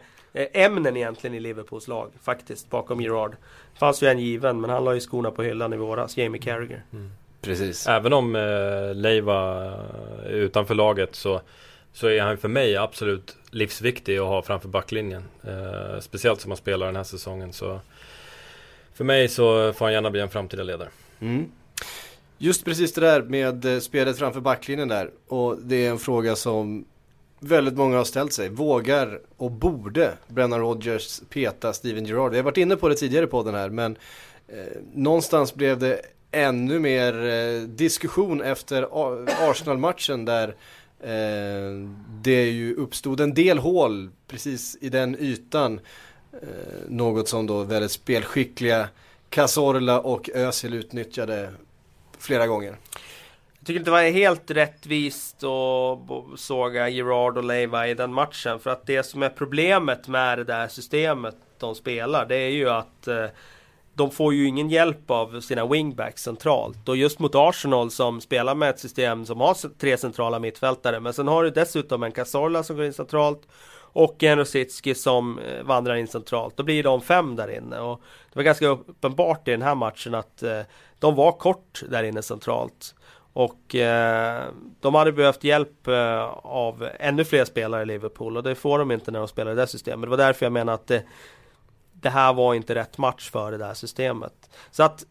ämnen 0.53 0.97
egentligen 0.97 1.35
i 1.35 1.39
Liverpools 1.39 1.87
lag 1.87 2.11
faktiskt 2.21 2.69
bakom 2.69 3.01
Gerard. 3.01 3.35
Fanns 3.79 4.03
ju 4.03 4.07
en 4.07 4.19
given 4.19 4.61
men 4.61 4.69
han 4.69 4.83
la 4.83 4.93
ju 4.93 4.99
skorna 4.99 5.31
på 5.31 5.43
hyllan 5.43 5.73
i 5.73 5.77
våras, 5.77 6.17
Jamie 6.17 6.41
Carragher. 6.41 6.83
Mm. 6.93 7.11
Precis. 7.41 7.87
Även 7.87 8.13
om 8.13 8.35
eh, 8.35 8.95
Leiva 8.95 9.65
är 10.25 10.29
utanför 10.29 10.75
laget 10.75 11.15
så, 11.15 11.41
så 11.93 12.07
är 12.07 12.21
han 12.21 12.37
för 12.37 12.47
mig 12.47 12.77
absolut 12.77 13.35
livsviktig 13.51 14.17
att 14.17 14.27
ha 14.27 14.41
framför 14.41 14.67
backlinjen. 14.69 15.23
Eh, 15.43 15.99
speciellt 15.99 16.41
som 16.41 16.51
han 16.51 16.57
spelar 16.57 16.85
den 16.85 16.95
här 16.95 17.03
säsongen. 17.03 17.53
Så 17.53 17.79
för 18.93 19.03
mig 19.03 19.27
så 19.27 19.73
får 19.73 19.85
han 19.85 19.93
gärna 19.93 20.11
bli 20.11 20.21
en 20.21 20.29
framtida 20.29 20.63
ledare. 20.63 20.89
Mm. 21.19 21.51
Just 22.37 22.65
precis 22.65 22.93
det 22.93 23.01
där 23.01 23.21
med 23.21 23.65
eh, 23.65 23.79
spelet 23.79 24.17
framför 24.17 24.41
backlinjen 24.41 24.87
där. 24.87 25.11
Och 25.27 25.57
det 25.57 25.85
är 25.85 25.89
en 25.89 25.99
fråga 25.99 26.35
som 26.35 26.85
väldigt 27.39 27.77
många 27.77 27.97
har 27.97 28.03
ställt 28.03 28.33
sig. 28.33 28.49
Vågar 28.49 29.19
och 29.37 29.51
borde 29.51 30.13
Brennan 30.27 30.59
Rodgers 30.59 31.21
peta 31.29 31.73
Steven 31.73 32.05
Gerrard? 32.05 32.31
Vi 32.31 32.37
har 32.37 32.43
varit 32.43 32.57
inne 32.57 32.75
på 32.75 32.89
det 32.89 32.95
tidigare 32.95 33.27
på 33.27 33.43
den 33.43 33.55
här 33.55 33.69
men 33.69 33.97
eh, 34.47 34.81
någonstans 34.93 35.55
blev 35.55 35.79
det 35.79 36.01
ännu 36.31 36.79
mer 36.79 37.25
eh, 37.25 37.61
diskussion 37.61 38.41
efter 38.41 38.87
Arsenal-matchen 39.49 40.25
där 40.25 40.47
eh, 40.99 41.89
det 42.21 42.49
ju 42.49 42.75
uppstod 42.75 43.19
en 43.19 43.33
del 43.33 43.57
hål 43.57 44.09
precis 44.27 44.77
i 44.81 44.89
den 44.89 45.15
ytan. 45.19 45.79
Eh, 46.33 46.39
något 46.87 47.27
som 47.27 47.47
då 47.47 47.63
väldigt 47.63 47.91
spelskickliga 47.91 48.89
Cazorla 49.29 49.99
och 49.99 50.29
Özil 50.29 50.73
utnyttjade 50.73 51.53
flera 52.19 52.47
gånger 52.47 52.77
tycker 53.67 53.79
inte 53.79 53.91
det 53.91 53.95
var 53.95 54.11
helt 54.11 54.51
rättvist 54.51 55.43
att 55.43 56.39
såga 56.39 56.89
Gerard 56.89 57.37
och 57.37 57.43
Leiva 57.43 57.87
i 57.87 57.93
den 57.93 58.13
matchen. 58.13 58.59
För 58.59 58.69
att 58.69 58.85
det 58.85 59.03
som 59.03 59.23
är 59.23 59.29
problemet 59.29 60.07
med 60.07 60.37
det 60.37 60.43
där 60.43 60.67
systemet 60.67 61.35
de 61.59 61.75
spelar, 61.75 62.25
det 62.25 62.35
är 62.35 62.49
ju 62.49 62.69
att 62.69 63.07
eh, 63.07 63.25
de 63.93 64.11
får 64.11 64.33
ju 64.33 64.47
ingen 64.47 64.69
hjälp 64.69 65.11
av 65.11 65.41
sina 65.41 65.65
wingbacks 65.65 66.23
centralt. 66.23 66.89
Och 66.89 66.97
just 66.97 67.19
mot 67.19 67.35
Arsenal 67.35 67.91
som 67.91 68.21
spelar 68.21 68.55
med 68.55 68.69
ett 68.69 68.79
system 68.79 69.25
som 69.25 69.39
har 69.39 69.77
tre 69.77 69.97
centrala 69.97 70.39
mittfältare. 70.39 70.99
Men 70.99 71.13
sen 71.13 71.27
har 71.27 71.43
du 71.43 71.49
dessutom 71.49 72.03
en 72.03 72.11
Cazorla 72.11 72.63
som 72.63 72.75
går 72.75 72.85
in 72.85 72.93
centralt. 72.93 73.47
Och 73.79 74.23
en 74.23 74.37
Rosicki 74.37 74.95
som 74.95 75.39
eh, 75.39 75.63
vandrar 75.63 75.95
in 75.95 76.07
centralt. 76.07 76.57
Då 76.57 76.63
blir 76.63 76.83
de 76.83 77.01
fem 77.01 77.35
där 77.35 77.57
inne. 77.57 77.79
Och 77.79 78.01
det 78.33 78.39
var 78.39 78.43
ganska 78.43 78.67
uppenbart 78.67 79.47
i 79.47 79.51
den 79.51 79.61
här 79.61 79.75
matchen 79.75 80.15
att 80.15 80.43
eh, 80.43 80.61
de 80.99 81.15
var 81.15 81.31
kort 81.31 81.81
där 81.89 82.03
inne 82.03 82.21
centralt. 82.21 82.93
Och 83.37 83.75
eh, 83.75 84.45
de 84.79 84.95
hade 84.95 85.11
behövt 85.11 85.43
hjälp 85.43 85.87
eh, 85.87 86.23
av 86.43 86.89
ännu 86.99 87.25
fler 87.25 87.45
spelare 87.45 87.81
i 87.81 87.85
Liverpool 87.85 88.37
och 88.37 88.43
det 88.43 88.55
får 88.55 88.79
de 88.79 88.91
inte 88.91 89.11
när 89.11 89.19
de 89.19 89.27
spelar 89.27 89.51
i 89.51 89.55
det 89.55 89.67
systemet. 89.67 90.01
Det 90.01 90.09
var 90.09 90.17
därför 90.17 90.45
jag 90.45 90.53
menar 90.53 90.73
att 90.73 90.87
det, 90.87 91.03
det 91.93 92.09
här 92.09 92.33
var 92.33 92.53
inte 92.53 92.75
rätt 92.75 92.97
match 92.97 93.29
för 93.29 93.51
det 93.51 93.57
där 93.57 93.73
systemet. 93.73 94.33
Så 94.71 94.83
att 94.83 95.05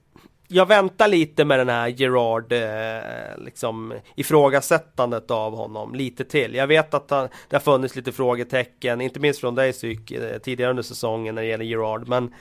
jag 0.49 0.67
väntar 0.67 1.09
lite 1.09 1.45
med 1.45 1.59
den 1.59 1.69
här 1.69 1.89
Gerard 1.89 2.53
eh, 2.53 3.45
liksom 3.45 3.95
ifrågasättandet 4.15 5.31
av 5.31 5.57
honom 5.57 5.95
lite 5.95 6.25
till. 6.25 6.55
Jag 6.55 6.67
vet 6.67 6.95
att 6.95 7.11
han, 7.11 7.29
det 7.49 7.57
har 7.57 7.61
funnits 7.61 7.97
lite 7.97 8.13
frågetecken, 8.13 9.01
inte 9.01 9.21
minst 9.21 9.41
från 9.41 9.55
dig 9.55 9.73
Syk, 9.73 10.11
eh, 10.11 10.39
tidigare 10.39 10.71
under 10.71 10.83
säsongen 10.83 11.35
när 11.35 11.43
det 11.43 11.49
gäller 11.49 11.65
Gerard. 11.65 12.09
Men 12.09 12.35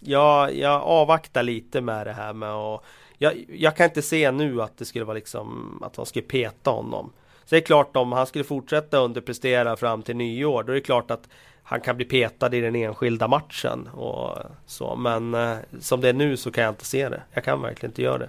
jag, 0.00 0.54
jag 0.54 0.82
avvaktar 0.82 1.42
lite 1.42 1.80
med 1.80 2.06
det 2.06 2.12
här 2.12 2.32
med 2.32 2.50
att 2.52 2.82
jag, 3.18 3.44
jag 3.48 3.76
kan 3.76 3.84
inte 3.84 4.02
se 4.02 4.30
nu 4.30 4.62
att 4.62 4.78
det 4.78 4.84
skulle 4.84 5.04
vara 5.04 5.14
liksom 5.14 5.78
att 5.82 5.94
de 5.94 6.06
skulle 6.06 6.24
peta 6.24 6.70
honom. 6.70 7.12
Så 7.44 7.54
det 7.54 7.56
är 7.56 7.66
klart 7.66 7.96
om 7.96 8.12
han 8.12 8.26
skulle 8.26 8.44
fortsätta 8.44 8.98
underprestera 8.98 9.76
fram 9.76 10.02
till 10.02 10.16
nyår, 10.16 10.62
då 10.62 10.72
är 10.72 10.74
det 10.74 10.80
klart 10.80 11.10
att 11.10 11.28
han 11.62 11.80
kan 11.80 11.96
bli 11.96 12.04
petad 12.04 12.54
i 12.54 12.60
den 12.60 12.76
enskilda 12.76 13.28
matchen. 13.28 13.88
Och 13.88 14.38
så. 14.66 14.96
Men 14.96 15.34
eh, 15.34 15.56
som 15.80 16.00
det 16.00 16.08
är 16.08 16.12
nu 16.12 16.36
så 16.36 16.50
kan 16.50 16.64
jag 16.64 16.70
inte 16.70 16.84
se 16.84 17.08
det. 17.08 17.22
Jag 17.32 17.44
kan 17.44 17.62
verkligen 17.62 17.90
inte 17.90 18.02
göra 18.02 18.18
det. 18.18 18.28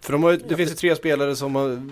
För 0.00 0.12
de 0.12 0.22
har, 0.22 0.40
det 0.48 0.56
finns 0.56 0.70
ju 0.70 0.74
tre 0.74 0.96
spelare 0.96 1.36
som 1.36 1.54
har 1.54 1.88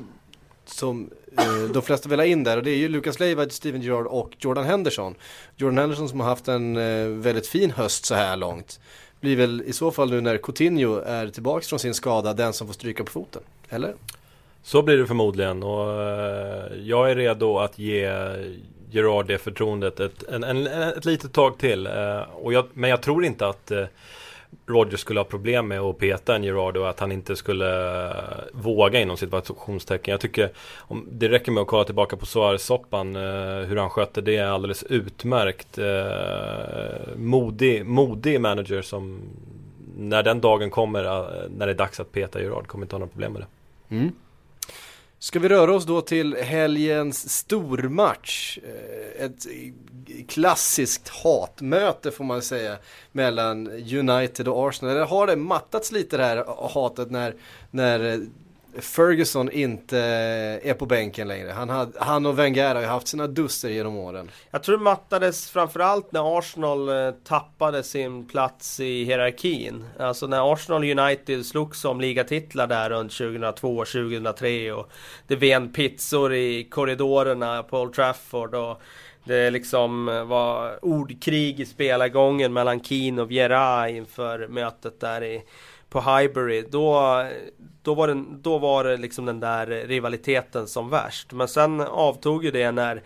som 0.67 1.11
eh, 1.39 1.71
de 1.73 1.83
flesta 1.83 2.09
vill 2.09 2.19
ha 2.19 2.27
in 2.27 2.45
där 2.45 2.57
och 2.57 2.63
det 2.63 2.71
är 2.71 2.77
ju 2.77 2.89
Lucas 2.89 3.21
Leiva, 3.21 3.49
Steven 3.49 3.83
Gerrard 3.83 4.07
och 4.07 4.31
Jordan 4.39 4.65
Henderson. 4.65 5.15
Jordan 5.57 5.79
Henderson 5.79 6.09
som 6.09 6.21
har 6.21 6.27
haft 6.27 6.49
en 6.49 6.77
eh, 6.77 7.07
väldigt 7.07 7.47
fin 7.47 7.71
höst 7.71 8.05
så 8.05 8.15
här 8.15 8.37
långt. 8.37 8.81
Blir 9.25 9.37
väl 9.37 9.63
i 9.67 9.73
så 9.73 9.91
fall 9.91 10.11
nu 10.11 10.21
när 10.21 10.39
Coutinho 10.39 11.01
är 11.01 11.29
tillbaks 11.29 11.69
från 11.69 11.79
sin 11.79 11.95
skada 11.95 12.33
den 12.35 12.53
som 12.53 12.67
får 12.67 12.75
stryka 12.75 13.05
på 13.05 13.11
foten, 13.11 13.43
eller? 13.69 13.95
Så 14.63 14.83
blir 14.83 14.97
det 14.97 15.07
förmodligen 15.07 15.63
och 15.63 16.03
eh, 16.03 16.77
jag 16.83 17.11
är 17.11 17.17
redo 17.17 17.59
att 17.59 17.79
ge 17.79 18.11
Gerard 18.91 19.27
det 19.27 19.39
förtroendet 19.39 20.01
ett, 20.01 20.23
en, 20.23 20.45
en, 20.45 20.67
ett 20.67 21.05
litet 21.05 21.33
tag 21.33 21.59
till. 21.59 21.87
Eh, 21.87 22.21
och 22.35 22.53
jag, 22.53 22.65
men 22.73 22.91
jag 22.91 23.03
tror 23.03 23.25
inte 23.25 23.47
att 23.47 23.71
eh, 23.71 23.85
Roger 24.67 24.97
skulle 24.97 25.21
ha 25.21 25.25
problem 25.25 25.69
med 25.69 25.81
att 25.81 25.99
peta 25.99 26.37
en 26.37 26.45
Gerard 26.45 26.77
och 26.77 26.91
att 26.91 27.01
han 27.01 27.13
inte 27.13 27.37
skulle 27.37 27.67
våga 28.53 29.01
inom 29.01 29.17
situationstecken. 29.17 30.13
Jag 30.13 30.21
tycker 30.21 30.51
om, 30.79 31.09
det 31.11 31.29
räcker 31.29 31.53
med 31.53 31.61
att 31.61 31.67
kolla 31.67 31.85
tillbaka 31.85 32.17
på 32.17 32.27
Suarez-soppan, 32.27 33.17
eh, 33.17 33.67
hur 33.67 33.77
han 33.77 33.91
skötte 33.91 34.21
det 34.21 34.39
alldeles 34.39 34.83
utmärkt. 34.83 35.79
Eh, 35.79 37.17
modig, 37.17 37.87
modig 37.87 38.41
manager 38.41 38.83
som 38.83 39.21
när 39.97 40.23
den 40.23 40.41
dagen 40.41 40.71
kommer, 40.71 41.05
eh, 41.05 41.51
när 41.51 41.67
det 41.67 41.73
är 41.73 41.77
dags 41.77 42.01
att 42.01 42.13
peta 42.13 42.43
Gerard, 42.43 42.67
kommer 42.67 42.85
inte 42.85 42.95
ha 42.95 42.99
några 42.99 43.11
problem 43.11 43.33
med 43.33 43.43
det. 43.43 43.95
Mm. 43.95 44.13
Ska 45.25 45.39
vi 45.39 45.49
röra 45.49 45.75
oss 45.75 45.85
då 45.85 46.01
till 46.01 46.37
helgens 46.37 47.31
stormatch. 47.31 48.59
Eh, 48.59 49.25
ett 49.25 49.47
klassiskt 50.29 51.09
hatmöte 51.09 52.11
får 52.11 52.25
man 52.25 52.43
säga 52.43 52.77
mellan 53.13 53.67
United 53.99 54.49
och 54.49 54.69
Arsenal. 54.69 54.95
Eller 54.95 55.07
har 55.07 55.27
det 55.27 55.37
mattats 55.37 55.93
lite 55.93 56.17
det 56.17 56.25
här 56.25 56.45
hatet 56.75 57.11
när, 57.11 57.35
när 57.71 58.21
Ferguson 58.79 59.51
inte 59.51 59.99
är 60.63 60.75
på 60.75 60.87
bänken 60.87 61.29
längre. 61.29 61.51
Han, 61.51 61.69
had, 61.69 61.97
han 62.01 62.27
och 62.27 62.39
Wenger 62.39 62.75
har 62.75 62.83
ju 62.83 62.87
haft 62.87 63.09
sina 63.09 63.27
duster 63.27 63.69
genom 63.69 63.97
åren. 63.97 64.31
Jag 64.51 64.63
tror 64.63 64.77
det 64.77 64.85
mattades 64.85 65.51
framförallt 65.51 66.13
när 66.13 66.39
Arsenal 66.39 66.89
eh, 66.89 67.11
tappade 67.11 67.83
sin 67.83 68.29
plats 68.29 68.81
i 68.81 69.05
hierarkin. 69.05 69.85
Alltså 69.99 70.27
när 70.27 70.53
Arsenal 70.53 70.99
United 70.99 71.47
slogs 71.47 71.85
om 71.85 72.01
ligatitlar 72.01 72.67
där 72.67 72.91
runt 72.91 73.13
2002, 73.13 73.85
2003 73.85 74.73
och 74.73 74.91
det 75.27 75.37
ven 75.37 75.73
pizzor 75.73 76.35
i 76.35 76.65
korridorerna 76.65 77.63
på 77.63 77.81
Old 77.81 77.93
Trafford 77.93 78.55
och 78.55 78.83
det 79.25 79.51
liksom 79.51 80.09
eh, 80.09 80.25
var 80.25 80.85
ordkrig 80.85 81.61
i 81.61 81.67
spelargången 81.67 82.53
mellan 82.53 82.81
Keane 82.81 83.23
och 83.23 83.31
Vieira 83.31 83.89
inför 83.89 84.49
mötet 84.49 85.01
där 85.01 85.25
i 85.25 85.43
på 85.95 86.01
Highbury, 86.01 86.65
då, 86.71 87.25
då, 87.83 87.95
var 87.95 88.09
den, 88.09 88.43
då 88.43 88.59
var 88.59 88.85
det 88.85 88.97
liksom 88.97 89.27
den 89.27 89.41
där 89.41 89.67
rivaliteten 89.67 90.69
som 90.69 90.91
värst. 90.91 91.33
Men 91.33 91.49
sen 91.49 91.81
avtog 91.81 92.45
ju 92.45 92.51
det 92.51 92.71
när, 92.71 93.03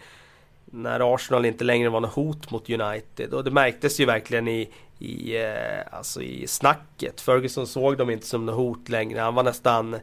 när 0.64 1.14
Arsenal 1.14 1.44
inte 1.44 1.64
längre 1.64 1.88
var 1.88 2.00
något 2.00 2.14
hot 2.14 2.50
mot 2.50 2.70
United. 2.70 3.34
Och 3.34 3.44
det 3.44 3.50
märktes 3.50 4.00
ju 4.00 4.04
verkligen 4.04 4.48
i, 4.48 4.70
i, 4.98 5.36
eh, 5.36 5.96
alltså 5.96 6.22
i 6.22 6.46
snacket. 6.46 7.20
Ferguson 7.20 7.66
såg 7.66 7.96
dem 7.96 8.10
inte 8.10 8.26
som 8.26 8.46
något 8.46 8.54
hot 8.54 8.88
längre. 8.88 9.20
Han 9.20 9.34
var 9.34 9.42
nästan 9.42 9.96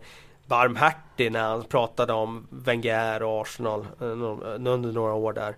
barmhärtig 0.46 1.32
när 1.32 1.44
han 1.44 1.64
pratade 1.64 2.14
om 2.14 2.48
Wenger 2.50 3.24
och 3.24 3.42
Arsenal 3.42 3.88
eh, 4.02 4.08
eh, 4.08 4.14
under 4.56 4.92
några 4.92 5.14
år 5.14 5.34
där. 5.34 5.56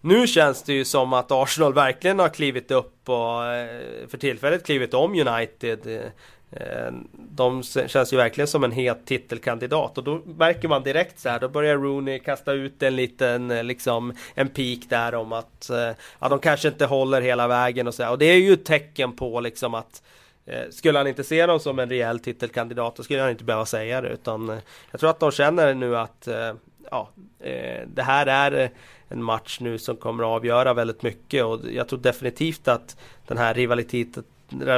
Nu 0.00 0.26
känns 0.26 0.62
det 0.62 0.72
ju 0.72 0.84
som 0.84 1.12
att 1.12 1.30
Arsenal 1.30 1.74
verkligen 1.74 2.18
har 2.18 2.28
klivit 2.28 2.70
upp 2.70 3.08
och 3.08 3.40
för 4.08 4.18
tillfället 4.18 4.66
klivit 4.66 4.94
om 4.94 5.12
United. 5.12 6.12
Eh, 6.56 6.92
de 7.14 7.62
känns 7.62 8.12
ju 8.12 8.16
verkligen 8.16 8.48
som 8.48 8.64
en 8.64 8.72
het 8.72 9.06
titelkandidat. 9.06 9.98
Och 9.98 10.04
då 10.04 10.20
märker 10.24 10.68
man 10.68 10.82
direkt 10.82 11.18
så 11.18 11.28
här, 11.28 11.40
då 11.40 11.48
börjar 11.48 11.76
Rooney 11.76 12.18
kasta 12.18 12.52
ut 12.52 12.82
en 12.82 12.96
liten 12.96 13.50
eh, 13.50 13.64
liksom 13.64 14.12
en 14.34 14.48
pik 14.48 14.90
där 14.90 15.14
om 15.14 15.32
att 15.32 15.70
eh, 15.70 15.90
ja, 16.18 16.28
de 16.28 16.38
kanske 16.38 16.68
inte 16.68 16.86
håller 16.86 17.20
hela 17.20 17.48
vägen 17.48 17.86
och 17.86 17.94
så 17.94 18.02
här. 18.02 18.10
Och 18.10 18.18
det 18.18 18.26
är 18.26 18.36
ju 18.36 18.52
ett 18.52 18.64
tecken 18.64 19.16
på 19.16 19.40
liksom 19.40 19.74
att 19.74 20.02
skulle 20.70 20.98
han 20.98 21.06
inte 21.06 21.24
se 21.24 21.46
dem 21.46 21.60
som 21.60 21.78
en 21.78 21.88
rejäl 21.88 22.18
titelkandidat 22.18 22.96
då 22.96 23.02
skulle 23.02 23.20
han 23.20 23.30
inte 23.30 23.44
behöva 23.44 23.66
säga 23.66 24.00
det. 24.00 24.08
Utan 24.08 24.60
jag 24.90 25.00
tror 25.00 25.10
att 25.10 25.20
de 25.20 25.30
känner 25.30 25.74
nu 25.74 25.96
att 25.96 26.28
ja, 26.90 27.08
det 27.86 28.02
här 28.02 28.26
är 28.26 28.70
en 29.08 29.22
match 29.22 29.60
nu 29.60 29.78
som 29.78 29.96
kommer 29.96 30.22
att 30.22 30.28
avgöra 30.28 30.74
väldigt 30.74 31.02
mycket. 31.02 31.44
Och 31.44 31.60
jag 31.72 31.88
tror 31.88 31.98
definitivt 31.98 32.68
att 32.68 32.96
den 33.26 33.38
här 33.38 33.54
rivaliteten 33.54 34.24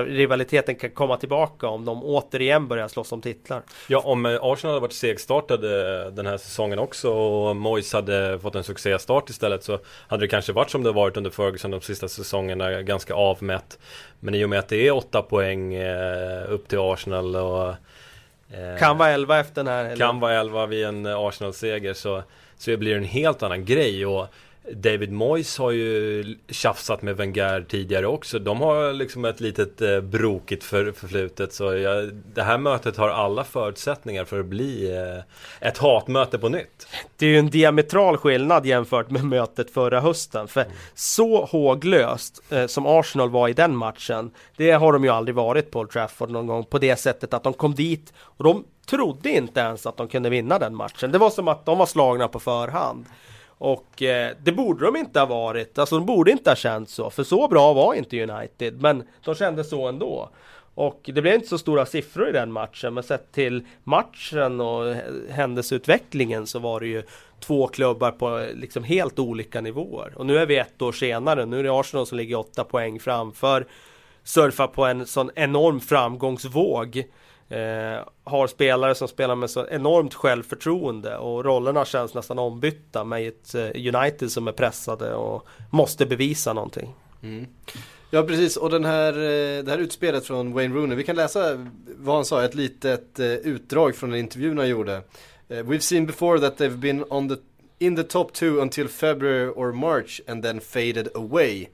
rivaliteten 0.07 0.75
kan 0.75 0.91
komma 0.91 1.17
tillbaka 1.17 1.69
om 1.69 1.85
de 1.85 2.05
återigen 2.05 2.69
börjar 2.69 2.89
slåss 2.89 3.13
om 3.13 3.21
titlar. 3.21 3.63
Ja, 3.89 4.01
om 4.01 4.27
eh, 4.27 4.39
Arsenal 4.43 4.75
hade 4.75 4.81
varit 4.81 4.93
segstartade 4.93 6.11
den 6.11 6.27
här 6.27 6.37
säsongen 6.37 6.79
också 6.79 7.11
och 7.13 7.57
Moyes 7.57 7.93
hade 7.93 8.39
fått 8.39 8.55
en 8.55 8.65
succéstart 8.65 9.31
istället 9.31 9.65
så 9.65 9.79
hade 10.09 10.25
det 10.25 10.29
kanske 10.29 10.53
varit 10.53 10.71
som 10.71 10.83
det 10.83 10.93
varit 10.93 11.17
under 11.17 11.31
Ferguson 11.31 11.71
de 11.71 11.81
sista 11.81 12.09
säsongerna, 12.09 12.83
ganska 12.83 13.15
avmätt. 13.15 13.79
Men 14.21 14.35
i 14.35 14.45
och 14.45 14.51
med 14.51 14.59
att 14.59 14.69
det 14.69 14.87
är 14.87 14.95
åtta 14.95 15.23
poäng 15.23 15.75
eh, 15.75 16.53
upp 16.53 16.69
till 16.69 16.79
Arsenal 16.79 17.37
och 17.37 17.69
eh, 17.69 18.79
kan 18.79 18.99
vara 18.99 19.11
elva 19.11 19.41
efter 19.41 19.55
den 19.55 19.67
här. 19.67 19.85
Eller? 19.85 19.97
Kan 19.97 20.21
vara 20.21 20.35
elva 20.35 20.67
vid 20.67 20.85
en 20.85 21.07
Arsenal-seger 21.07 21.95
så, 21.95 22.23
så 22.57 22.77
blir 22.77 22.91
det 22.91 22.97
en 22.97 23.05
helt 23.05 23.43
annan 23.43 23.65
grej. 23.65 24.07
Och 24.07 24.27
David 24.73 25.13
Moyes 25.13 25.59
har 25.59 25.71
ju 25.71 26.25
tjafsat 26.49 27.03
med 27.03 27.17
Wenger 27.17 27.67
tidigare 27.69 28.07
också. 28.07 28.39
De 28.39 28.61
har 28.61 28.93
liksom 28.93 29.25
ett 29.25 29.41
litet 29.41 29.81
eh, 29.81 30.01
brokigt 30.01 30.65
för, 30.65 30.93
förflutet. 30.93 31.53
Så 31.53 31.75
jag, 31.75 32.15
det 32.35 32.43
här 32.43 32.59
mötet 32.59 32.97
har 32.97 33.09
alla 33.09 33.45
förutsättningar 33.45 34.25
för 34.25 34.41
att 34.41 34.47
bli 34.47 34.97
eh, 34.97 35.69
ett 35.69 35.79
hatmöte 35.79 36.39
på 36.39 36.49
nytt. 36.49 36.89
Det 37.17 37.27
är 37.27 37.31
ju 37.31 37.39
en 37.39 37.51
diametral 37.51 38.17
skillnad 38.17 38.67
jämfört 38.67 39.11
med 39.11 39.25
mötet 39.25 39.71
förra 39.71 40.01
hösten. 40.01 40.49
För 40.49 40.61
mm. 40.61 40.73
så 40.95 41.45
håglöst 41.45 42.43
eh, 42.51 42.67
som 42.67 42.87
Arsenal 42.87 43.31
var 43.31 43.49
i 43.49 43.53
den 43.53 43.77
matchen. 43.77 44.31
Det 44.57 44.71
har 44.71 44.93
de 44.93 45.05
ju 45.05 45.11
aldrig 45.11 45.35
varit 45.35 45.71
på 45.71 45.81
Old 45.81 45.91
Trafford 45.91 46.31
någon 46.31 46.47
gång. 46.47 46.65
På 46.65 46.79
det 46.79 46.97
sättet 46.97 47.35
att 47.35 47.43
de 47.43 47.53
kom 47.53 47.75
dit 47.75 48.13
och 48.19 48.45
de 48.45 48.65
trodde 48.87 49.31
inte 49.31 49.61
ens 49.61 49.87
att 49.87 49.97
de 49.97 50.09
kunde 50.09 50.31
vinna 50.31 50.59
den 50.59 50.75
matchen. 50.75 51.13
Det 51.13 51.19
var 51.19 51.31
som 51.31 51.49
att 51.49 51.67
de 51.67 51.79
var 51.79 51.87
slagna 51.87 52.29
på 52.29 52.41
förhand. 52.41 53.07
Och 53.59 54.03
eh, 54.03 54.37
det 54.43 54.53
borde 54.53 54.85
de 54.85 54.97
inte 54.97 55.19
ha 55.19 55.27
varit. 55.27 55.79
Alltså 55.79 55.99
de 55.99 56.07
borde 56.07 56.31
inte 56.31 56.51
ha 56.51 56.57
känt 56.57 56.91
så. 56.91 57.11
För 57.11 57.25
så 57.25 57.49
bra 57.49 57.73
var 57.73 57.95
inte 57.95 58.23
United. 58.23 58.81
Men 58.81 59.03
de 59.25 59.35
kände 59.35 59.65
så 59.65 59.89
ändå. 59.89 60.31
Och 60.75 61.01
det 61.05 61.23
blev 61.23 61.35
inte 61.35 61.49
så 61.49 61.59
stora 61.59 61.87
siffror 61.87 62.29
i 62.29 62.33
den 62.33 62.53
matchen. 62.53 62.95
Men 62.95 63.03
sett 63.03 63.33
till 63.33 63.67
matchen 63.85 64.61
och 64.61 64.95
händelseutvecklingen 65.31 66.47
så 66.47 66.59
var 66.59 66.81
det 66.81 66.87
ju 66.87 67.03
två 67.41 67.67
klubbar 67.67 68.11
på 68.11 68.47
liksom 68.55 68.85
helt 68.85 69.19
olika 69.19 69.61
nivåer. 69.61 70.13
Och 70.17 70.27
nu 70.27 70.39
är 70.39 70.47
vi 70.47 70.57
ett 70.57 70.83
år 70.83 70.93
senare. 70.93 71.47
Nu 71.47 71.59
är 71.59 71.63
det 71.63 71.81
Arsenal 71.81 72.07
som 72.07 72.19
ligger 72.19 72.39
åtta 72.39 72.65
poäng 72.65 73.01
framför. 73.01 73.67
Surfar 74.25 74.67
på 74.67 74.85
en 74.85 75.07
sån 75.07 75.31
enorm 75.35 75.81
framgångsvåg. 75.81 77.05
Eh, 77.49 78.09
har 78.25 78.47
spelare 78.47 78.95
som 78.95 79.09
spelar 79.09 79.35
med 79.35 79.51
så 79.51 79.67
enormt 79.67 80.15
självförtroende 80.15 81.17
och 81.17 81.45
rollerna 81.45 81.85
känns 81.85 82.15
nästan 82.15 82.39
ombytta 82.39 83.05
med 83.05 83.29
ett 83.29 83.55
eh, 83.55 83.95
United 83.95 84.33
som 84.33 84.49
är 84.49 84.53
pressade 84.53 85.15
och 85.15 85.47
måste 85.71 86.07
bevisa 86.07 86.53
någonting. 86.53 86.95
Mm. 87.23 87.47
Ja 88.11 88.23
precis 88.23 88.57
och 88.57 88.71
den 88.71 88.85
här, 88.85 89.13
eh, 89.13 89.65
det 89.65 89.71
här 89.71 89.79
utspelet 89.79 90.27
från 90.27 90.53
Wayne 90.53 90.75
Rooney, 90.75 90.97
vi 90.97 91.05
kan 91.05 91.17
läsa 91.17 91.67
vad 91.97 92.15
han 92.15 92.25
sa, 92.25 92.45
ett 92.45 92.55
litet 92.55 93.19
eh, 93.19 93.27
utdrag 93.27 93.97
från 93.97 94.13
en 94.13 94.19
intervju 94.19 94.57
han 94.57 94.69
gjorde. 94.69 95.03
Eh, 95.49 95.65
we've 95.65 95.81
seen 95.81 96.07
before 96.07 96.41
that 96.41 96.61
they've 96.61 96.77
been 96.77 97.05
on 97.11 97.29
the, 97.29 97.37
in 97.79 97.97
the 97.97 98.03
top 98.03 98.33
two 98.33 98.61
until 98.61 98.89
February 98.89 99.49
or 99.49 99.73
March 99.73 100.21
and 100.29 100.43
then 100.43 100.61
faded 100.61 101.09
away 101.15 101.69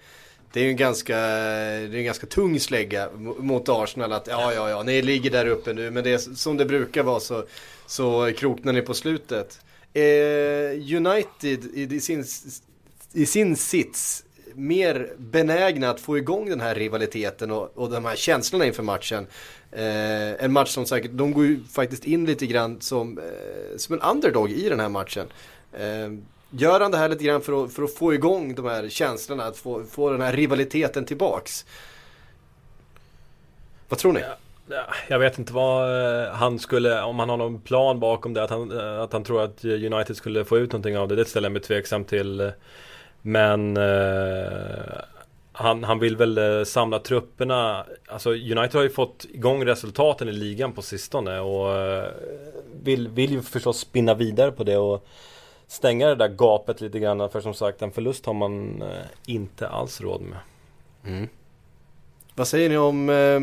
det 0.52 0.60
är 0.60 0.64
ju 0.64 0.70
en 0.70 0.76
ganska, 0.76 1.16
det 1.16 1.94
är 1.94 1.94
en 1.94 2.04
ganska 2.04 2.26
tung 2.26 2.60
slägga 2.60 3.08
mot 3.38 3.68
Arsenal 3.68 4.12
att 4.12 4.26
ja, 4.26 4.54
ja, 4.54 4.70
ja, 4.70 4.82
ni 4.82 5.02
ligger 5.02 5.30
där 5.30 5.46
uppe 5.46 5.72
nu 5.72 5.90
men 5.90 6.04
det 6.04 6.12
är 6.12 6.18
som 6.18 6.56
det 6.56 6.64
brukar 6.64 7.02
vara 7.02 7.20
så, 7.20 7.44
så 7.86 8.32
kroknar 8.36 8.72
ni 8.72 8.82
på 8.82 8.94
slutet. 8.94 9.60
Eh, 9.92 10.96
United 10.96 11.64
i 11.74 12.00
sin, 12.00 12.24
i 13.12 13.26
sin 13.26 13.56
sits 13.56 14.24
mer 14.54 15.12
benägna 15.18 15.90
att 15.90 16.00
få 16.00 16.18
igång 16.18 16.48
den 16.48 16.60
här 16.60 16.74
rivaliteten 16.74 17.50
och, 17.50 17.78
och 17.78 17.90
de 17.90 18.04
här 18.04 18.16
känslorna 18.16 18.66
inför 18.66 18.82
matchen. 18.82 19.26
Eh, 19.72 20.44
en 20.44 20.52
match 20.52 20.70
som 20.70 20.86
säkert, 20.86 21.10
de 21.14 21.32
går 21.32 21.46
ju 21.46 21.64
faktiskt 21.64 22.04
in 22.04 22.26
lite 22.26 22.46
grann 22.46 22.80
som, 22.80 23.18
eh, 23.18 23.76
som 23.76 23.94
en 23.94 24.00
underdog 24.00 24.50
i 24.50 24.68
den 24.68 24.80
här 24.80 24.88
matchen. 24.88 25.26
Eh, 25.72 26.08
Gör 26.54 26.80
han 26.80 26.90
det 26.90 26.96
här 26.96 27.08
lite 27.08 27.24
grann 27.24 27.42
för 27.42 27.64
att, 27.64 27.72
för 27.72 27.82
att 27.82 27.94
få 27.94 28.14
igång 28.14 28.54
de 28.54 28.64
här 28.66 28.88
känslorna, 28.88 29.44
att 29.44 29.56
få, 29.56 29.84
få 29.84 30.10
den 30.10 30.20
här 30.20 30.32
rivaliteten 30.32 31.04
tillbaks? 31.04 31.66
Vad 33.88 33.98
tror 33.98 34.12
ni? 34.12 34.20
Ja. 34.20 34.36
Jag 35.08 35.18
vet 35.18 35.38
inte 35.38 35.52
vad 35.52 36.22
eh, 36.22 36.32
han 36.32 36.58
skulle, 36.58 37.02
om 37.02 37.18
han 37.18 37.28
har 37.28 37.36
någon 37.36 37.60
plan 37.60 38.00
bakom 38.00 38.34
det, 38.34 38.42
att 38.42 38.50
han, 38.50 38.78
eh, 38.78 39.00
att 39.00 39.12
han 39.12 39.24
tror 39.24 39.42
att 39.42 39.64
United 39.64 40.16
skulle 40.16 40.44
få 40.44 40.58
ut 40.58 40.72
någonting 40.72 40.98
av 40.98 41.08
det. 41.08 41.16
Det 41.16 41.24
ställer 41.24 41.46
jag 41.46 41.52
mig 41.52 41.62
tveksam 41.62 42.04
till. 42.04 42.52
Men 43.22 43.76
eh, 43.76 45.02
han, 45.52 45.84
han 45.84 45.98
vill 45.98 46.16
väl 46.16 46.38
eh, 46.38 46.64
samla 46.64 46.98
trupperna. 46.98 47.86
Alltså 48.06 48.30
United 48.30 48.74
har 48.74 48.82
ju 48.82 48.90
fått 48.90 49.26
igång 49.32 49.64
resultaten 49.66 50.28
i 50.28 50.32
ligan 50.32 50.72
på 50.72 50.82
sistone 50.82 51.40
och 51.40 51.76
eh, 51.76 52.08
vill, 52.82 53.08
vill 53.08 53.32
ju 53.32 53.42
förstås 53.42 53.78
spinna 53.78 54.14
vidare 54.14 54.52
på 54.52 54.64
det 54.64 54.76
och 54.76 55.06
stänga 55.72 56.08
det 56.08 56.14
där 56.14 56.28
gapet 56.28 56.80
lite 56.80 56.98
grann. 56.98 57.30
För 57.30 57.40
som 57.40 57.54
sagt, 57.54 57.82
en 57.82 57.90
förlust 57.90 58.26
har 58.26 58.34
man 58.34 58.82
eh, 58.82 58.88
inte 59.26 59.68
alls 59.68 60.00
råd 60.00 60.20
med. 60.20 60.38
Mm. 61.06 61.28
Vad 62.34 62.48
säger 62.48 62.68
ni 62.68 62.76
om 62.76 63.08
eh, 63.08 63.40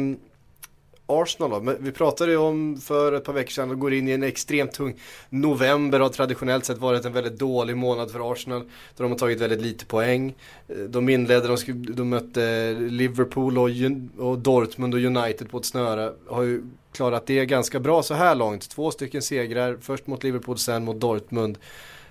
Arsenal 1.05 1.65
då? 1.65 1.73
Vi 1.79 1.91
pratade 1.91 2.31
ju 2.31 2.37
om 2.37 2.77
för 2.77 3.13
ett 3.13 3.23
par 3.23 3.33
veckor 3.33 3.51
sedan 3.51 3.71
och 3.71 3.79
går 3.79 3.93
in 3.93 4.07
i 4.07 4.11
en 4.11 4.23
extremt 4.23 4.71
tung 4.71 4.99
november 5.29 5.99
har 5.99 6.09
traditionellt 6.09 6.65
sett 6.65 6.77
varit 6.77 7.05
en 7.05 7.13
väldigt 7.13 7.39
dålig 7.39 7.77
månad 7.77 8.11
för 8.11 8.31
Arsenal. 8.31 8.61
Där 8.95 9.03
de 9.03 9.11
har 9.11 9.19
tagit 9.19 9.41
väldigt 9.41 9.61
lite 9.61 9.85
poäng. 9.85 10.35
Eh, 10.67 10.75
de 10.75 11.09
inledde, 11.09 11.47
de, 11.47 11.57
skulle, 11.57 11.93
de 11.93 12.09
mötte 12.09 12.71
Liverpool 12.79 13.57
och, 13.57 13.69
och 14.17 14.39
Dortmund 14.39 14.93
och 14.93 14.99
United 14.99 15.49
på 15.49 15.57
ett 15.57 15.65
snöre. 15.65 16.13
Har 16.27 16.43
ju 16.43 16.63
klarat 16.91 17.25
det 17.25 17.45
ganska 17.45 17.79
bra 17.79 18.03
så 18.03 18.13
här 18.13 18.35
långt. 18.35 18.69
Två 18.69 18.91
stycken 18.91 19.21
segrar, 19.21 19.77
först 19.81 20.07
mot 20.07 20.23
Liverpool, 20.23 20.57
sen 20.57 20.85
mot 20.85 20.99
Dortmund. 20.99 21.57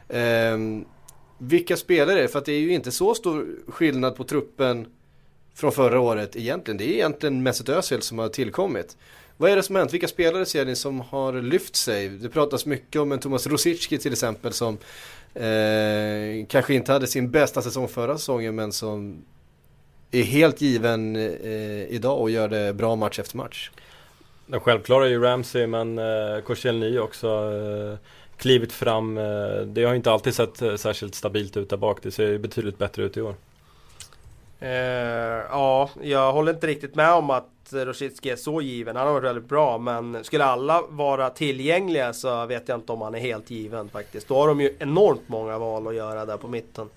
Eh, 0.09 0.59
vilka 1.39 1.77
spelare 1.77 2.19
är 2.19 2.23
det? 2.23 2.29
För 2.29 2.39
att 2.39 2.45
det 2.45 2.53
är 2.53 2.61
ju 2.61 2.73
inte 2.73 2.91
så 2.91 3.15
stor 3.15 3.47
skillnad 3.69 4.17
på 4.17 4.25
truppen 4.25 4.87
från 5.55 5.73
förra 5.73 6.01
året 6.01 6.37
egentligen. 6.37 6.79
Det 6.79 6.85
är 6.85 6.93
egentligen 6.93 7.43
Mesut 7.43 7.69
Özil 7.69 8.03
som 8.03 8.19
har 8.19 8.29
tillkommit. 8.29 8.97
Vad 9.37 9.51
är 9.51 9.57
det 9.57 9.63
som 9.63 9.75
har 9.75 9.81
hänt? 9.81 9.95
Vilka 9.95 10.09
spelare 10.09 10.47
ser 10.47 10.65
ni 10.65 10.77
som 10.77 11.01
har 11.01 11.33
lyft 11.33 11.77
sig? 11.77 12.09
Det 12.09 12.29
pratas 12.29 12.67
mycket 12.67 13.03
om 13.03 13.13
en 13.13 13.19
Thomas 13.19 13.47
Rosicki 13.47 13.99
till 13.99 14.13
exempel 14.13 14.53
som 14.53 14.79
eh, 15.35 16.47
kanske 16.49 16.75
inte 16.75 16.93
hade 16.93 17.07
sin 17.07 17.31
bästa 17.31 17.63
säsong 17.63 17.89
förra 17.89 18.19
säsongen 18.19 18.55
men 18.55 18.73
som 18.73 19.25
är 20.11 20.23
helt 20.23 20.61
given 20.61 21.17
eh, 21.17 21.83
idag 21.83 22.21
och 22.21 22.31
gör 22.31 22.49
det 22.49 22.75
bra 22.75 22.97
match 22.97 23.19
efter 23.19 23.37
match. 23.37 23.71
Den 24.47 24.61
självklara 24.61 25.05
är 25.05 25.11
ju 25.11 25.23
Ramsey 25.23 25.67
men 25.67 25.99
eh, 25.99 26.41
Koscielny 26.45 26.99
också 26.99 27.27
eh, 27.27 27.99
klivit 28.39 28.73
fram. 28.73 29.19
Eh, 29.19 29.61
det 29.67 29.85
har 29.85 29.95
inte 29.95 30.13
alltid 30.13 30.35
sett 30.35 30.63
eh, 30.63 30.77
särskilt 30.77 31.15
stabilt 31.15 31.57
ut 31.57 31.71
där 31.71 31.77
bak. 31.77 31.99
Det 32.03 32.11
ser 32.11 32.39
betydligt 32.39 32.79
bättre 32.79 33.03
ut 33.03 33.17
i 33.17 33.23
år. 33.23 33.35
Eh, 34.61 34.71
ja, 35.51 35.91
jag 36.03 36.33
håller 36.33 36.53
inte 36.53 36.67
riktigt 36.67 36.95
med 36.95 37.13
om 37.13 37.31
att 37.31 37.45
Rosicki 37.71 38.31
är 38.31 38.37
så 38.37 38.61
given. 38.61 38.97
Han 38.97 39.07
har 39.07 39.15
varit 39.15 39.25
väldigt 39.25 39.49
bra, 39.49 39.79
men 39.79 40.25
skulle 40.25 40.45
alla 40.45 40.83
vara 40.89 41.31
tillgängliga 41.31 42.13
så 42.13 42.47
vet 42.47 42.69
jag 42.69 42.79
inte 42.79 42.93
om 42.93 43.03
han 43.03 43.15
är 43.15 43.19
helt 43.19 43.51
given 43.51 43.89
faktiskt. 43.89 44.29
Då 44.29 44.35
har 44.35 44.49
de 44.49 44.61
ju 44.61 44.77
enormt 44.79 45.29
många 45.29 45.59
val 45.59 45.87
att 45.87 45.95
göra 45.95 46.27
där 46.27 46.37
på 46.37 46.49
mitten. 46.49 46.89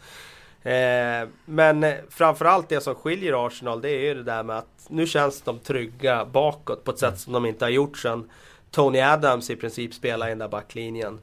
Eh, 0.63 1.29
men 1.45 1.85
framförallt 2.09 2.69
det 2.69 2.81
som 2.81 2.95
skiljer 2.95 3.47
Arsenal, 3.47 3.81
det 3.81 3.89
är 3.89 3.99
ju 3.99 4.13
det 4.13 4.23
där 4.23 4.43
med 4.43 4.57
att 4.57 4.85
nu 4.87 5.07
känns 5.07 5.41
de 5.41 5.59
trygga 5.59 6.25
bakåt 6.25 6.83
på 6.83 6.91
ett 6.91 6.99
sätt 6.99 7.19
som 7.19 7.33
de 7.33 7.45
inte 7.45 7.65
har 7.65 7.69
gjort 7.69 7.97
sedan 7.97 8.29
Tony 8.71 8.99
Adams 8.99 9.49
i 9.49 9.55
princip 9.55 9.93
spela 9.93 10.27
i 10.27 10.29
den 10.29 10.39
där 10.39 10.47
backlinjen. 10.47 11.19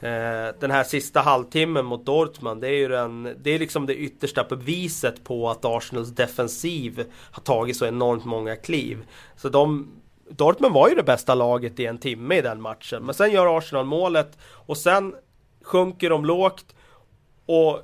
Eh, 0.00 0.54
den 0.60 0.70
här 0.70 0.84
sista 0.84 1.20
halvtimmen 1.20 1.84
mot 1.84 2.06
Dortmund, 2.06 2.60
det 2.60 2.68
är 2.68 2.78
ju 2.78 2.88
den, 2.88 3.36
det 3.38 3.50
är 3.50 3.58
liksom 3.58 3.86
det 3.86 3.94
yttersta 3.94 4.44
beviset 4.44 5.24
på 5.24 5.50
att 5.50 5.64
Arsenals 5.64 6.08
defensiv 6.08 7.04
har 7.32 7.42
tagit 7.42 7.76
så 7.76 7.86
enormt 7.86 8.24
många 8.24 8.56
kliv. 8.56 9.06
Så 9.36 9.48
de, 9.48 9.92
Dortmund 10.28 10.74
var 10.74 10.88
ju 10.88 10.94
det 10.94 11.02
bästa 11.02 11.34
laget 11.34 11.80
i 11.80 11.86
en 11.86 11.98
timme 11.98 12.38
i 12.38 12.42
den 12.42 12.62
matchen. 12.62 13.02
Men 13.02 13.14
sen 13.14 13.32
gör 13.32 13.58
Arsenal 13.58 13.84
målet 13.84 14.38
och 14.42 14.76
sen 14.76 15.14
sjunker 15.62 16.10
de 16.10 16.24
lågt 16.24 16.74
och 17.46 17.82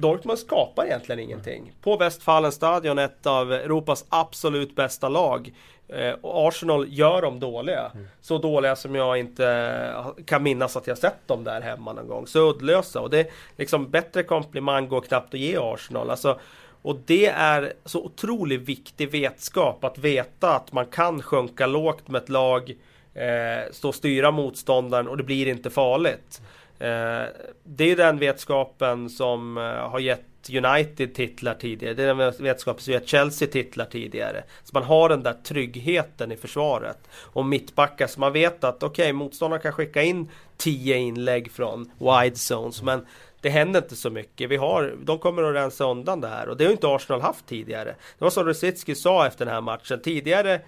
Dortmund 0.00 0.38
skapar 0.38 0.84
egentligen 0.84 1.18
ingenting. 1.18 1.72
På 1.82 1.96
Westfalenstadion, 1.96 2.98
ett 2.98 3.26
av 3.26 3.52
Europas 3.52 4.04
absolut 4.08 4.76
bästa 4.76 5.08
lag. 5.08 5.52
Eh, 5.88 6.12
och 6.20 6.48
Arsenal 6.48 6.86
gör 6.88 7.22
dem 7.22 7.40
dåliga. 7.40 7.90
Mm. 7.94 8.06
Så 8.20 8.38
dåliga 8.38 8.76
som 8.76 8.94
jag 8.94 9.18
inte 9.18 9.94
kan 10.24 10.42
minnas 10.42 10.76
att 10.76 10.86
jag 10.86 10.98
sett 10.98 11.28
dem 11.28 11.44
där 11.44 11.60
hemma 11.60 11.92
någon 11.92 12.08
gång. 12.08 12.26
Så 12.26 12.50
uddlösa. 12.50 13.00
Och 13.00 13.10
det 13.10 13.20
är 13.20 13.26
liksom 13.56 13.90
bättre 13.90 14.22
komplimang 14.22 14.88
går 14.88 15.00
knappt 15.00 15.34
att 15.34 15.40
ge 15.40 15.58
Arsenal. 15.60 16.10
Alltså, 16.10 16.38
och 16.82 16.96
det 17.06 17.26
är 17.26 17.72
så 17.84 18.04
otroligt 18.04 18.60
viktig 18.60 19.10
vetskap 19.10 19.84
att 19.84 19.98
veta 19.98 20.54
att 20.56 20.72
man 20.72 20.86
kan 20.86 21.22
sjunka 21.22 21.66
lågt 21.66 22.08
med 22.08 22.22
ett 22.22 22.28
lag, 22.28 22.76
eh, 23.14 23.72
stå 23.72 23.88
och 23.88 23.94
styra 23.94 24.30
motståndaren 24.30 25.08
och 25.08 25.16
det 25.16 25.22
blir 25.22 25.48
inte 25.48 25.70
farligt. 25.70 26.42
Eh, 26.80 27.24
det 27.64 27.84
är 27.84 27.96
den 27.96 28.18
vetskapen 28.18 29.10
som 29.10 29.56
eh, 29.56 29.62
har 29.62 29.98
gett 29.98 30.24
United 30.48 31.14
titlar 31.14 31.54
tidigare. 31.54 31.94
Det 31.94 32.02
är 32.02 32.14
den 32.14 32.32
vetskapen 32.38 32.82
som 32.82 32.92
gett 32.92 33.08
Chelsea 33.08 33.48
titlar 33.48 33.84
tidigare. 33.84 34.44
Så 34.64 34.70
man 34.74 34.82
har 34.82 35.08
den 35.08 35.22
där 35.22 35.32
tryggheten 35.32 36.32
i 36.32 36.36
försvaret. 36.36 36.98
Och 37.12 37.44
mittbackar 37.44 38.06
så 38.06 38.20
man 38.20 38.32
vet 38.32 38.64
att 38.64 38.82
okej, 38.82 39.02
okay, 39.02 39.12
motståndaren 39.12 39.62
kan 39.62 39.72
skicka 39.72 40.02
in 40.02 40.30
10 40.56 40.96
inlägg 40.96 41.52
från 41.52 41.90
wide 41.98 42.36
zones. 42.36 42.82
Men 42.82 43.06
det 43.40 43.50
händer 43.50 43.82
inte 43.82 43.96
så 43.96 44.10
mycket. 44.10 44.50
Vi 44.50 44.56
har, 44.56 44.94
de 45.02 45.18
kommer 45.18 45.42
att 45.42 45.54
rensa 45.54 45.84
undan 45.84 46.20
det 46.20 46.28
här. 46.28 46.48
Och 46.48 46.56
det 46.56 46.64
har 46.64 46.72
inte 46.72 46.88
Arsenal 46.88 47.20
haft 47.20 47.46
tidigare. 47.46 47.94
Det 48.18 48.24
var 48.24 48.30
som 48.30 48.44
Rosicki 48.44 48.94
sa 48.94 49.26
efter 49.26 49.44
den 49.44 49.54
här 49.54 49.60
matchen. 49.60 50.00
Tidigare 50.00 50.60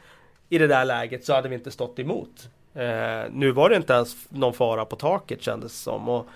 i 0.48 0.58
det 0.58 0.66
där 0.66 0.84
läget 0.84 1.24
så 1.24 1.34
hade 1.34 1.48
vi 1.48 1.54
inte 1.54 1.70
stått 1.70 1.98
emot. 1.98 2.48
Eh, 2.75 3.31
nu 3.31 3.51
var 3.51 3.70
det 3.70 3.77
inte 3.77 3.93
ens 3.93 4.16
någon 4.29 4.53
fara 4.53 4.85
på 4.85 4.97
taket 4.97 5.43
kändes 5.43 5.73
som. 5.73 6.09
Och 6.09 6.27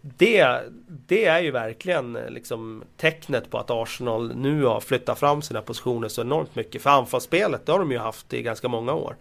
det, 0.00 0.60
det 0.86 1.24
är 1.24 1.40
ju 1.40 1.50
verkligen 1.50 2.16
eh, 2.16 2.30
liksom 2.30 2.84
tecknet 2.96 3.50
på 3.50 3.58
att 3.58 3.70
Arsenal 3.70 4.36
nu 4.36 4.64
har 4.64 4.80
flyttat 4.80 5.18
fram 5.18 5.42
sina 5.42 5.62
positioner 5.62 6.08
så 6.08 6.20
enormt 6.20 6.56
mycket. 6.56 6.82
För 6.82 6.90
anfallsspelet, 6.90 7.66
det 7.66 7.72
har 7.72 7.78
de 7.78 7.90
ju 7.92 7.98
haft 7.98 8.32
i 8.32 8.42
ganska 8.42 8.68
många 8.68 8.92
år. 8.92 9.16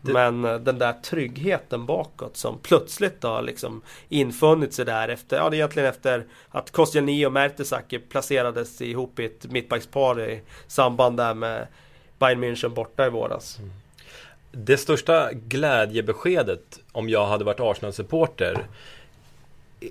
Det... 0.00 0.12
Men 0.12 0.44
eh, 0.44 0.54
den 0.54 0.78
där 0.78 0.92
tryggheten 0.92 1.86
bakåt 1.86 2.36
som 2.36 2.58
plötsligt 2.58 3.22
har 3.22 3.42
liksom 3.42 3.82
infunnit 4.08 4.74
sig 4.74 4.84
där 4.84 5.08
efter, 5.08 5.36
ja 5.36 5.50
det 5.50 5.56
är 5.56 5.58
egentligen 5.58 5.88
efter 5.88 6.26
att 6.48 6.70
Koscielny 6.70 7.26
och 7.26 7.32
Mertesacker 7.32 7.98
placerades 7.98 8.82
ihop 8.82 9.18
i 9.18 9.24
ett 9.24 9.50
mittbackspar 9.50 10.20
i 10.20 10.40
samband 10.66 11.16
där 11.16 11.34
med 11.34 11.66
Bayern 12.18 12.44
München 12.44 12.74
borta 12.74 13.06
i 13.06 13.10
våras. 13.10 13.58
Mm. 13.58 13.70
Det 14.56 14.76
största 14.76 15.32
glädjebeskedet 15.32 16.80
om 16.92 17.08
jag 17.08 17.26
hade 17.26 17.44
varit 17.44 17.60
Arsenal-supporter 17.60 18.66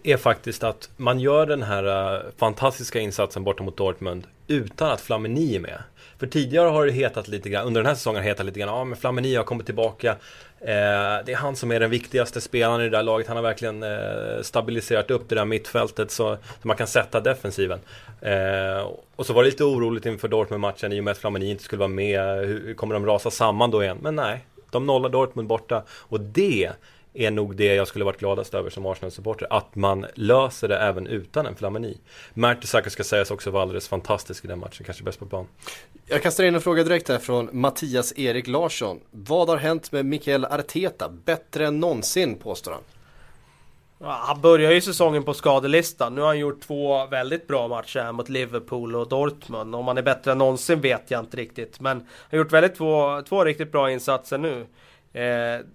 är 0.04 0.18
faktiskt 0.18 0.64
att 0.64 0.90
man 0.98 1.20
gör 1.20 1.46
den 1.46 1.64
här 1.64 2.16
äh, 2.16 2.22
fantastiska 2.38 3.00
insatsen 3.00 3.44
borta 3.44 3.64
mot 3.64 3.78
Dortmund 3.78 4.24
utan 4.48 4.92
att 4.92 5.02
Flamini 5.02 5.56
är 5.56 5.60
med. 5.60 5.84
För 6.20 6.28
tidigare 6.28 6.70
har 6.70 6.86
det 6.86 6.92
hetat 6.92 7.28
lite 7.28 7.50
grann, 7.50 7.68
under 7.68 7.82
den 7.82 7.88
här 7.88 7.96
säsongen 7.96 8.16
har 8.16 8.24
det 8.24 8.30
hetat 8.30 8.46
lite 8.46 8.60
grann, 8.60 8.70
ja 8.70 8.84
men 8.84 8.98
Flamini 8.98 9.36
har 9.36 9.44
kommit 9.44 9.66
tillbaka. 9.66 10.16
Eh, 10.60 11.26
det 11.26 11.32
är 11.32 11.36
han 11.36 11.56
som 11.56 11.72
är 11.72 11.80
den 11.80 11.90
viktigaste 11.90 12.42
spelaren 12.42 12.82
i 12.82 12.84
det 12.84 12.90
där 12.90 13.04
laget. 13.04 13.28
Han 13.28 13.36
har 13.36 13.44
verkligen 13.44 13.84
eh, 13.84 14.42
stabiliserat 14.42 15.12
upp 15.12 15.30
det 15.30 15.36
där 15.36 15.46
mittfältet 15.46 16.12
så, 16.12 16.38
så 16.62 16.68
man 16.68 16.78
kan 16.78 16.88
sätta 16.88 17.22
defensiven. 17.22 17.80
Eh, 18.22 18.88
och 19.16 19.26
så 19.26 19.34
var 19.34 19.44
det 19.44 19.50
lite 19.50 19.64
oroligt 19.64 20.06
inför 20.06 20.28
Dortmund-matchen 20.28 20.94
i 20.94 21.00
och 21.00 21.04
med 21.04 21.12
att 21.12 21.18
Flamini 21.18 21.50
inte 21.50 21.64
skulle 21.64 21.80
vara 21.80 21.88
med. 21.88 22.38
Hur, 22.38 22.74
kommer 22.74 22.94
de 22.94 23.06
rasa 23.06 23.32
samman 23.32 23.72
då 23.72 23.84
igen? 23.84 23.98
Men 24.02 24.16
nej, 24.16 24.46
de 24.74 24.86
nollar 24.86 25.10
Dortmund 25.10 25.48
borta. 25.48 25.84
Och 25.90 26.20
det 26.20 26.72
är 27.14 27.32
nog 27.32 27.56
det 27.56 27.76
jag 27.76 27.88
skulle 27.88 28.06
varit 28.06 28.20
gladast 28.20 28.54
över 28.54 28.70
som 28.70 28.86
Arsenal-supporter. 28.86 29.48
Att 29.50 29.76
man 29.76 30.06
löser 30.16 30.68
det 30.68 30.78
även 30.78 31.08
utan 31.08 31.46
en 31.46 31.56
Flamini. 31.56 31.98
Mertesacker 32.34 32.90
ska 32.90 33.04
sägas 33.04 33.32
också 33.32 33.52
vara 33.52 33.64
alldeles 33.64 33.88
fantastisk 33.88 34.46
i 34.46 34.48
den 34.48 34.60
matchen, 34.60 34.86
kanske 34.86 35.04
bäst 35.04 35.20
på 35.20 35.26
plan. 35.26 35.48
Jag 36.06 36.22
kastar 36.22 36.44
in 36.44 36.56
en 36.56 36.62
fråga 36.62 36.84
direkt 36.84 37.10
här 37.10 37.20
från 37.20 37.50
Mattias 37.52 38.14
Erik 38.18 38.48
Larsson. 38.48 39.00
Vad 39.12 39.50
har 39.50 39.58
hänt 39.58 39.92
med 39.92 40.06
Mikael 40.06 40.46
Arteta? 40.46 41.10
Bättre 41.10 41.68
än 41.68 41.80
någonsin 41.80 42.38
påstår 42.38 42.72
han. 42.72 42.82
Han 44.04 44.42
börjar 44.42 44.72
ju 44.72 44.82
säsongen 44.82 45.24
på 45.24 45.34
skadelistan. 45.34 46.16
Nu 46.16 46.22
har 46.22 46.28
han 46.28 46.40
gjort 46.40 46.62
två 46.62 47.06
väldigt 47.06 47.48
bra 47.48 47.68
matcher 47.68 48.12
mot 48.12 48.30
Liverpool 48.30 48.96
och 48.96 49.10
Dortmund. 49.10 49.76
Om 49.76 49.88
han 49.88 49.98
är 49.98 50.02
bättre 50.02 50.32
än 50.32 50.38
någonsin 50.38 50.82
vet 50.82 51.12
jag 51.12 51.20
inte 51.20 51.38
riktigt. 51.38 51.80
Men 51.80 51.98
han 51.98 52.08
har 52.32 52.38
gjort 52.38 52.52
väldigt 52.52 52.76
två, 52.76 53.22
två 53.22 53.44
riktigt 53.44 53.72
bra 53.72 53.92
insatser 53.92 54.38
nu. 54.38 54.68
Eh, 55.22 55.66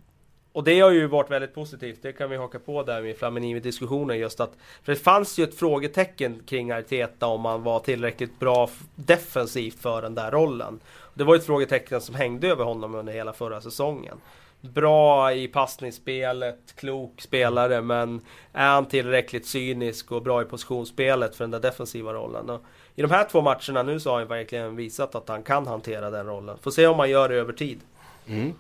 och 0.53 0.65
det 0.65 0.81
har 0.81 0.91
ju 0.91 1.07
varit 1.07 1.31
väldigt 1.31 1.55
positivt. 1.55 2.03
Det 2.03 2.13
kan 2.13 2.31
vi 2.31 2.37
haka 2.37 2.59
på 2.59 2.83
där 2.83 3.03
med 3.03 3.17
Flamini-diskussionen 3.17 4.19
just 4.19 4.41
att 4.41 4.53
För 4.83 4.93
det 4.93 4.99
fanns 4.99 5.39
ju 5.39 5.45
ett 5.45 5.59
frågetecken 5.59 6.43
kring 6.47 6.73
Arteta 6.73 7.27
om 7.27 7.45
han 7.45 7.63
var 7.63 7.81
tillräckligt 7.81 8.39
bra 8.39 8.71
defensivt 8.95 9.83
för 9.83 10.03
den 10.03 10.15
där 10.15 10.31
rollen. 10.31 10.81
Det 11.15 11.25
var 11.25 11.37
ett 11.37 11.47
frågetecken 11.47 12.01
som 12.01 12.15
hängde 12.15 12.49
över 12.49 12.65
honom 12.65 12.95
under 12.95 13.13
hela 13.13 13.33
förra 13.33 13.61
säsongen. 13.61 14.19
Bra 14.61 15.33
i 15.33 15.49
passningsspelet, 15.49 16.59
klok 16.77 17.21
spelare 17.21 17.83
men 17.83 18.21
är 18.53 18.69
han 18.69 18.87
tillräckligt 18.87 19.47
cynisk 19.47 20.13
och 20.13 20.23
bra 20.23 20.43
i 20.43 20.45
positionsspelet 20.45 21.37
för 21.37 21.45
den 21.45 21.51
där 21.51 21.61
defensiva 21.61 22.13
rollen? 22.13 22.51
Och 22.51 22.63
I 22.95 23.03
de 23.03 23.11
här 23.11 23.25
två 23.25 23.41
matcherna 23.41 23.83
nu 23.83 24.01
så 24.01 24.11
har 24.11 24.19
han 24.19 24.29
verkligen 24.29 24.77
visat 24.77 25.15
att 25.15 25.29
han 25.29 25.43
kan 25.43 25.67
hantera 25.67 26.11
den 26.11 26.27
rollen. 26.27 26.59
Får 26.63 26.71
se 26.71 26.87
om 26.87 26.99
han 26.99 27.11
gör 27.11 27.29
det 27.29 27.35
över 27.35 27.53
tid. 27.53 27.81
Mm. 28.27 28.55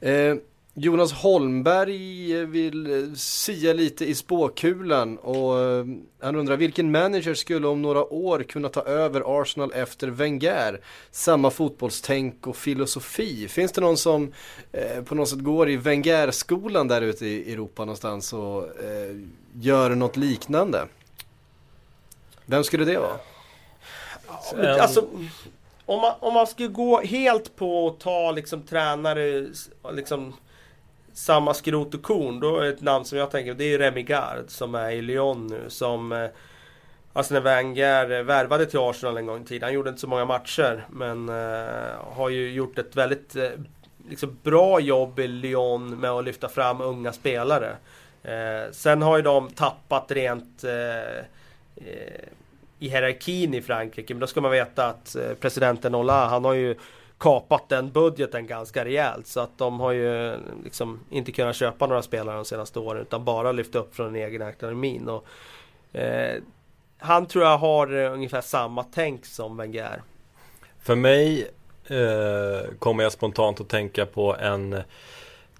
Eh, 0.00 0.36
Jonas 0.78 1.12
Holmberg 1.12 2.44
vill 2.46 2.86
eh, 2.86 3.14
sia 3.14 3.72
lite 3.72 4.04
i 4.04 4.14
spåkulan 4.14 5.18
och 5.18 5.60
eh, 5.60 5.84
han 6.20 6.36
undrar 6.36 6.56
vilken 6.56 6.90
manager 6.90 7.34
skulle 7.34 7.66
om 7.66 7.82
några 7.82 8.04
år 8.04 8.42
kunna 8.42 8.68
ta 8.68 8.82
över 8.82 9.40
Arsenal 9.40 9.72
efter 9.72 10.08
Wenger? 10.08 10.80
Samma 11.10 11.50
fotbollstänk 11.50 12.46
och 12.46 12.56
filosofi. 12.56 13.48
Finns 13.48 13.72
det 13.72 13.80
någon 13.80 13.96
som 13.96 14.32
eh, 14.72 15.02
på 15.04 15.14
något 15.14 15.28
sätt 15.28 15.38
går 15.38 15.68
i 15.68 15.76
Wenger-skolan 15.76 16.88
där 16.88 17.02
ute 17.02 17.26
i 17.26 17.52
Europa 17.52 17.84
någonstans 17.84 18.32
och 18.32 18.62
eh, 18.62 19.16
gör 19.52 19.90
något 19.90 20.16
liknande? 20.16 20.86
Vem 22.46 22.64
skulle 22.64 22.84
det 22.84 22.98
vara? 22.98 23.18
Alltså, 24.80 25.08
om 25.86 26.00
man, 26.00 26.12
om 26.20 26.34
man 26.34 26.46
skulle 26.46 26.68
gå 26.68 27.00
helt 27.00 27.56
på 27.56 27.88
att 27.88 28.00
ta 28.00 28.30
liksom 28.30 28.62
tränare, 28.62 29.46
liksom 29.92 30.34
samma 31.16 31.54
skrot 31.54 31.94
och 31.94 32.02
korn. 32.02 32.40
Då 32.40 32.58
är 32.58 32.68
ett 32.68 32.80
namn 32.80 33.04
som 33.04 33.18
jag 33.18 33.30
tänker, 33.30 33.54
det 33.54 33.64
är 33.64 33.78
Remy 33.78 34.02
Gard 34.02 34.44
som 34.48 34.74
är 34.74 34.90
i 34.90 35.02
Lyon 35.02 35.46
nu. 35.46 35.64
Som, 35.68 36.12
eh, 36.12 36.28
alltså 37.12 37.34
när 37.34 37.40
Wenger 37.40 38.22
värvade 38.22 38.66
till 38.66 38.78
Arsenal 38.78 39.16
en 39.16 39.26
gång 39.26 39.42
i 39.42 39.44
tiden. 39.44 39.62
Han 39.62 39.72
gjorde 39.72 39.90
inte 39.90 40.00
så 40.00 40.08
många 40.08 40.24
matcher. 40.24 40.86
Men 40.90 41.28
uh, 41.28 42.14
har 42.16 42.28
ju 42.28 42.52
gjort 42.52 42.78
ett 42.78 42.96
väldigt 42.96 43.36
uh, 43.36 43.48
liksom 44.08 44.38
bra 44.42 44.80
jobb 44.80 45.18
i 45.18 45.28
Lyon 45.28 46.00
med 46.00 46.10
att 46.10 46.24
lyfta 46.24 46.48
fram 46.48 46.80
unga 46.80 47.12
spelare. 47.12 47.76
Uh, 48.24 48.72
sen 48.72 49.02
har 49.02 49.16
ju 49.16 49.22
de 49.22 49.50
tappat 49.50 50.12
rent 50.12 50.64
i 52.78 52.88
hierarkin 52.88 53.54
i 53.54 53.62
Frankrike. 53.62 54.14
Men 54.14 54.20
då 54.20 54.26
ska 54.26 54.40
man 54.40 54.50
veta 54.50 54.86
att 54.86 55.16
presidenten 55.40 55.94
Hollande, 55.94 56.26
han 56.26 56.44
har 56.44 56.54
ju 56.54 56.74
kapat 57.18 57.68
den 57.68 57.90
budgeten 57.92 58.46
ganska 58.46 58.84
rejält. 58.84 59.26
Så 59.26 59.40
att 59.40 59.58
de 59.58 59.80
har 59.80 59.92
ju 59.92 60.36
liksom 60.64 61.00
inte 61.10 61.32
kunnat 61.32 61.56
köpa 61.56 61.86
några 61.86 62.02
spelare 62.02 62.36
de 62.36 62.44
senaste 62.44 62.78
åren 62.78 63.02
utan 63.02 63.24
bara 63.24 63.52
lyft 63.52 63.74
upp 63.74 63.96
från 63.96 64.12
den 64.12 64.22
egna 64.22 64.46
akademin. 64.46 65.08
Och, 65.08 65.26
eh, 65.98 66.42
han 66.98 67.26
tror 67.26 67.44
jag 67.44 67.58
har 67.58 67.92
ungefär 67.92 68.40
samma 68.40 68.84
tänk 68.84 69.26
som 69.26 69.56
Wenger. 69.56 70.02
För 70.82 70.96
mig 70.96 71.50
eh, 71.86 72.74
kommer 72.78 73.02
jag 73.02 73.12
spontant 73.12 73.60
att 73.60 73.68
tänka 73.68 74.06
på 74.06 74.36
en 74.36 74.82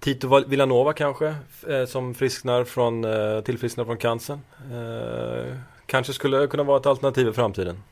Tito 0.00 0.44
Villanova 0.46 0.92
kanske, 0.92 1.34
eh, 1.68 1.86
som 1.86 2.14
frisknar 2.14 2.64
från, 2.64 3.04
eh, 3.04 3.40
tillfrisknar 3.40 3.84
från 3.84 3.96
cancern. 3.96 4.40
Eh, 4.72 5.56
kanske 5.86 6.12
skulle 6.12 6.46
kunna 6.46 6.62
vara 6.62 6.80
ett 6.80 6.86
alternativ 6.86 7.28
i 7.28 7.32
framtiden. 7.32 7.82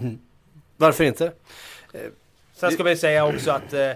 Mm. 0.00 0.18
Varför 0.76 1.04
inte? 1.04 1.32
Sen 2.54 2.72
ska 2.72 2.82
vi 2.82 2.96
säga 2.96 3.26
också 3.26 3.50
att 3.50 3.72
eh, 3.72 3.90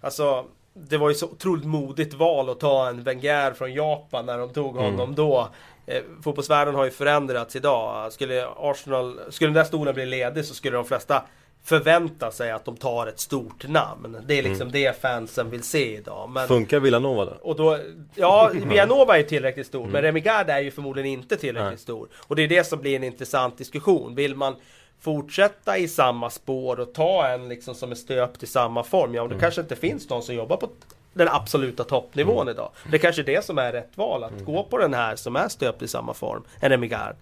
alltså, 0.00 0.44
det 0.74 0.96
var 0.96 1.08
ju 1.08 1.14
så 1.14 1.26
otroligt 1.26 1.66
modigt 1.66 2.14
val 2.14 2.50
att 2.50 2.60
ta 2.60 2.88
en 2.88 3.02
Wenger 3.02 3.52
från 3.52 3.72
Japan 3.72 4.26
när 4.26 4.38
de 4.38 4.52
tog 4.52 4.76
honom 4.76 5.00
mm. 5.00 5.14
då. 5.14 5.48
Eh, 5.86 6.02
fotbollsvärlden 6.24 6.74
har 6.74 6.84
ju 6.84 6.90
förändrats 6.90 7.56
idag. 7.56 8.12
Skulle 8.12 8.46
Arsenal, 8.56 9.20
skulle 9.28 9.48
den 9.48 9.54
där 9.54 9.64
stolen 9.64 9.94
bli 9.94 10.06
ledig 10.06 10.44
så 10.44 10.54
skulle 10.54 10.76
de 10.76 10.84
flesta 10.84 11.22
förvänta 11.64 12.30
sig 12.30 12.50
att 12.50 12.64
de 12.64 12.76
tar 12.76 13.06
ett 13.06 13.20
stort 13.20 13.68
namn. 13.68 14.16
Det 14.26 14.38
är 14.38 14.42
liksom 14.42 14.68
mm. 14.68 14.72
det 14.72 15.00
fansen 15.00 15.50
vill 15.50 15.62
se 15.62 15.96
idag. 15.96 16.30
Men, 16.30 16.48
Funkar 16.48 16.80
Villanova 16.80 17.24
då? 17.24 17.32
Och 17.42 17.56
då 17.56 17.78
ja, 18.14 18.50
Villanova 18.68 19.14
är 19.14 19.18
ju 19.18 19.24
tillräckligt 19.24 19.66
stor. 19.66 19.80
Mm. 19.80 19.92
Men 19.92 20.02
Remigard 20.02 20.50
är 20.50 20.60
ju 20.60 20.70
förmodligen 20.70 21.10
inte 21.10 21.36
tillräckligt 21.36 21.70
Nej. 21.70 21.78
stor. 21.78 22.08
Och 22.16 22.36
det 22.36 22.42
är 22.42 22.48
det 22.48 22.64
som 22.64 22.80
blir 22.80 22.96
en 22.96 23.04
intressant 23.04 23.58
diskussion. 23.58 24.14
Vill 24.14 24.36
man 24.36 24.56
fortsätta 25.04 25.78
i 25.78 25.88
samma 25.88 26.30
spår 26.30 26.80
och 26.80 26.94
ta 26.94 27.26
en 27.26 27.48
liksom 27.48 27.74
som 27.74 27.90
är 27.90 27.94
stöpt 27.94 28.42
i 28.42 28.46
samma 28.46 28.82
form. 28.82 29.14
Ja, 29.14 29.22
det 29.22 29.26
mm. 29.26 29.40
kanske 29.40 29.60
inte 29.60 29.76
finns 29.76 30.10
någon 30.10 30.22
som 30.22 30.34
jobbar 30.34 30.56
på 30.56 30.68
den 31.12 31.28
absoluta 31.28 31.84
toppnivån 31.84 32.42
mm. 32.42 32.52
idag. 32.52 32.70
Det 32.90 32.96
är 32.96 32.98
kanske 32.98 33.22
är 33.22 33.26
det 33.26 33.44
som 33.44 33.58
är 33.58 33.72
rätt 33.72 33.96
val, 33.96 34.24
att 34.24 34.32
mm. 34.32 34.44
gå 34.44 34.64
på 34.64 34.78
den 34.78 34.94
här 34.94 35.16
som 35.16 35.36
är 35.36 35.48
stöpt 35.48 35.82
i 35.82 35.88
samma 35.88 36.14
form, 36.14 36.42
en 36.60 36.70
Remigard. 36.70 37.16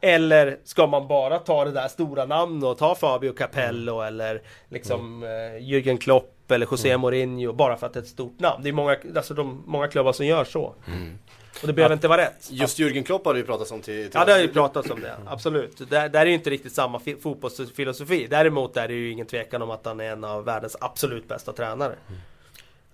Eller 0.00 0.58
ska 0.64 0.86
man 0.86 1.08
bara 1.08 1.38
ta 1.38 1.64
det 1.64 1.70
där 1.70 1.88
stora 1.88 2.24
namnet 2.24 2.64
och 2.64 2.78
ta 2.78 2.94
Fabio 2.94 3.32
Capello 3.32 3.94
mm. 3.94 4.06
eller 4.06 4.42
liksom 4.68 5.22
mm. 5.22 5.56
eh, 5.56 5.62
Jürgen 5.62 5.98
Klopp 5.98 6.50
eller 6.50 6.66
José 6.70 6.90
mm. 6.90 7.00
Mourinho 7.00 7.52
bara 7.52 7.76
för 7.76 7.86
att 7.86 7.92
det 7.92 7.98
är 7.98 8.02
ett 8.02 8.08
stort 8.08 8.40
namn. 8.40 8.62
Det 8.62 8.68
är 8.68 8.72
många, 8.72 8.96
alltså 9.16 9.34
de, 9.34 9.62
många 9.66 9.88
klubbar 9.88 10.12
som 10.12 10.26
gör 10.26 10.44
så. 10.44 10.74
Mm. 10.86 11.18
Och 11.60 11.66
det 11.66 11.72
behöver 11.72 11.94
att, 11.94 11.98
inte 11.98 12.08
vara 12.08 12.22
rätt. 12.22 12.48
Just 12.50 12.78
Jürgen 12.78 13.02
Klopp 13.02 13.24
har 13.24 13.34
det 13.34 13.40
ju 13.40 13.46
pratats 13.46 13.70
om 13.70 13.80
till, 13.80 14.02
till 14.02 14.10
Ja 14.14 14.24
det 14.24 14.32
har 14.32 14.38
ju 14.38 14.48
pratats 14.48 14.90
om 14.90 15.00
det, 15.00 15.16
absolut. 15.26 15.90
Där, 15.90 16.08
där 16.08 16.20
är 16.20 16.26
ju 16.26 16.34
inte 16.34 16.50
riktigt 16.50 16.72
samma 16.72 17.00
fotbollsfilosofi. 17.22 18.26
Däremot 18.30 18.76
är 18.76 18.88
det 18.88 18.94
ju 18.94 19.10
ingen 19.10 19.26
tvekan 19.26 19.62
om 19.62 19.70
att 19.70 19.86
han 19.86 20.00
är 20.00 20.12
en 20.12 20.24
av 20.24 20.44
världens 20.44 20.76
absolut 20.80 21.28
bästa 21.28 21.52
tränare. 21.52 21.94
Mm. 22.08 22.20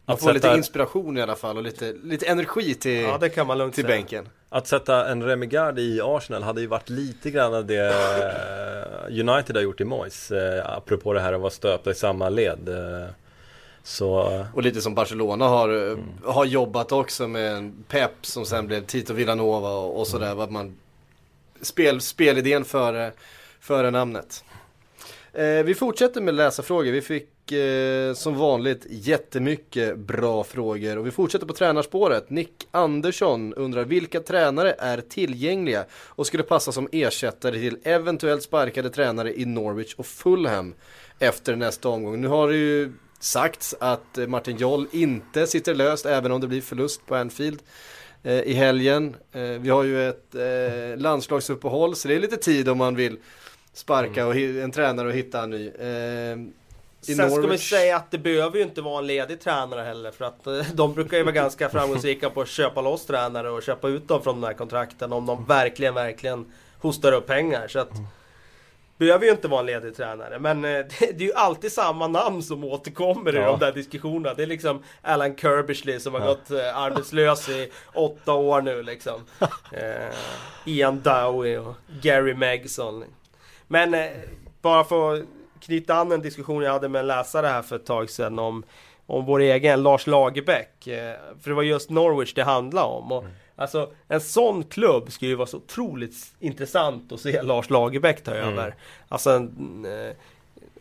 Man 0.07 0.19
får 0.19 0.33
sätta... 0.33 0.49
lite 0.49 0.59
inspiration 0.59 1.19
i 1.19 1.23
alla 1.23 1.37
fall 1.37 1.57
och 1.57 1.63
lite, 1.63 1.95
lite 2.03 2.27
energi 2.27 2.75
till, 2.75 3.01
ja, 3.01 3.19
det 3.19 3.29
kan 3.29 3.47
man 3.47 3.59
lugnt 3.59 3.75
till 3.75 3.85
säga. 3.85 3.97
bänken. 3.97 4.29
Att 4.49 4.67
sätta 4.67 5.09
en 5.09 5.23
Remigard 5.23 5.79
i 5.79 6.01
Arsenal 6.03 6.43
hade 6.43 6.61
ju 6.61 6.67
varit 6.67 6.91
lite 6.91 7.31
grann 7.31 7.55
av 7.55 7.67
det 7.67 7.87
eh, 7.87 9.29
United 9.29 9.57
har 9.57 9.63
gjort 9.63 9.81
i 9.81 9.85
Moyes. 9.85 10.31
Eh, 10.31 10.77
apropå 10.77 11.13
det 11.13 11.21
här 11.21 11.33
att 11.33 11.41
vara 11.41 11.51
stöpta 11.51 11.91
i 11.91 11.95
samma 11.95 12.29
led. 12.29 12.69
Eh, 13.85 13.89
så... 13.89 14.47
Och 14.55 14.63
lite 14.63 14.81
som 14.81 14.95
Barcelona 14.95 15.49
har, 15.49 15.69
mm. 15.69 16.05
har 16.25 16.45
jobbat 16.45 16.93
också 16.93 17.29
med 17.29 17.57
en 17.57 17.85
Pep 17.89 18.27
som 18.27 18.47
sen 18.47 18.67
blev 18.67 18.87
Tito 18.87 19.15
Villanova 19.15 19.71
och, 19.71 20.01
och 20.01 20.07
sådär. 20.07 20.33
Mm. 20.33 20.53
Man, 20.53 20.77
spel, 21.61 22.01
spelidén 22.01 22.65
före, 22.65 23.13
före 23.61 23.91
namnet. 23.91 24.45
Eh, 25.33 25.65
vi 25.65 25.75
fortsätter 25.75 26.21
med 26.21 26.35
läsarfrågor. 26.35 26.93
Vi 26.93 27.03
fick 27.03 27.53
eh, 27.53 28.15
som 28.15 28.35
vanligt 28.35 28.87
jättemycket 28.89 29.99
bra 29.99 30.45
frågor 30.45 30.99
och 30.99 31.07
vi 31.07 31.11
fortsätter 31.11 31.47
på 31.47 31.53
tränarspåret. 31.53 32.31
Nick 32.31 32.69
Andersson 32.71 33.55
undrar 33.55 33.85
vilka 33.85 34.21
tränare 34.21 34.75
är 34.79 35.01
tillgängliga 35.01 35.85
och 35.93 36.27
skulle 36.27 36.43
passa 36.43 36.73
som 36.73 36.89
ersättare 36.93 37.59
till 37.59 37.79
eventuellt 37.83 38.43
sparkade 38.43 38.91
tränare 38.91 39.41
i 39.41 39.45
Norwich 39.45 39.95
och 39.95 40.07
Fulham 40.07 40.75
efter 41.19 41.57
nästa 41.57 41.89
omgång. 41.89 42.21
Nu 42.21 42.29
har 42.29 42.49
det 42.49 42.57
ju 42.57 42.93
sagts 43.25 43.75
att 43.81 44.19
Martin 44.29 44.57
Joll 44.57 44.87
inte 44.93 45.47
sitter 45.47 45.75
löst 45.75 46.07
även 46.07 46.33
om 46.33 46.41
det 46.41 46.47
blir 46.47 46.61
förlust 46.61 47.07
på 47.07 47.15
Anfield 47.15 47.63
eh, 48.23 48.41
i 48.41 48.53
helgen. 48.53 49.17
Eh, 49.33 49.43
vi 49.43 49.71
har 49.71 49.83
ju 49.83 50.09
ett 50.09 50.35
eh, 50.35 50.97
landslagsuppehåll 50.97 51.97
så 51.97 52.09
det 52.09 52.15
är 52.15 52.21
lite 52.21 52.37
tid 52.37 52.69
om 52.69 52.79
man 52.79 52.95
vill 52.95 53.17
sparka 53.73 54.23
mm. 54.23 54.29
och 54.29 54.63
en 54.63 54.71
tränare 54.71 55.09
och 55.09 55.15
hitta 55.15 55.43
en 55.43 55.51
ny. 55.51 55.69
Eh, 55.69 56.37
Sen 57.01 57.17
Norwich. 57.17 57.39
ska 57.39 57.47
vi 57.47 57.59
säga 57.59 57.97
att 57.97 58.11
det 58.11 58.19
behöver 58.19 58.57
ju 58.57 58.63
inte 58.63 58.83
vara 58.83 58.99
en 58.99 59.07
ledig 59.07 59.41
tränare 59.41 59.83
heller 59.83 60.11
för 60.11 60.25
att 60.25 60.47
eh, 60.47 60.67
de 60.75 60.95
brukar 60.95 61.17
ju 61.17 61.23
vara 61.23 61.35
ganska 61.35 61.69
framgångsrika 61.69 62.31
på 62.31 62.41
att 62.41 62.49
köpa 62.49 62.81
loss 62.81 63.07
tränare 63.07 63.51
och 63.51 63.63
köpa 63.63 63.89
ut 63.89 64.09
dem 64.09 64.23
från 64.23 64.41
de 64.41 64.47
här 64.47 64.55
kontrakten 64.55 65.13
om 65.13 65.27
de 65.27 65.45
verkligen, 65.45 65.95
verkligen 65.95 66.53
hostar 66.79 67.13
upp 67.13 67.27
pengar. 67.27 67.69
Så 67.69 67.79
att, 67.79 67.91
mm. 67.91 68.07
Behöver 69.05 69.27
ju 69.27 69.33
inte 69.33 69.49
vara 69.49 69.61
en 69.61 69.67
ledig 69.67 69.97
tränare 69.97 70.39
men 70.39 70.65
eh, 70.65 70.71
det, 70.99 71.03
är 71.03 71.21
ju 71.21 71.33
alltid 71.33 71.73
samma 71.73 72.09
namn 72.09 72.43
som 72.43 72.65
återkommer 72.65 73.33
ja. 73.33 73.41
i 73.41 73.45
de 73.45 73.59
där 73.59 73.73
diskussionerna. 73.73 74.35
Det 74.35 74.43
är 74.43 74.47
liksom 74.47 74.83
Alan 75.03 75.37
Kirbishley 75.37 76.01
som 76.01 76.15
har 76.15 76.21
ja. 76.21 76.27
gått 76.27 76.51
eh, 76.51 76.79
arbetslös 76.79 77.49
i 77.49 77.71
åtta 77.95 78.33
år 78.33 78.63
nu 78.63 78.83
liksom. 78.83 79.25
eh, 79.73 80.15
Ian 80.65 81.01
Dowie 81.03 81.59
och 81.59 81.75
Gary 82.03 82.35
Megson. 82.35 83.05
Men 83.67 83.95
eh, 83.95 84.11
bara 84.63 84.85
för 84.85 85.15
att 85.15 85.25
knyta 85.61 85.95
an 85.95 86.13
en 86.13 86.23
diskussion 86.23 86.63
jag 86.63 86.73
hade 86.73 86.89
med 86.89 87.01
en 87.01 87.07
läsare 87.07 87.47
här 87.47 87.63
för 87.63 87.77
ett 87.77 87.87
tag 87.87 88.11
sedan 88.11 88.39
om, 88.39 88.65
om 89.07 89.25
vår 89.25 89.41
egen 89.41 89.83
Lars 89.83 90.07
Lagerbäck. 90.07 90.87
Eh, 90.87 91.15
för 91.43 91.51
det 91.51 91.55
var 91.55 91.63
just 91.63 91.91
Norwich 91.91 92.35
det 92.35 92.43
handlade 92.43 92.87
om. 92.87 93.13
Och, 93.13 93.23
mm. 93.23 93.35
Alltså 93.57 93.93
en 94.09 94.21
sån 94.21 94.65
klubb 94.65 95.13
skulle 95.13 95.31
ju 95.31 95.35
vara 95.35 95.47
så 95.47 95.57
otroligt 95.57 96.35
intressant 96.41 97.13
att 97.13 97.21
se 97.21 97.43
Lars 97.43 97.71
Lagerbäck 97.71 98.25
ta 98.25 98.35
mm. 98.35 98.49
över. 98.49 98.75
Alltså 99.09 99.31
en, 99.31 99.85
eh, 99.85 100.17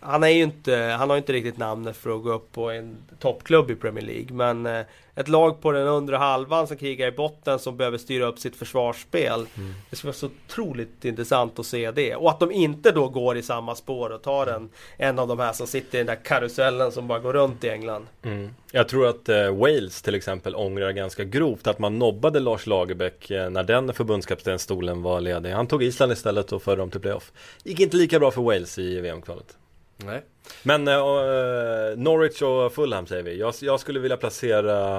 han 0.05 0.23
är 0.23 0.27
ju 0.27 0.43
inte, 0.43 0.75
han 0.75 1.09
har 1.09 1.17
inte 1.17 1.33
riktigt 1.33 1.57
namnet 1.57 1.97
för 1.97 2.15
att 2.15 2.23
gå 2.23 2.33
upp 2.33 2.51
på 2.51 2.71
en 2.71 2.97
toppklubb 3.19 3.71
i 3.71 3.75
Premier 3.75 4.05
League. 4.05 4.27
Men 4.31 4.65
eh, 4.65 4.85
ett 5.15 5.27
lag 5.27 5.61
på 5.61 5.71
den 5.71 5.87
undre 5.87 6.15
halvan 6.15 6.67
som 6.67 6.77
krigar 6.77 7.07
i 7.07 7.11
botten 7.11 7.59
som 7.59 7.77
behöver 7.77 7.97
styra 7.97 8.25
upp 8.25 8.39
sitt 8.39 8.55
försvarsspel. 8.55 9.45
Mm. 9.57 9.73
Det 9.89 9.95
skulle 9.95 10.09
vara 10.09 10.17
så 10.17 10.29
otroligt 10.47 11.05
intressant 11.05 11.59
att 11.59 11.65
se 11.65 11.91
det. 11.91 12.15
Och 12.15 12.29
att 12.29 12.39
de 12.39 12.51
inte 12.51 12.91
då 12.91 13.09
går 13.09 13.37
i 13.37 13.41
samma 13.41 13.75
spår 13.75 14.09
och 14.09 14.21
tar 14.21 14.47
en, 14.47 14.69
en 14.97 15.19
av 15.19 15.27
de 15.27 15.39
här 15.39 15.53
som 15.53 15.67
sitter 15.67 15.97
i 15.97 16.03
den 16.03 16.07
där 16.07 16.23
karusellen 16.23 16.91
som 16.91 17.07
bara 17.07 17.19
går 17.19 17.33
runt 17.33 17.63
i 17.63 17.69
England. 17.69 18.07
Mm. 18.23 18.49
Jag 18.71 18.87
tror 18.87 19.07
att 19.07 19.29
eh, 19.29 19.55
Wales 19.55 20.01
till 20.01 20.15
exempel 20.15 20.55
ångrar 20.55 20.91
ganska 20.91 21.23
grovt 21.23 21.67
att 21.67 21.79
man 21.79 21.99
nobbade 21.99 22.39
Lars 22.39 22.67
Lagerbäck 22.67 23.31
eh, 23.31 23.49
när 23.49 23.63
den 23.63 23.93
förbundskaptenstolen 23.93 25.01
var 25.01 25.21
ledig. 25.21 25.51
Han 25.51 25.67
tog 25.67 25.83
Island 25.83 26.11
istället 26.11 26.51
och 26.51 26.63
förde 26.63 26.81
dem 26.81 26.91
till 26.91 27.01
playoff. 27.01 27.31
Gick 27.63 27.79
inte 27.79 27.97
lika 27.97 28.19
bra 28.19 28.31
för 28.31 28.41
Wales 28.41 28.79
i 28.79 29.01
VM-kvalet. 29.01 29.57
Nej. 29.97 30.23
Men 30.63 30.87
uh, 30.87 31.97
Norwich 31.97 32.41
och 32.41 32.73
Fulham 32.73 33.07
säger 33.07 33.23
vi. 33.23 33.39
Jag, 33.39 33.53
jag 33.61 33.79
skulle 33.79 33.99
vilja 33.99 34.17
placera 34.17 34.97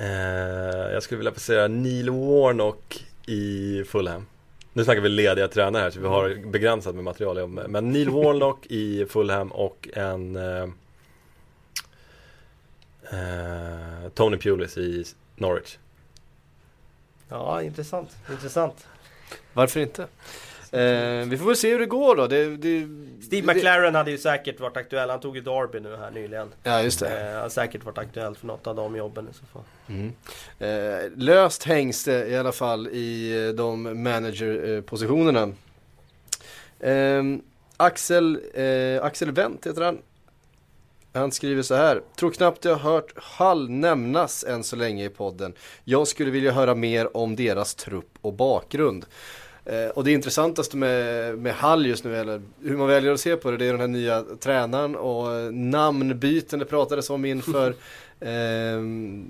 uh, 0.00 0.92
Jag 0.92 1.02
skulle 1.02 1.18
vilja 1.18 1.32
placera 1.32 1.68
Neil 1.68 2.10
Warnock 2.10 3.06
i 3.26 3.84
Fulham. 3.84 4.26
Nu 4.72 4.84
snackar 4.84 5.00
vi 5.00 5.08
lediga 5.08 5.48
tränare 5.48 5.82
här 5.82 5.90
så 5.90 6.00
vi 6.00 6.06
har 6.06 6.50
begränsat 6.50 6.94
med 6.94 7.04
material. 7.04 7.48
Men 7.48 7.92
Neil 7.92 8.10
Warnock 8.10 8.66
i 8.66 9.06
Fulham 9.06 9.52
och 9.52 9.88
en 9.92 10.36
uh, 10.36 10.68
Tony 14.14 14.36
Pulis 14.36 14.78
i 14.78 15.04
Norwich. 15.36 15.78
Ja, 17.28 17.62
intressant. 17.62 18.16
Intressant. 18.30 18.86
Varför 19.52 19.80
inte? 19.80 20.06
Eh, 20.72 21.28
vi 21.28 21.38
får 21.38 21.46
väl 21.46 21.56
se 21.56 21.72
hur 21.72 21.78
det 21.78 21.86
går 21.86 22.16
då. 22.16 22.26
Det, 22.26 22.56
det, 22.56 22.88
Steve 23.26 23.54
McLaren 23.54 23.94
hade 23.94 24.10
ju 24.10 24.18
säkert 24.18 24.60
varit 24.60 24.76
aktuell. 24.76 25.10
Han 25.10 25.20
tog 25.20 25.36
ju 25.36 25.42
Derby 25.42 25.80
nu 25.80 25.96
här 25.96 26.10
nyligen. 26.10 26.48
Ja, 26.62 26.82
just 26.82 27.00
det. 27.00 27.30
Eh, 27.30 27.40
har 27.40 27.48
säkert 27.48 27.84
varit 27.84 27.98
aktuell 27.98 28.34
för 28.34 28.46
något 28.46 28.66
av 28.66 28.76
de 28.76 28.96
jobben 28.96 29.28
i 29.30 29.34
så 29.34 29.46
fall. 29.46 29.62
Mm. 29.88 30.12
Eh, 30.58 31.10
löst 31.16 31.64
hängs 31.64 32.04
det 32.04 32.28
i 32.28 32.36
alla 32.36 32.52
fall 32.52 32.88
i 32.88 33.44
eh, 33.46 33.54
de 33.54 34.02
managerpositionerna. 34.02 35.52
Eh, 36.80 37.22
Axel, 37.76 38.40
eh, 38.54 39.04
Axel 39.04 39.32
Wendt 39.32 39.66
heter 39.66 39.82
han. 39.82 39.98
Han 41.12 41.32
skriver 41.32 41.62
så 41.62 41.74
här. 41.74 42.02
Tror 42.16 42.30
knappt 42.30 42.64
jag 42.64 42.76
har 42.76 42.92
hört 42.92 43.12
Hall 43.16 43.70
nämnas 43.70 44.44
än 44.44 44.64
så 44.64 44.76
länge 44.76 45.04
i 45.04 45.08
podden. 45.08 45.54
Jag 45.84 46.08
skulle 46.08 46.30
vilja 46.30 46.52
höra 46.52 46.74
mer 46.74 47.16
om 47.16 47.36
deras 47.36 47.74
trupp 47.74 48.18
och 48.20 48.32
bakgrund. 48.32 49.06
Eh, 49.68 49.88
och 49.88 50.04
det 50.04 50.12
intressantaste 50.12 50.76
med, 50.76 51.38
med 51.38 51.54
Hall 51.54 51.86
just 51.86 52.04
nu, 52.04 52.16
eller 52.16 52.42
hur 52.62 52.76
man 52.76 52.88
väljer 52.88 53.12
att 53.12 53.20
se 53.20 53.36
på 53.36 53.50
det, 53.50 53.56
det 53.56 53.66
är 53.66 53.70
den 53.70 53.80
här 53.80 53.88
nya 53.88 54.24
tränaren 54.40 54.96
och 54.96 55.54
namnbyten 55.54 56.58
det 56.58 56.64
pratades 56.64 57.10
om 57.10 57.24
inför 57.24 57.68
eh, 58.20 58.82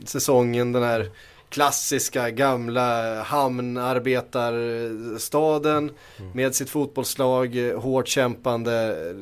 säsongen. 0.05 0.73
Den 0.73 0.83
här 0.83 1.11
klassiska 1.49 2.31
gamla 2.31 3.23
hamnarbetarstaden 3.23 5.91
med 6.35 6.55
sitt 6.55 6.71
fotbollslag, 6.71 7.69
eh, 7.69 7.81
hårt 7.81 8.09
kämpande, 8.09 9.09
eh, 9.09 9.15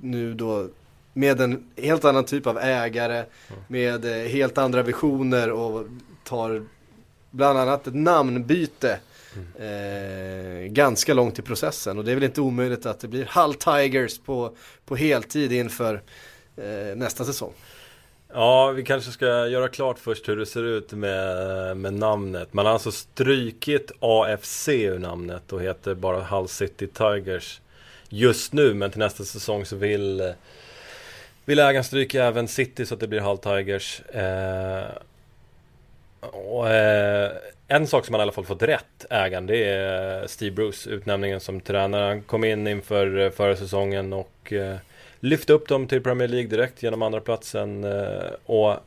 nu 0.00 0.34
då 0.34 0.68
med 1.12 1.40
en 1.40 1.64
helt 1.76 2.04
annan 2.04 2.24
typ 2.24 2.46
av 2.46 2.58
ägare, 2.58 3.24
med 3.68 4.04
eh, 4.04 4.28
helt 4.28 4.58
andra 4.58 4.82
visioner 4.82 5.50
och 5.50 5.86
tar 6.24 6.64
bland 7.30 7.58
annat 7.58 7.86
ett 7.86 7.94
namnbyte 7.94 8.98
eh, 9.58 10.72
ganska 10.72 11.14
långt 11.14 11.38
i 11.38 11.42
processen 11.42 11.98
och 11.98 12.04
det 12.04 12.10
är 12.10 12.14
väl 12.14 12.24
inte 12.24 12.40
omöjligt 12.40 12.86
att 12.86 13.00
det 13.00 13.08
blir 13.08 13.28
Hull 13.34 13.54
Tigers 13.54 14.18
på, 14.18 14.56
på 14.84 14.96
heltid 14.96 15.52
inför 15.52 16.02
eh, 16.56 16.96
nästa 16.96 17.24
säsong. 17.24 17.52
Ja, 18.36 18.70
vi 18.70 18.82
kanske 18.82 19.10
ska 19.10 19.46
göra 19.46 19.68
klart 19.68 19.98
först 19.98 20.28
hur 20.28 20.36
det 20.36 20.46
ser 20.46 20.62
ut 20.62 20.92
med, 20.92 21.76
med 21.76 21.94
namnet. 21.94 22.52
Man 22.52 22.66
har 22.66 22.72
alltså 22.72 22.92
strykit 22.92 23.92
AFC 24.00 24.68
ur 24.68 24.98
namnet 24.98 25.52
och 25.52 25.62
heter 25.62 25.94
bara 25.94 26.20
Hull 26.20 26.48
City 26.48 26.86
Tigers 26.86 27.60
just 28.08 28.52
nu. 28.52 28.74
Men 28.74 28.90
till 28.90 28.98
nästa 28.98 29.24
säsong 29.24 29.64
så 29.64 29.76
vill, 29.76 30.32
vill 31.44 31.58
ägaren 31.58 31.84
stryka 31.84 32.24
även 32.24 32.48
City 32.48 32.86
så 32.86 32.94
att 32.94 33.00
det 33.00 33.08
blir 33.08 33.20
Hull 33.20 33.38
Tigers. 33.38 34.00
Eh, 34.00 34.84
och, 36.20 36.68
eh, 36.70 37.32
en 37.68 37.86
sak 37.86 38.06
som 38.06 38.14
han 38.14 38.20
i 38.20 38.22
alla 38.22 38.32
fall 38.32 38.44
fått 38.44 38.62
rätt, 38.62 39.06
ägaren, 39.10 39.46
det 39.46 39.64
är 39.64 40.26
Steve 40.26 40.54
Bruce, 40.54 40.90
utnämningen 40.90 41.40
som 41.40 41.60
tränare. 41.60 42.06
Han 42.06 42.22
kom 42.22 42.44
in 42.44 42.66
inför 42.66 43.18
eh, 43.18 43.30
förra 43.30 43.56
säsongen 43.56 44.12
och 44.12 44.52
eh, 44.52 44.76
lyfte 45.20 45.52
upp 45.52 45.68
dem 45.68 45.86
till 45.86 46.02
Premier 46.02 46.28
League 46.28 46.48
direkt 46.48 46.82
genom 46.82 47.02
andra 47.02 47.20
platsen 47.20 47.84
eh, 47.84 48.30
och 48.44 48.70
eh, 48.70 48.78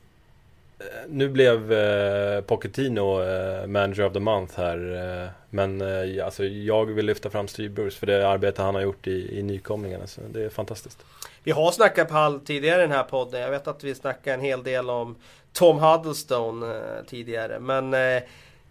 nu 1.07 1.29
blev 1.29 1.73
eh, 1.73 2.41
Pochettino 2.41 3.21
eh, 3.23 3.67
Manager 3.67 4.05
of 4.05 4.13
the 4.13 4.19
Month 4.19 4.57
här. 4.57 4.77
Eh, 5.23 5.29
men 5.49 5.81
eh, 5.81 6.25
alltså, 6.25 6.45
jag 6.45 6.85
vill 6.85 7.05
lyfta 7.05 7.29
fram 7.29 7.47
Steve 7.47 7.69
Bruce 7.69 7.99
för 7.99 8.07
det 8.07 8.27
arbete 8.27 8.61
han 8.61 8.75
har 8.75 8.81
gjort 8.81 9.07
i, 9.07 9.39
i 9.39 9.43
nykomlingarna. 9.43 10.07
Så 10.07 10.21
det 10.33 10.43
är 10.43 10.49
fantastiskt. 10.49 11.05
Vi 11.43 11.51
har 11.51 11.71
snackat 11.71 12.09
på 12.09 12.39
tidigare 12.45 12.79
i 12.79 12.81
den 12.81 12.91
här 12.91 13.03
podden. 13.03 13.41
Jag 13.41 13.51
vet 13.51 13.67
att 13.67 13.83
vi 13.83 13.95
snackade 13.95 14.33
en 14.33 14.41
hel 14.41 14.63
del 14.63 14.89
om 14.89 15.15
Tom 15.53 15.79
Huddlestone 15.79 16.75
eh, 16.75 17.05
tidigare. 17.07 17.59
Men 17.59 17.93
eh, 17.93 18.23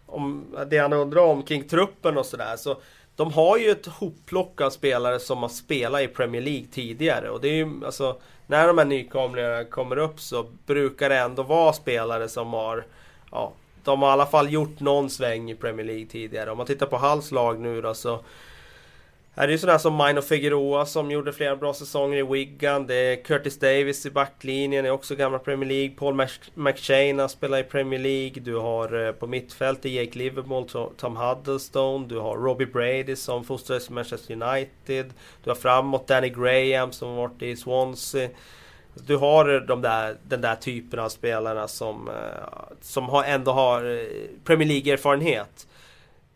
om 0.07 0.57
det 0.71 0.79
han 0.79 0.93
undrar 0.93 1.21
om 1.21 1.43
kring 1.43 1.69
truppen 1.69 2.19
och 2.19 2.27
sådär. 2.27 2.57
Så 2.57 2.77
de 3.17 3.33
har 3.33 3.57
ju 3.57 3.71
ett 3.71 3.87
hopplock 3.87 4.61
av 4.61 4.71
spelare 4.71 5.19
som 5.19 5.39
har 5.39 5.49
spelat 5.49 6.03
i 6.03 6.09
Premier 6.09 6.43
League 6.43 6.67
tidigare. 6.73 7.31
Och 7.31 7.41
det 7.41 7.49
är 7.49 7.55
ju 7.55 7.85
alltså 7.85 8.17
när 8.47 8.67
de 8.67 8.79
här 8.79 8.85
nykomlingarna 8.85 9.65
kommer 9.65 9.97
upp 9.99 10.21
så 10.21 10.47
brukar 10.67 11.09
det 11.09 11.19
ändå 11.19 11.43
vara 11.43 11.73
spelare 11.73 12.29
som 12.29 12.53
har 12.53 12.85
Ja, 13.31 13.53
de 13.85 14.03
har 14.03 14.09
i 14.09 14.13
alla 14.13 14.27
fall 14.27 14.53
gjort 14.53 14.81
någon 14.81 15.11
sväng 15.11 15.51
i 15.51 15.55
Premier 15.55 15.87
League 15.87 16.07
tidigare. 16.07 16.51
Om 16.51 16.57
man 16.57 16.67
tittar 16.67 16.87
på 16.87 16.97
Halls 16.97 17.31
lag 17.31 17.61
nu 17.61 17.81
då 17.81 17.95
så 17.95 18.21
här 19.39 19.49
är 19.49 19.53
ju 19.53 19.59
sådana 19.59 19.79
som 19.79 19.97
Mino 19.97 20.23
Figueroa 20.23 20.87
som 20.87 21.11
gjorde 21.11 21.33
flera 21.33 21.57
bra 21.57 21.75
säsonger 21.75 22.19
i 22.19 22.23
Wigan. 22.23 22.87
Det 22.87 22.95
är 22.95 23.25
Curtis 23.25 23.59
Davis 23.59 24.07
i 24.07 24.11
backlinjen, 24.11 24.87
är 24.87 24.91
också 24.91 25.15
gamla 25.17 25.39
Premier 25.39 25.69
League. 25.69 25.97
Paul 25.97 26.15
McShane 26.55 27.23
har 27.23 27.29
spelat 27.29 27.61
i 27.61 27.63
Premier 27.63 28.01
League. 28.01 28.43
Du 28.43 28.57
har 28.57 29.07
eh, 29.07 29.13
på 29.13 29.27
mittfältet 29.27 29.93
Jake 29.93 30.19
Livermore, 30.19 30.89
Tom 30.97 31.17
Huddlestone. 31.17 32.07
Du 32.07 32.19
har 32.19 32.37
Robbie 32.37 32.67
Brady 32.67 33.17
som 33.17 33.45
fostrades 33.45 33.89
i 33.89 33.93
Manchester 33.93 34.43
United. 34.43 35.13
Du 35.45 35.51
har 35.51 35.55
framåt 35.55 36.09
Danny 36.09 36.29
Graham 36.29 36.93
som 36.93 37.09
har 37.09 37.17
varit 37.17 37.43
i 37.43 37.57
Swansea. 37.57 38.29
Du 38.95 39.17
har 39.17 39.55
eh, 39.55 39.61
de 39.61 39.83
där, 39.83 40.17
den 40.23 40.41
där 40.41 40.57
typen 40.57 40.99
av 40.99 41.09
spelarna 41.09 41.69
som, 41.69 42.09
eh, 42.09 42.15
som 42.81 43.09
har, 43.09 43.25
ändå 43.25 43.53
har 43.53 44.07
Premier 44.45 44.69
League-erfarenhet. 44.69 45.67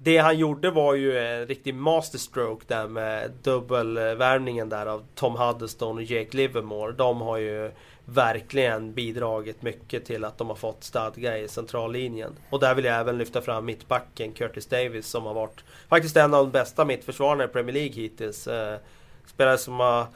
Det 0.02 0.18
han 0.18 0.38
gjorde 0.38 0.70
var 0.70 0.94
ju 0.94 1.18
en 1.18 1.46
riktig 1.46 1.74
masterstroke 1.74 2.64
där 2.68 2.88
med 2.88 3.30
dubbelvärvningen 3.42 4.68
där 4.68 4.86
av 4.86 5.04
Tom 5.14 5.36
Huddleston 5.36 5.96
och 5.96 6.02
Jake 6.02 6.36
Livermore. 6.36 6.92
De 6.92 7.20
har 7.20 7.36
ju 7.36 7.70
verkligen 8.04 8.92
bidragit 8.92 9.62
mycket 9.62 10.04
till 10.04 10.24
att 10.24 10.38
de 10.38 10.48
har 10.48 10.56
fått 10.56 10.84
stadga 10.84 11.38
i 11.38 11.48
centrallinjen. 11.48 12.32
Och 12.50 12.60
där 12.60 12.74
vill 12.74 12.84
jag 12.84 13.00
även 13.00 13.18
lyfta 13.18 13.42
fram 13.42 13.64
mittbacken 13.64 14.32
Curtis 14.32 14.66
Davis 14.66 15.06
som 15.06 15.26
har 15.26 15.34
varit 15.34 15.64
faktiskt 15.88 16.16
en 16.16 16.34
av 16.34 16.44
de 16.44 16.50
bästa 16.50 16.84
mittförsvararna 16.84 17.44
i 17.44 17.48
Premier 17.48 17.74
League 17.74 17.94
hittills. 17.94 18.46
Eh, 18.46 18.78
spelare 19.26 19.58
som 19.58 19.80
har 19.80 20.06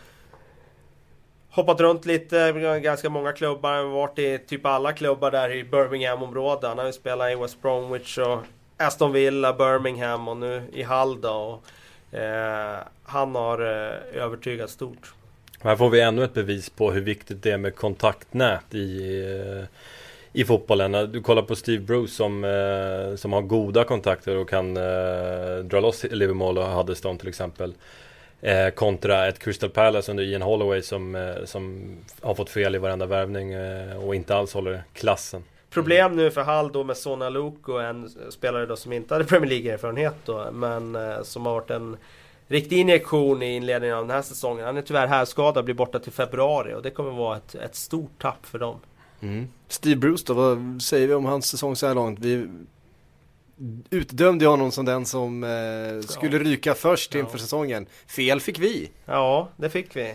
hoppat 1.50 1.80
runt 1.80 2.06
lite, 2.06 2.40
eh, 2.40 2.76
ganska 2.76 3.10
många 3.10 3.32
klubbar. 3.32 3.82
Varit 3.82 4.18
i 4.18 4.38
typ 4.38 4.66
alla 4.66 4.92
klubbar 4.92 5.30
där 5.30 5.52
i 5.52 5.64
Birmingham-området. 5.64 6.68
Han 6.68 6.78
har 6.78 6.86
ju 6.86 6.92
spelat 6.92 7.32
i 7.32 7.34
West 7.34 7.62
Bromwich 7.62 8.18
och 8.18 8.38
Aston 8.76 9.12
Villa, 9.12 9.52
Birmingham 9.52 10.28
och 10.28 10.36
nu 10.36 10.62
i 10.72 10.82
Hull 10.82 11.20
då. 11.20 11.30
Och, 11.30 12.18
eh, 12.18 12.78
han 13.04 13.34
har 13.34 13.58
eh, 13.60 14.22
övertygat 14.22 14.70
stort. 14.70 15.14
Här 15.60 15.76
får 15.76 15.90
vi 15.90 16.00
ännu 16.00 16.24
ett 16.24 16.34
bevis 16.34 16.70
på 16.70 16.92
hur 16.92 17.00
viktigt 17.00 17.42
det 17.42 17.50
är 17.50 17.58
med 17.58 17.74
kontaktnät 17.74 18.74
i, 18.74 19.20
eh, 19.58 19.64
i 20.32 20.44
fotbollen. 20.44 21.12
Du 21.12 21.22
kollar 21.22 21.42
på 21.42 21.56
Steve 21.56 21.82
Bruce 21.84 22.12
som, 22.12 22.44
eh, 22.44 23.16
som 23.16 23.32
har 23.32 23.42
goda 23.42 23.84
kontakter 23.84 24.36
och 24.36 24.48
kan 24.48 24.76
eh, 24.76 25.56
dra 25.64 25.80
loss 25.80 26.04
Livermore 26.10 26.60
och 26.60 26.68
Huddeston 26.68 27.18
till 27.18 27.28
exempel. 27.28 27.74
Eh, 28.40 28.70
kontra 28.70 29.28
ett 29.28 29.38
Crystal 29.38 29.70
Palace 29.70 30.10
under 30.10 30.24
Ian 30.24 30.42
Holloway 30.42 30.82
som, 30.82 31.14
eh, 31.14 31.44
som 31.44 31.94
har 32.20 32.34
fått 32.34 32.50
fel 32.50 32.74
i 32.74 32.78
varenda 32.78 33.06
värvning 33.06 33.52
eh, 33.52 33.96
och 33.96 34.14
inte 34.14 34.36
alls 34.36 34.54
håller 34.54 34.82
klassen. 34.92 35.44
Problem 35.74 36.16
nu 36.16 36.30
för 36.30 36.42
Hall 36.42 36.72
då 36.72 36.84
med 36.84 36.96
Sona 36.96 37.28
Luko, 37.28 37.72
en 37.72 38.10
spelare 38.30 38.66
då 38.66 38.76
som 38.76 38.92
inte 38.92 39.14
hade 39.14 39.24
Premier 39.24 39.50
League-erfarenhet 39.50 40.14
då, 40.24 40.48
men 40.52 40.94
eh, 40.94 41.22
som 41.22 41.46
har 41.46 41.52
varit 41.52 41.70
en 41.70 41.96
riktig 42.46 42.78
injektion 42.78 43.42
i 43.42 43.56
inledningen 43.56 43.96
av 43.96 44.06
den 44.06 44.10
här 44.16 44.22
säsongen. 44.22 44.64
Han 44.66 44.76
är 44.76 44.82
tyvärr 44.82 45.06
härskadad, 45.06 45.64
blir 45.64 45.74
borta 45.74 45.98
till 45.98 46.12
februari 46.12 46.74
och 46.74 46.82
det 46.82 46.90
kommer 46.90 47.10
vara 47.10 47.36
ett, 47.36 47.54
ett 47.54 47.74
stort 47.74 48.22
tapp 48.22 48.46
för 48.46 48.58
dem. 48.58 48.78
Steve 49.68 49.96
Bruce 49.96 50.24
då, 50.26 50.34
vad 50.34 50.82
säger 50.82 51.08
vi 51.08 51.14
om 51.14 51.24
hans 51.24 51.46
säsong 51.46 51.76
så 51.76 51.86
här 51.86 51.94
långt? 51.94 52.18
Vi 52.18 52.48
utdömde 53.90 54.44
ju 54.44 54.48
honom 54.50 54.70
som 54.70 54.84
den 54.84 55.06
som 55.06 55.44
eh, 55.44 56.00
skulle 56.06 56.38
ryka 56.38 56.74
först 56.74 57.14
Ja. 57.14 57.20
inför 57.20 57.38
säsongen. 57.38 57.86
Fel 58.06 58.40
fick 58.40 58.58
vi. 58.58 58.90
Ja, 59.04 59.48
det 59.56 59.70
fick 59.70 59.96
vi. 59.96 60.14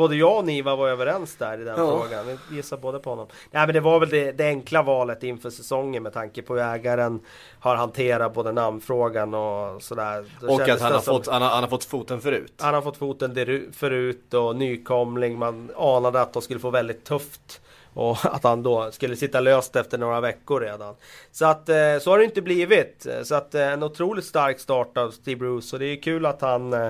Både 0.00 0.16
jag 0.16 0.36
och 0.38 0.44
Niva 0.44 0.76
var 0.76 0.88
överens 0.88 1.36
där 1.36 1.60
i 1.60 1.64
den 1.64 1.78
Ja. 1.78 1.98
frågan. 2.02 2.38
Vi 2.50 2.56
gissar 2.56 2.76
både 2.76 2.98
på 2.98 3.10
honom. 3.10 3.26
Nej 3.50 3.66
men 3.66 3.74
det 3.74 3.80
var 3.80 4.00
väl 4.00 4.08
det, 4.08 4.32
det 4.32 4.46
enkla 4.46 4.82
valet 4.82 5.22
inför 5.22 5.50
säsongen 5.50 6.02
med 6.02 6.12
tanke 6.12 6.42
på 6.42 6.54
hur 6.54 6.62
ägaren 6.62 7.20
har 7.60 7.76
hanterat 7.76 8.34
både 8.34 8.52
namnfrågan 8.52 9.34
och 9.34 9.82
sådär. 9.82 10.24
Då 10.40 10.52
Och 10.54 10.60
att 10.60 10.80
han 10.80 10.92
har, 10.92 11.00
som- 11.00 11.14
fått, 11.16 11.26
han, 11.28 11.42
har, 11.42 11.48
han 11.48 11.62
har 11.62 11.70
fått 11.70 11.84
foten 11.84 12.20
förut. 12.20 12.52
Han 12.60 12.74
har 12.74 12.82
fått 12.82 12.96
foten 12.96 13.34
förut 13.72 14.34
och 14.34 14.56
nykomling. 14.56 15.38
Man 15.38 15.70
anade 15.76 16.20
att 16.20 16.32
de 16.32 16.42
skulle 16.42 16.60
få 16.60 16.70
väldigt 16.70 17.04
tufft. 17.04 17.60
Och 17.94 18.16
att 18.22 18.44
han 18.44 18.62
då 18.62 18.90
skulle 18.92 19.16
sitta 19.16 19.40
löst 19.40 19.76
efter 19.76 19.98
några 19.98 20.20
veckor 20.20 20.60
redan. 20.60 20.94
Så 21.32 21.44
att 21.46 21.68
eh, 21.68 21.76
så 22.00 22.10
har 22.10 22.18
det 22.18 22.24
inte 22.24 22.42
blivit. 22.42 23.06
Så 23.22 23.34
att 23.34 23.54
eh, 23.54 23.72
en 23.72 23.82
otroligt 23.82 24.24
stark 24.24 24.60
start 24.60 24.98
av 24.98 25.10
Steve 25.10 25.38
Bruce. 25.38 25.76
Och 25.76 25.80
det 25.80 25.86
är 25.86 26.02
kul 26.02 26.26
att 26.26 26.40
han 26.40 26.72
eh, 26.72 26.88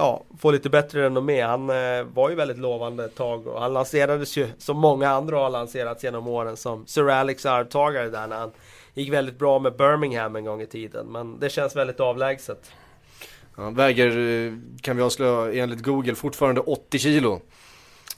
Ja, 0.00 0.24
få 0.38 0.50
lite 0.50 0.70
bättre 0.70 1.04
renommé. 1.04 1.40
Han 1.42 1.70
eh, 1.70 2.02
var 2.14 2.30
ju 2.30 2.34
väldigt 2.34 2.58
lovande 2.58 3.04
ett 3.04 3.14
tag 3.14 3.46
och 3.46 3.60
han 3.60 3.72
lanserades 3.72 4.36
ju 4.36 4.48
som 4.58 4.76
många 4.76 5.10
andra 5.10 5.38
har 5.38 5.50
lanserats 5.50 6.04
genom 6.04 6.28
åren 6.28 6.56
som 6.56 6.86
Sir 6.86 7.10
Alex 7.10 7.46
arvtagare 7.46 8.08
där 8.08 8.26
när 8.26 8.36
han 8.36 8.50
gick 8.94 9.12
väldigt 9.12 9.38
bra 9.38 9.58
med 9.58 9.76
Birmingham 9.76 10.36
en 10.36 10.44
gång 10.44 10.62
i 10.62 10.66
tiden. 10.66 11.06
Men 11.06 11.38
det 11.40 11.48
känns 11.50 11.76
väldigt 11.76 12.00
avlägset. 12.00 12.72
Han 13.52 13.74
väger, 13.74 14.18
eh, 14.18 14.52
kan 14.80 14.96
vi 14.96 15.02
avslöja 15.02 15.62
enligt 15.62 15.82
Google, 15.82 16.14
fortfarande 16.14 16.60
80 16.60 16.98
kilo. 16.98 17.40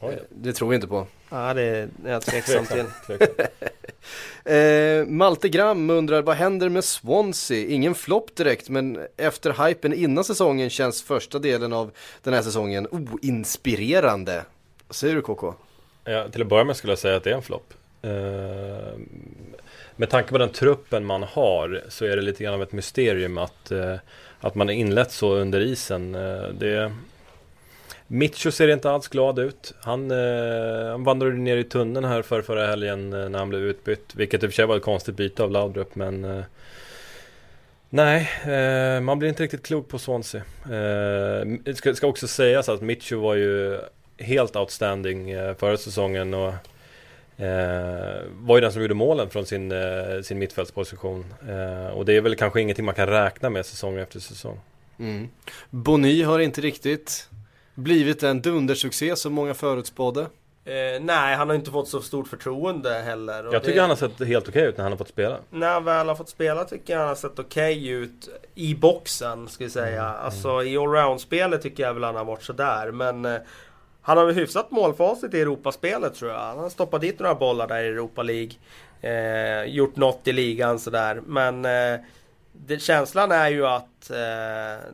Eh, 0.02 0.08
Det 0.30 0.52
tror 0.52 0.68
vi 0.68 0.74
inte 0.74 0.86
på. 0.86 1.06
Ja, 1.30 1.54
det 1.54 1.62
är 1.62 1.88
jag 2.04 2.22
tveksam 2.22 2.66
till. 2.66 2.84
Eh, 4.44 5.06
Malte 5.06 5.48
Gram 5.48 5.90
undrar 5.90 6.22
vad 6.22 6.36
händer 6.36 6.68
med 6.68 6.84
Swansea? 6.84 7.68
Ingen 7.68 7.94
flopp 7.94 8.34
direkt 8.36 8.68
men 8.68 8.98
efter 9.16 9.66
hypen 9.68 9.92
innan 9.92 10.24
säsongen 10.24 10.70
känns 10.70 11.02
första 11.02 11.38
delen 11.38 11.72
av 11.72 11.90
den 12.22 12.34
här 12.34 12.42
säsongen 12.42 12.86
oinspirerande. 12.90 14.44
Vad 14.88 14.96
säger 14.96 15.14
du 15.14 15.22
KK? 15.22 15.54
Ja, 16.04 16.28
till 16.28 16.42
att 16.42 16.48
börja 16.48 16.64
med 16.64 16.76
skulle 16.76 16.90
jag 16.92 16.98
säga 16.98 17.16
att 17.16 17.24
det 17.24 17.30
är 17.30 17.34
en 17.34 17.42
flopp. 17.42 17.74
Eh, 18.02 18.10
med 19.96 20.10
tanke 20.10 20.30
på 20.30 20.38
den 20.38 20.48
truppen 20.52 21.04
man 21.04 21.22
har 21.22 21.82
så 21.88 22.04
är 22.04 22.16
det 22.16 22.22
lite 22.22 22.44
grann 22.44 22.54
av 22.54 22.62
ett 22.62 22.72
mysterium 22.72 23.38
att, 23.38 23.70
eh, 23.70 23.96
att 24.40 24.54
man 24.54 24.68
är 24.68 24.74
inlett 24.74 25.12
så 25.12 25.34
under 25.34 25.60
isen. 25.60 26.12
Det, 26.58 26.92
Mitcho 28.12 28.50
ser 28.50 28.68
inte 28.68 28.90
alls 28.90 29.08
glad 29.08 29.38
ut. 29.38 29.74
Han, 29.80 30.10
eh, 30.10 30.90
han 30.90 31.04
vandrade 31.04 31.36
ner 31.36 31.56
i 31.56 31.64
tunneln 31.64 32.04
här 32.04 32.22
för 32.22 32.42
förra 32.42 32.66
helgen 32.66 33.12
eh, 33.12 33.28
när 33.28 33.38
han 33.38 33.48
blev 33.48 33.62
utbytt. 33.62 34.14
Vilket 34.14 34.42
i 34.42 34.46
och 34.46 34.50
för 34.50 34.54
sig 34.54 34.66
var 34.66 34.76
ett 34.76 34.82
konstigt 34.82 35.16
byte 35.16 35.42
av 35.42 35.50
Laudrup 35.50 35.94
men 35.94 36.24
eh, 36.24 36.44
Nej, 37.90 38.30
eh, 38.44 39.00
man 39.00 39.18
blir 39.18 39.28
inte 39.28 39.42
riktigt 39.42 39.66
klok 39.66 39.88
på 39.88 39.98
Swansea. 39.98 40.42
Eh, 40.64 41.46
det 41.64 41.74
ska, 41.76 41.94
ska 41.94 42.06
också 42.06 42.28
sägas 42.28 42.68
att 42.68 42.80
Mitcho 42.82 43.20
var 43.20 43.34
ju 43.34 43.78
helt 44.18 44.56
outstanding 44.56 45.30
eh, 45.30 45.54
förra 45.54 45.76
säsongen 45.76 46.34
och 46.34 46.52
eh, 47.44 48.22
var 48.32 48.56
ju 48.56 48.60
den 48.60 48.72
som 48.72 48.82
gjorde 48.82 48.94
målen 48.94 49.30
från 49.30 49.46
sin, 49.46 49.72
eh, 49.72 50.22
sin 50.22 50.38
mittfältsposition. 50.38 51.24
Eh, 51.48 51.86
och 51.86 52.04
det 52.04 52.16
är 52.16 52.20
väl 52.20 52.36
kanske 52.36 52.60
ingenting 52.60 52.84
man 52.84 52.94
kan 52.94 53.08
räkna 53.08 53.50
med 53.50 53.66
säsong 53.66 53.98
efter 53.98 54.20
säsong. 54.20 54.60
Mm. 54.98 55.28
Bony 55.70 56.22
har 56.22 56.38
inte 56.38 56.60
riktigt 56.60 57.28
blivit 57.80 58.22
en 58.22 58.42
dundersuccé 58.42 59.16
som 59.16 59.32
många 59.32 59.54
förutspådde. 59.54 60.26
Eh, 60.64 61.00
nej, 61.00 61.36
han 61.36 61.48
har 61.48 61.56
inte 61.56 61.70
fått 61.70 61.88
så 61.88 62.00
stort 62.00 62.28
förtroende 62.28 62.94
heller. 62.94 63.46
och 63.46 63.54
Jag 63.54 63.62
tycker 63.62 63.74
det... 63.74 63.80
han 63.80 63.90
har 63.90 63.96
sett 63.96 64.26
helt 64.26 64.48
okej 64.48 64.62
ut 64.62 64.76
när 64.76 64.82
han 64.82 64.92
har 64.92 64.98
fått 64.98 65.08
spela. 65.08 65.36
När 65.50 65.72
han 65.72 65.84
väl 65.84 66.08
har 66.08 66.14
fått 66.14 66.28
spela 66.28 66.64
tycker 66.64 66.92
jag 66.92 67.00
han 67.00 67.08
har 67.08 67.14
sett 67.14 67.38
okej 67.38 67.88
ut 67.88 68.28
i 68.54 68.74
boxen, 68.74 69.48
ska 69.48 69.64
vi 69.64 69.70
säga. 69.70 70.04
Alltså 70.04 70.62
i 70.62 70.76
allround-spelet 70.76 71.62
tycker 71.62 71.82
jag 71.82 71.94
väl 71.94 72.04
han 72.04 72.16
har 72.16 72.24
varit 72.24 72.42
sådär. 72.42 72.90
Men 72.90 73.24
eh, 73.24 73.38
han 74.02 74.18
har 74.18 74.26
väl 74.26 74.34
hyfsat 74.34 74.70
målfacit 74.70 75.34
i 75.34 75.40
Europaspelet 75.40 76.14
tror 76.14 76.30
jag. 76.30 76.38
Han 76.38 76.58
har 76.58 76.68
stoppat 76.68 77.00
dit 77.00 77.18
några 77.18 77.34
bollar 77.34 77.68
där 77.68 77.82
i 77.82 77.86
Europa 77.86 78.22
League. 78.22 78.52
Eh, 79.00 79.64
gjort 79.64 79.96
något 79.96 80.28
i 80.28 80.32
ligan 80.32 80.78
sådär. 80.78 81.22
Men 81.26 81.64
eh, 81.64 82.00
det, 82.52 82.78
känslan 82.82 83.32
är 83.32 83.48
ju 83.48 83.66
att 83.66 84.10
eh, 84.10 84.84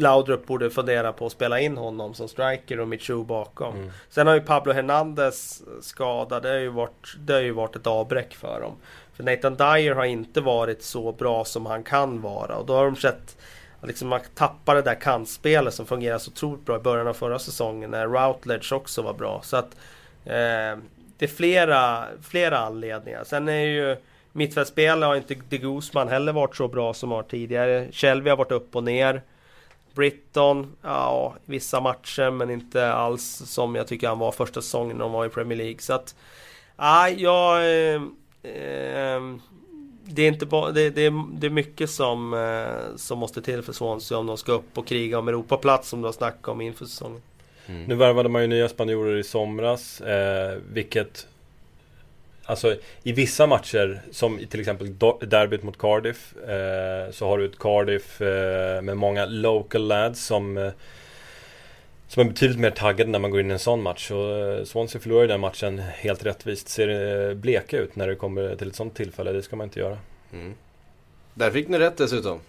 Laudrup 0.00 0.46
borde 0.46 0.70
fundera 0.70 1.12
på 1.12 1.26
att 1.26 1.32
spela 1.32 1.60
in 1.60 1.76
honom 1.76 2.14
som 2.14 2.28
striker 2.28 2.80
och 2.80 2.88
Michu 2.88 3.24
bakom. 3.24 3.74
Mm. 3.74 3.90
Sen 4.08 4.26
har 4.26 4.34
ju 4.34 4.40
Pablo 4.40 4.72
Hernandez 4.72 5.62
skada. 5.80 6.40
Det 6.40 6.48
har 6.48 6.56
ju 6.56 6.68
varit, 6.68 7.14
det 7.18 7.32
har 7.32 7.40
ju 7.40 7.52
varit 7.52 7.76
ett 7.76 7.86
avbräck 7.86 8.34
för 8.34 8.60
dem. 8.60 8.76
För 9.14 9.24
Nathan 9.24 9.56
Dyer 9.56 9.94
har 9.94 10.04
inte 10.04 10.40
varit 10.40 10.82
så 10.82 11.12
bra 11.12 11.44
som 11.44 11.66
han 11.66 11.82
kan 11.82 12.20
vara. 12.20 12.56
Och 12.56 12.66
då 12.66 12.74
har 12.74 12.84
de 12.84 12.96
sett 12.96 13.36
liksom 13.82 14.08
man 14.08 14.20
tappar 14.34 14.74
det 14.74 14.82
där 14.82 15.00
kantspelet 15.00 15.74
som 15.74 15.86
fungerade 15.86 16.20
så 16.20 16.30
otroligt 16.30 16.64
bra 16.64 16.76
i 16.76 16.80
början 16.80 17.06
av 17.06 17.14
förra 17.14 17.38
säsongen. 17.38 17.90
När 17.90 18.06
Routledge 18.06 18.72
också 18.72 19.02
var 19.02 19.14
bra. 19.14 19.40
Så 19.44 19.56
att 19.56 19.76
eh, 20.24 20.78
det 21.18 21.24
är 21.24 21.26
flera, 21.26 22.04
flera 22.22 22.58
anledningar. 22.58 23.24
Sen 23.24 23.48
är 23.48 23.64
ju 23.64 23.96
mittfältsspelet 24.32 25.06
har 25.06 25.16
inte 25.16 25.34
de 25.48 25.58
Guzman 25.58 26.08
heller 26.08 26.32
varit 26.32 26.56
så 26.56 26.68
bra 26.68 26.94
som 26.94 27.10
har 27.10 27.22
tidigare. 27.22 27.88
Shelby 27.92 28.30
har 28.30 28.36
varit 28.36 28.52
upp 28.52 28.76
och 28.76 28.84
ner. 28.84 29.22
Britton, 29.94 30.76
ja, 30.82 31.34
vissa 31.44 31.80
matcher 31.80 32.30
men 32.30 32.50
inte 32.50 32.92
alls 32.92 33.42
som 33.46 33.74
jag 33.74 33.86
tycker 33.86 34.08
han 34.08 34.18
var 34.18 34.32
första 34.32 34.62
säsongen 34.62 34.96
när 34.96 35.04
de 35.04 35.12
var 35.12 35.26
i 35.26 35.28
Premier 35.28 35.58
League. 35.58 35.78
Så 35.78 35.92
att, 35.92 36.14
ja, 36.76 37.08
jag... 37.08 37.56
Eh, 37.56 38.02
eh, 38.42 39.20
det 40.12 40.22
är 40.22 40.28
inte 40.28 40.46
bara, 40.46 40.70
det, 40.70 40.90
det, 40.90 41.06
är, 41.06 41.24
det 41.40 41.46
är 41.46 41.50
mycket 41.50 41.90
som, 41.90 42.34
eh, 42.34 42.96
som 42.96 43.18
måste 43.18 43.42
till 43.42 43.62
för 43.62 43.72
Swansea 43.72 44.18
om 44.18 44.26
de 44.26 44.36
ska 44.36 44.52
upp 44.52 44.78
och 44.78 44.86
kriga 44.86 45.18
om 45.18 45.28
Europaplats 45.28 45.88
som 45.88 46.00
du 46.00 46.08
har 46.08 46.12
snackat 46.12 46.48
om 46.48 46.60
inför 46.60 46.84
säsongen. 46.84 47.22
Nu 47.86 47.94
värvade 47.94 48.28
man 48.28 48.42
ju 48.42 48.48
nya 48.48 48.68
spanjorer 48.68 49.16
i 49.16 49.24
somras, 49.24 50.00
eh, 50.00 50.58
vilket 50.72 51.26
Alltså 52.50 52.76
i 53.02 53.12
vissa 53.12 53.46
matcher, 53.46 54.02
som 54.10 54.38
till 54.50 54.60
exempel 54.60 54.98
derbyt 55.20 55.62
mot 55.62 55.78
Cardiff, 55.78 56.36
eh, 56.36 57.10
så 57.10 57.26
har 57.26 57.38
du 57.38 57.44
ett 57.44 57.58
Cardiff 57.58 58.20
eh, 58.20 58.82
med 58.82 58.96
många 58.96 59.26
local 59.26 59.86
lads 59.86 60.24
som 60.24 60.58
eh, 60.58 60.72
som 62.08 62.20
är 62.20 62.24
betydligt 62.24 62.58
mer 62.58 62.70
taggade 62.70 63.10
när 63.10 63.18
man 63.18 63.30
går 63.30 63.40
in 63.40 63.50
i 63.50 63.52
en 63.52 63.58
sån 63.58 63.82
match. 63.82 64.10
Och 64.10 64.38
eh, 64.38 64.64
Swansea 64.64 65.00
förlorar 65.00 65.22
ju 65.22 65.28
den 65.28 65.40
matchen 65.40 65.78
helt 65.78 66.26
rättvist. 66.26 66.68
Ser 66.68 67.28
eh, 67.28 67.34
bleka 67.34 67.78
ut 67.78 67.96
när 67.96 68.08
det 68.08 68.14
kommer 68.14 68.56
till 68.56 68.68
ett 68.68 68.76
sånt 68.76 68.94
tillfälle. 68.94 69.32
Det 69.32 69.42
ska 69.42 69.56
man 69.56 69.64
inte 69.64 69.80
göra. 69.80 69.98
Mm. 70.32 70.54
Där 71.34 71.50
fick 71.50 71.68
ni 71.68 71.78
rätt 71.78 71.96
dessutom. 71.96 72.40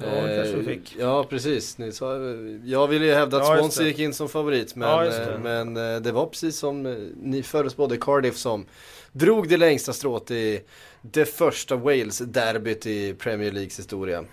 Ja, 0.00 0.06
det 0.06 0.36
kanske 0.36 0.56
vi 0.56 0.60
Eh, 0.72 0.78
fick. 0.78 0.96
Ja, 0.98 1.24
precis. 1.30 1.78
Ni 1.78 1.92
sa, 1.92 2.16
jag 2.64 2.88
ville 2.88 3.04
ju 3.06 3.12
hävda 3.14 3.36
att 3.36 3.48
Ja, 3.48 3.56
Swansea 3.58 3.86
gick 3.86 3.98
in 3.98 4.14
som 4.14 4.28
favorit. 4.28 4.76
Men, 4.76 4.88
Ja, 4.88 5.02
det. 5.02 5.32
eh, 5.32 5.38
men 5.38 5.76
eh, 5.76 6.00
det 6.00 6.12
var 6.12 6.26
precis 6.26 6.56
som 6.58 6.82
ni 7.22 7.42
förutspådde 7.42 7.96
Cardiff 7.96 8.36
som 8.36 8.66
drog 9.12 9.48
det 9.48 9.56
längsta 9.56 9.92
strået 9.92 10.30
i 10.30 10.60
det 11.02 11.24
första 11.24 11.76
Wales-derbyt 11.76 12.86
i 12.86 13.14
Premier 13.14 13.52
Leagues 13.52 13.78
historia. 13.78 14.24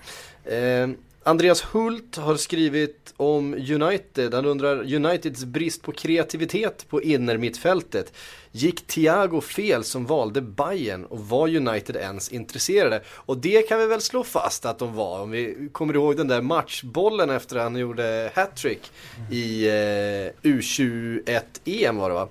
Andreas 1.24 1.62
Hult 1.62 2.18
har 2.18 2.36
skrivit 2.36 3.14
om 3.18 3.54
United. 3.54 4.34
Han 4.34 4.46
undrar 4.46 4.94
Uniteds 4.96 5.46
brist 5.46 5.82
på 5.82 5.92
kreativitet 5.92 6.86
på 6.90 7.02
innermittfältet. 7.02 8.14
Gick 8.52 8.88
Thiago 8.88 9.42
fel 9.42 9.84
som 9.84 10.06
valde 10.06 10.42
Bayern 10.42 11.06
och 11.06 11.20
var 11.20 11.48
United 11.48 11.96
ens 11.96 12.30
intresserade? 12.30 13.02
Och 13.08 13.38
det 13.38 13.62
kan 13.62 13.80
vi 13.80 13.86
väl 13.86 14.02
slå 14.02 14.24
fast 14.24 14.66
att 14.66 14.80
de 14.80 14.94
var. 14.94 15.20
Om 15.20 15.32
vi 15.32 15.70
kommer 15.72 15.94
ihåg 15.94 16.18
den 16.18 16.28
där 16.28 16.42
matchbollen 16.42 17.30
efter 17.30 17.56
att 17.56 17.64
han 17.64 17.76
gjorde 17.76 18.32
hattrick 18.36 18.92
i 19.32 19.68
eh, 19.68 20.50
U21-EM 20.50 21.98
var 21.98 22.10
det 22.10 22.16
va? 22.16 22.28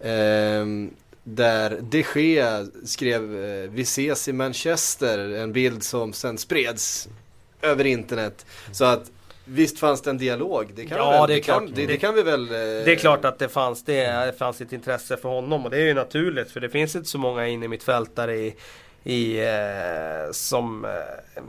Ehm, 0.00 0.90
där 1.24 1.78
de 1.80 2.04
Gea 2.14 2.66
skrev 2.84 3.44
eh, 3.44 3.70
Vi 3.70 3.82
ses 3.82 4.28
i 4.28 4.32
Manchester, 4.32 5.18
en 5.18 5.52
bild 5.52 5.82
som 5.82 6.12
sen 6.12 6.38
spreds 6.38 7.08
över 7.62 7.86
internet. 7.86 8.46
Så 8.72 8.84
att 8.84 9.10
visst 9.44 9.78
fanns 9.78 10.02
det 10.02 10.10
en 10.10 10.18
dialog, 10.18 10.72
det 10.74 10.86
kan, 10.86 10.98
Ja, 10.98 11.10
väl, 11.10 11.28
det 11.28 11.34
det 11.34 11.40
kan, 11.40 11.72
det, 11.74 11.86
det 11.86 11.96
kan 11.96 12.14
vi 12.14 12.22
väl... 12.22 12.42
eh, 12.42 12.50
Det 12.58 12.92
är 12.92 12.96
klart 12.96 13.24
att 13.24 13.38
det 13.38 13.48
fanns, 13.48 13.84
det, 13.84 14.38
fanns 14.38 14.60
ett 14.60 14.72
intresse 14.72 15.16
för 15.16 15.28
honom 15.28 15.64
och 15.64 15.70
det 15.70 15.76
är 15.76 15.86
ju 15.86 15.94
naturligt 15.94 16.50
för 16.50 16.60
det 16.60 16.68
finns 16.68 16.96
inte 16.96 17.08
så 17.08 17.18
många 17.18 17.46
in 17.46 17.62
i 17.62 17.68
mitt 17.68 17.82
fältare 17.82 18.36
i, 18.36 18.54
i 19.04 19.38
eh, 19.40 20.32
som 20.32 20.84
eh, 20.84 21.42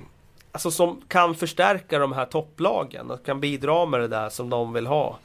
Alltså 0.53 0.71
som 0.71 1.01
kan 1.07 1.35
förstärka 1.35 1.99
de 1.99 2.11
här 2.13 2.25
topplagen 2.25 3.11
och 3.11 3.25
kan 3.25 3.39
bidra 3.39 3.85
med 3.85 3.99
det 3.99 4.07
där 4.07 4.29
som 4.29 4.49
de 4.49 4.73
vill 4.73 4.87
ha. 4.87 5.17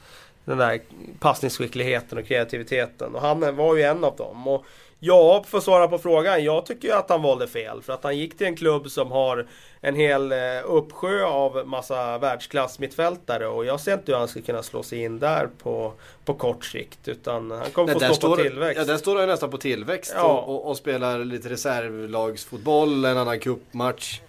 Den 0.45 0.57
där 0.57 0.79
passningsskickligheten 1.19 2.17
och 2.17 2.25
kreativiteten 2.27 3.15
och 3.15 3.21
han 3.21 3.55
var 3.55 3.75
ju 3.75 3.83
en 3.83 4.03
av 4.03 4.15
dem. 4.15 4.47
Och 4.47 4.65
ja, 4.99 5.43
för 5.47 5.57
att 5.57 5.63
svara 5.63 5.87
på 5.87 5.97
frågan. 5.97 6.43
Jag 6.43 6.65
tycker 6.65 6.87
ju 6.87 6.93
att 6.93 7.09
han 7.09 7.21
valde 7.21 7.47
fel 7.47 7.81
för 7.81 7.93
att 7.93 8.03
han 8.03 8.17
gick 8.17 8.37
till 8.37 8.47
en 8.47 8.55
klubb 8.55 8.91
som 8.91 9.11
har 9.11 9.47
en 9.81 9.95
hel 9.95 10.31
eh, 10.31 10.37
uppsjö 10.65 11.25
av 11.25 11.67
massa 11.67 12.17
världsklass 12.17 12.79
mittfältare 12.79 13.47
och 13.47 13.65
jag 13.65 13.79
ser 13.79 13.93
inte 13.93 14.11
hur 14.11 14.19
han 14.19 14.27
ska 14.27 14.41
kunna 14.41 14.63
slå 14.63 14.83
sig 14.83 15.03
in 15.03 15.19
där 15.19 15.49
på, 15.63 15.93
på 16.25 16.33
kort 16.33 16.65
sikt 16.65 17.07
utan 17.07 17.51
han 17.51 17.71
kommer 17.71 17.95
Nej, 17.99 18.09
få 18.09 18.15
stå 18.15 18.27
på 18.27 18.33
står, 18.33 18.43
tillväxt. 18.43 18.77
Ja, 18.79 18.85
där 18.85 18.97
står 18.97 19.15
han 19.15 19.23
ju 19.23 19.27
nästan 19.27 19.51
på 19.51 19.57
tillväxt 19.57 20.13
Ja. 20.15 20.23
och, 20.23 20.55
och, 20.55 20.69
och 20.69 20.77
spelar 20.77 21.19
lite 21.19 21.49
reservlagsfotboll, 21.49 23.05
en 23.05 23.17
annan 23.17 23.39
cupmatch. 23.39 24.19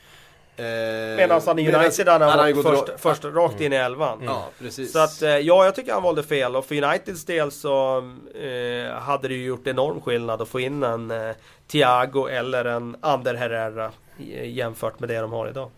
Eh, 0.58 1.16
Medan 1.16 1.40
han 1.46 1.58
i 1.58 1.74
United 1.74 2.08
han 2.08 2.22
har 2.22 2.28
har 2.30 2.36
varit 2.38 2.54
gått 2.56 2.64
först, 2.66 2.88
ra- 2.88 2.96
först 2.98 3.24
rakt 3.24 3.60
in 3.60 3.72
i 3.72 3.76
elvan. 3.76 4.18
Ja, 4.26 4.48
precis. 4.58 4.92
Så 4.92 4.98
att 4.98 5.22
eh, 5.22 5.28
ja, 5.38 5.64
jag 5.64 5.74
tycker 5.74 5.92
han 5.92 6.02
valde 6.02 6.22
fel 6.22 6.56
och 6.56 6.64
för 6.66 6.82
Uniteds 6.84 7.24
del 7.24 7.50
så 7.50 7.98
eh, 8.42 8.92
hade 8.94 9.28
det 9.28 9.34
ju 9.34 9.44
gjort 9.44 9.66
enorm 9.66 10.00
skillnad 10.00 10.42
att 10.42 10.48
få 10.48 10.60
in 10.60 10.82
en 10.82 11.10
eh, 11.10 11.30
Thiago 11.66 12.26
eller 12.28 12.64
en 12.64 12.96
Ander 13.00 13.34
Herrera 13.34 13.90
eh, 14.32 14.50
jämfört 14.50 15.00
med 15.00 15.08
det 15.08 15.18
de 15.18 15.32
har 15.32 15.48
idag. 15.48 15.70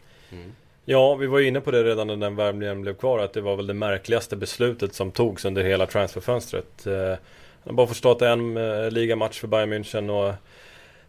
Ja, 0.84 1.14
vi 1.14 1.26
var 1.26 1.38
ju 1.38 1.46
inne 1.48 1.60
på 1.60 1.70
det 1.70 1.84
redan 1.84 2.06
när 2.06 2.16
den 2.16 2.36
värvningen 2.36 2.82
blev 2.82 2.94
kvar 2.94 3.18
att 3.18 3.32
det 3.32 3.40
var 3.40 3.56
väl 3.56 3.66
det 3.66 3.74
märkligaste 3.74 4.36
beslutet 4.36 4.94
som 4.94 5.10
togs 5.10 5.44
under 5.44 5.64
hela 5.64 5.86
transferfönstret. 5.86 6.86
Eh, 6.86 6.92
Han 6.94 7.16
har 7.64 7.72
bara 7.72 7.86
fått 7.86 7.96
starta 7.96 8.28
en 8.28 8.56
eh, 8.56 8.90
ligamatch 8.90 9.40
för 9.40 9.48
Bayern 9.48 9.72
München 9.72 10.10
och 10.10 10.34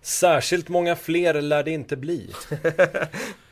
särskilt 0.01 0.69
många 0.69 0.95
fler 0.95 1.41
lär 1.41 1.63
det 1.63 1.71
inte 1.71 1.95
bli. 1.97 2.29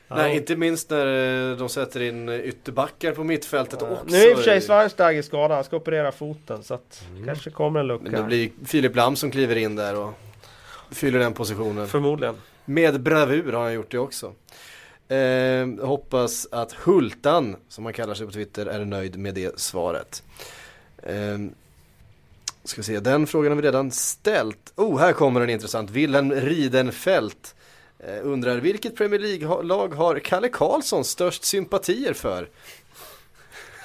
Nej, 0.10 0.36
inte 0.36 0.56
minst 0.56 0.90
när 0.90 1.52
eh, 1.52 1.58
de 1.58 1.70
sätter 1.70 2.02
in 2.02 2.30
eh, 2.30 2.40
ytterbackar 2.40 3.12
på 3.12 3.24
mittfältet 3.24 3.82
också. 3.82 4.06
Nu 4.08 4.18
är 4.18 4.32
i 4.32 4.34
och 4.34 4.38
för 4.38 4.44
sig 4.44 4.62
Schweinsteiger 4.62 5.22
skadad, 5.22 5.52
han 5.52 5.64
ska 5.64 5.76
operera 5.76 6.12
foten 6.12 6.64
så 6.64 6.74
att 6.74 7.04
kanske 7.26 7.50
kommer 7.50 7.80
en 7.80 7.88
lucka. 7.88 8.04
Men 8.04 8.22
det 8.22 8.24
blir 8.24 8.50
Filip 8.66 8.96
Lam 8.96 9.16
som 9.16 9.32
kliver 9.32 9.56
in 9.56 9.76
där 9.76 9.96
och 9.96 10.14
fyller 10.92 11.20
den 11.20 11.34
positionen. 11.34 11.88
Förmodligen. 11.88 12.36
Med 12.66 13.02
bravur 13.02 13.54
har 13.54 13.64
han 13.64 13.74
gjort 13.74 13.92
det 13.92 14.00
också. 14.00 14.34
Eh, 15.08 15.88
hoppas 15.88 16.48
att 16.52 16.74
Hultan, 16.74 17.56
som 17.70 17.86
han 17.86 17.94
kallar 17.94 18.14
sig 18.14 18.26
på 18.26 18.32
Twitter, 18.32 18.66
är 18.66 18.86
nöjd 18.86 19.20
med 19.20 19.36
det 19.36 19.60
svaret. 19.60 20.24
Ehm, 21.04 21.52
ska 22.64 22.84
se, 22.84 23.00
den 23.00 23.28
frågan 23.28 23.52
har 23.52 23.56
vi 23.56 23.68
redan 23.68 23.92
ställt. 23.92 24.74
Oh, 24.76 25.00
här 25.00 25.14
kommer 25.14 25.42
en 25.42 25.50
intressant. 25.50 25.90
Wilhelm 25.90 26.32
Ridenfelt 26.32 27.56
eh, 27.56 27.59
undrar 28.24 28.58
vilket 28.58 28.96
Premier 28.96 29.20
League-lag 29.20 29.94
har 29.94 30.20
Kalle 30.20 30.50
Karlsson 30.50 31.06
störst 31.06 31.44
sympatier 31.44 32.14
för? 32.14 32.50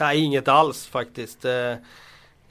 Nej, 0.01 0.21
inget 0.21 0.49
alls 0.49 0.87
faktiskt. 0.87 1.45
Eh, 1.45 1.73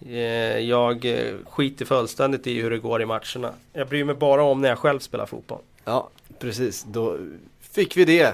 eh, 0.06 0.60
jag 0.60 1.06
eh, 1.06 1.34
skiter 1.50 1.86
fullständigt 1.86 2.48
i 2.48 2.62
hur 2.62 2.70
det 2.70 2.78
går 2.78 3.02
i 3.02 3.06
matcherna. 3.06 3.54
Jag 3.74 3.88
bryr 3.88 4.04
mig 4.04 4.16
bara 4.16 4.44
om 4.44 4.62
när 4.62 4.70
jag 4.70 4.78
själv 4.78 5.00
spelar 5.00 5.26
fotboll. 5.26 5.62
Ja, 5.84 6.10
precis. 6.40 6.84
Då 6.84 7.18
fick 7.62 7.98
vi 7.98 8.06
det 8.06 8.34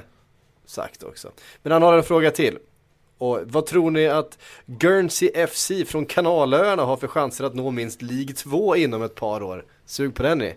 sagt 0.65 1.03
också. 1.03 1.32
Men 1.63 1.71
han 1.71 1.82
har 1.82 1.97
en 1.97 2.03
fråga 2.03 2.32
till. 2.32 2.57
Och 3.17 3.39
vad 3.45 3.65
tror 3.65 3.91
ni 3.91 4.07
att 4.07 4.38
Guernsey 4.65 5.47
FC 5.47 5.71
från 5.88 6.05
Kanalöarna 6.05 6.84
har 6.84 6.97
för 6.97 7.07
chanser 7.07 7.43
att 7.43 7.55
nå 7.55 7.71
minst 7.71 8.01
League 8.01 8.34
2 8.34 8.75
inom 8.75 9.03
ett 9.03 9.15
par 9.15 9.43
år? 9.43 9.65
Sug 9.86 10.15
på 10.15 10.23
den 10.23 10.38
ni. 10.38 10.53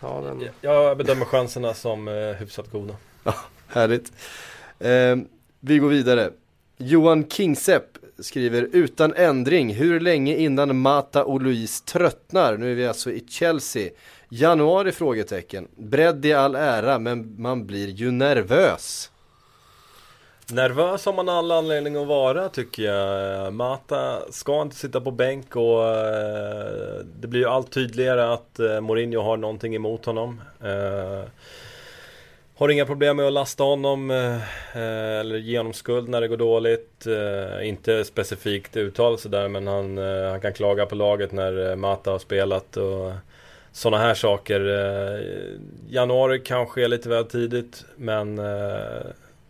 Ja, 0.00 0.20
den... 0.20 0.48
Jag 0.60 0.96
bedömer 0.96 1.24
chanserna 1.24 1.74
som 1.74 2.08
eh, 2.08 2.14
hyfsat 2.14 2.70
goda. 2.72 2.94
Ja, 3.24 3.34
härligt. 3.68 4.12
Eh, 4.78 5.16
vi 5.60 5.78
går 5.78 5.88
vidare. 5.88 6.30
Johan 6.76 7.28
Kingsepp 7.28 7.98
skriver 8.18 8.68
utan 8.72 9.14
ändring, 9.14 9.74
hur 9.74 10.00
länge 10.00 10.36
innan 10.36 10.78
Mata 10.78 11.24
och 11.24 11.42
Louise 11.42 11.84
tröttnar? 11.84 12.56
Nu 12.56 12.70
är 12.70 12.74
vi 12.74 12.86
alltså 12.86 13.10
i 13.10 13.24
Chelsea. 13.28 13.90
Januari? 14.28 14.92
frågetecken. 14.92 15.68
Bredd 15.76 16.26
i 16.26 16.32
all 16.32 16.54
ära, 16.54 16.98
men 16.98 17.34
man 17.42 17.66
blir 17.66 17.88
ju 17.88 18.10
nervös. 18.10 19.10
Nervös 20.52 21.06
har 21.06 21.12
man 21.12 21.28
all 21.28 21.52
anledning 21.52 21.96
att 21.96 22.06
vara 22.06 22.48
tycker 22.48 22.82
jag. 22.82 23.52
Mata 23.52 24.32
ska 24.32 24.62
inte 24.62 24.76
sitta 24.76 25.00
på 25.00 25.10
bänk 25.10 25.56
och 25.56 25.84
eh, 25.84 27.04
det 27.20 27.28
blir 27.28 27.40
ju 27.40 27.46
allt 27.46 27.72
tydligare 27.72 28.32
att 28.32 28.58
eh, 28.58 28.80
Mourinho 28.80 29.20
har 29.20 29.36
någonting 29.36 29.74
emot 29.74 30.04
honom. 30.04 30.40
Eh, 30.64 31.28
har 32.54 32.68
inga 32.68 32.86
problem 32.86 33.16
med 33.16 33.26
att 33.26 33.32
lasta 33.32 33.64
honom 33.64 34.10
eh, 34.10 34.34
eh, 34.76 35.20
eller 35.20 35.36
ge 35.36 35.58
honom 35.58 35.72
skuld 35.72 36.08
när 36.08 36.20
det 36.20 36.28
går 36.28 36.36
dåligt. 36.36 37.06
Eh, 37.06 37.68
inte 37.68 38.04
specifikt 38.04 38.76
uttal 38.76 39.18
sådär 39.18 39.48
men 39.48 39.66
han, 39.66 39.98
han 40.30 40.40
kan 40.40 40.52
klaga 40.52 40.86
på 40.86 40.94
laget 40.94 41.32
när 41.32 41.76
Mata 41.76 42.10
har 42.10 42.18
spelat 42.18 42.76
och 42.76 43.12
sådana 43.72 44.02
här 44.02 44.14
saker. 44.14 44.60
Januari 45.88 46.38
kanske 46.38 46.84
är 46.84 46.88
lite 46.88 47.08
väl 47.08 47.24
tidigt 47.24 47.84
men 47.96 48.40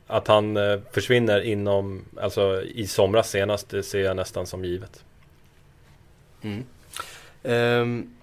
att 0.08 0.28
han 0.28 0.56
eh, 0.56 0.80
försvinner 0.92 1.40
inom, 1.40 2.04
alltså 2.20 2.62
i 2.62 2.86
somras 2.86 3.30
senast, 3.30 3.68
det 3.68 3.82
ser 3.82 4.00
jag 4.00 4.16
nästan 4.16 4.46
som 4.46 4.64
givet. 4.64 5.04
Mm. 6.42 6.64
Um, 7.42 8.14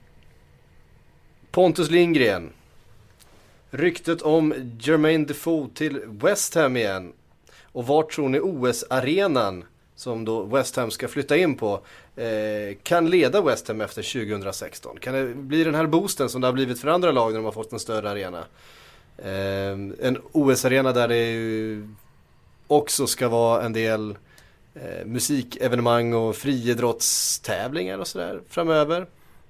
Pontus 1.51 1.89
Lindgren. 1.89 2.53
Ryktet 3.69 4.21
om 4.21 4.53
Jermaine 4.79 5.25
Defoe 5.25 5.69
till 5.73 6.01
West 6.05 6.55
Ham 6.55 6.77
igen. 6.77 7.13
Och 7.63 7.87
vart 7.87 8.11
tror 8.11 8.29
ni 8.29 8.39
OS-arenan, 8.39 9.65
som 9.95 10.25
då 10.25 10.43
West 10.43 10.75
Ham 10.75 10.91
ska 10.91 11.07
flytta 11.07 11.37
in 11.37 11.55
på, 11.55 11.81
eh, 12.15 12.77
kan 12.83 13.09
leda 13.09 13.41
West 13.41 13.67
Ham 13.67 13.81
efter 13.81 14.03
2016? 14.03 14.97
Kan 14.99 15.13
det 15.13 15.35
bli 15.35 15.63
den 15.63 15.75
här 15.75 15.87
boosten 15.87 16.29
som 16.29 16.41
det 16.41 16.47
har 16.47 16.53
blivit 16.53 16.81
för 16.81 16.87
andra 16.87 17.11
lag 17.11 17.31
när 17.31 17.39
de 17.39 17.45
har 17.45 17.51
fått 17.51 17.73
en 17.73 17.79
större 17.79 18.09
arena? 18.09 18.45
Ehm, 19.23 19.95
en 20.01 20.17
OS-arena 20.31 20.91
där 20.91 21.07
det 21.07 21.31
ju 21.31 21.87
också 22.67 23.07
ska 23.07 23.29
vara 23.29 23.63
en 23.63 23.73
del 23.73 24.17
eh, 24.73 25.05
musikevenemang 25.05 26.13
och 26.13 26.35
friidrottstävlingar 26.35 27.97
och 27.97 28.07
sådär 28.07 28.41
framöver. 28.49 29.07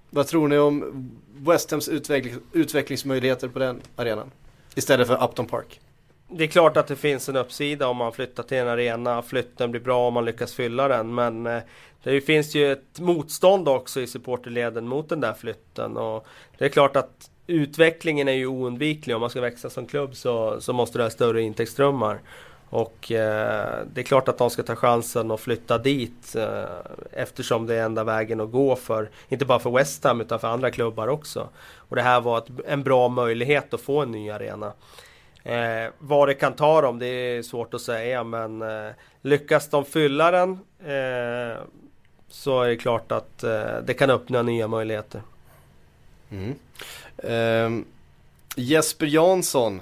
Vad 0.10 0.28
tror 0.28 0.48
ni 0.48 0.58
om 0.58 1.10
West 1.36 1.72
Hams 1.72 1.90
utveckling, 1.90 2.36
utvecklingsmöjligheter 2.52 3.48
på 3.48 3.60
den 3.60 3.82
arenan? 3.96 4.32
Istället 4.76 5.08
för 5.08 5.24
Upton 5.24 5.46
Park. 5.46 5.80
Det 6.28 6.44
är 6.44 6.48
klart 6.48 6.78
att 6.78 6.88
det 6.88 6.96
finns 6.96 7.30
en 7.30 7.36
uppsida 7.36 7.88
om 7.88 7.98
man 7.98 8.12
flyttar 8.12 8.44
till 8.44 8.58
en 8.58 8.68
arena. 8.68 9.22
Flytten 9.22 9.72
blir 9.72 9.82
bra 9.82 10.08
om 10.08 10.14
man 10.14 10.26
lyckas 10.26 10.54
fylla 10.54 10.88
den. 10.88 11.16
Men 11.16 11.48
eh, 11.48 11.62
det 12.04 12.22
finns 12.22 12.56
ju 12.56 12.72
ett 12.72 13.00
motstånd 13.00 13.70
också 13.70 14.02
i 14.02 14.08
supporterleden 14.08 14.88
mot 14.88 15.10
den 15.10 15.20
där 15.20 15.34
flytten. 15.34 15.98
Och 15.98 16.28
det 16.58 16.66
är 16.66 16.70
klart 16.70 16.96
att 16.96 17.30
utvecklingen 17.48 18.28
är 18.28 18.34
ju 18.34 18.48
oundviklig. 18.48 19.16
Om 19.16 19.22
man 19.22 19.30
ska 19.30 19.42
växa 19.42 19.70
som 19.70 19.86
klubb 19.86 20.16
så, 20.16 20.62
så 20.62 20.74
måste 20.74 20.98
det 20.98 21.04
ha 21.04 21.10
större 21.10 21.42
intäktsströmmar. 21.42 22.20
Och 22.70 23.12
eh, 23.12 23.86
det 23.94 24.02
är 24.02 24.06
klart 24.06 24.28
att 24.28 24.38
de 24.38 24.50
ska 24.50 24.64
ta 24.64 24.76
chansen 24.76 25.32
och 25.32 25.40
flytta 25.40 25.78
dit 25.78 26.36
eh, 26.36 26.64
eftersom 27.12 27.68
det 27.68 27.76
är 27.76 27.86
enda 27.86 28.04
vägen 28.04 28.42
att 28.42 28.52
gå 28.52 28.76
för, 28.76 29.10
inte 29.30 29.46
bara 29.46 29.60
för 29.60 29.72
West 29.72 30.04
Ham 30.04 30.22
utan 30.22 30.40
för 30.40 30.48
andra 30.48 30.72
klubbar 30.72 31.08
också. 31.08 31.50
Och 31.76 31.96
det 31.96 32.02
här 32.02 32.22
var 32.22 32.38
ett, 32.38 32.48
en 32.68 32.84
bra 32.84 33.08
möjlighet 33.08 33.74
att 33.74 33.82
få 33.82 34.02
en 34.02 34.12
ny 34.12 34.32
arena. 34.32 34.74
Eh, 35.44 35.92
vad 36.00 36.28
det 36.28 36.34
kan 36.34 36.54
ta 36.54 36.82
dem, 36.82 37.00
det 37.00 37.08
är 37.08 37.42
svårt 37.42 37.74
att 37.74 37.82
säga 37.82 38.24
men 38.24 38.62
eh, 38.62 38.92
lyckas 39.22 39.70
de 39.70 39.86
fylla 39.86 40.32
den 40.32 40.52
eh, 40.80 41.58
så 42.30 42.62
är 42.62 42.68
det 42.68 42.78
klart 42.78 43.12
att 43.12 43.44
eh, 43.44 43.78
det 43.86 43.94
kan 43.94 44.10
öppna 44.10 44.42
nya 44.42 44.68
möjligheter. 44.68 45.22
Mm. 46.32 46.56
Um, 47.26 47.86
Jesper 48.56 49.06
Jansson, 49.06 49.82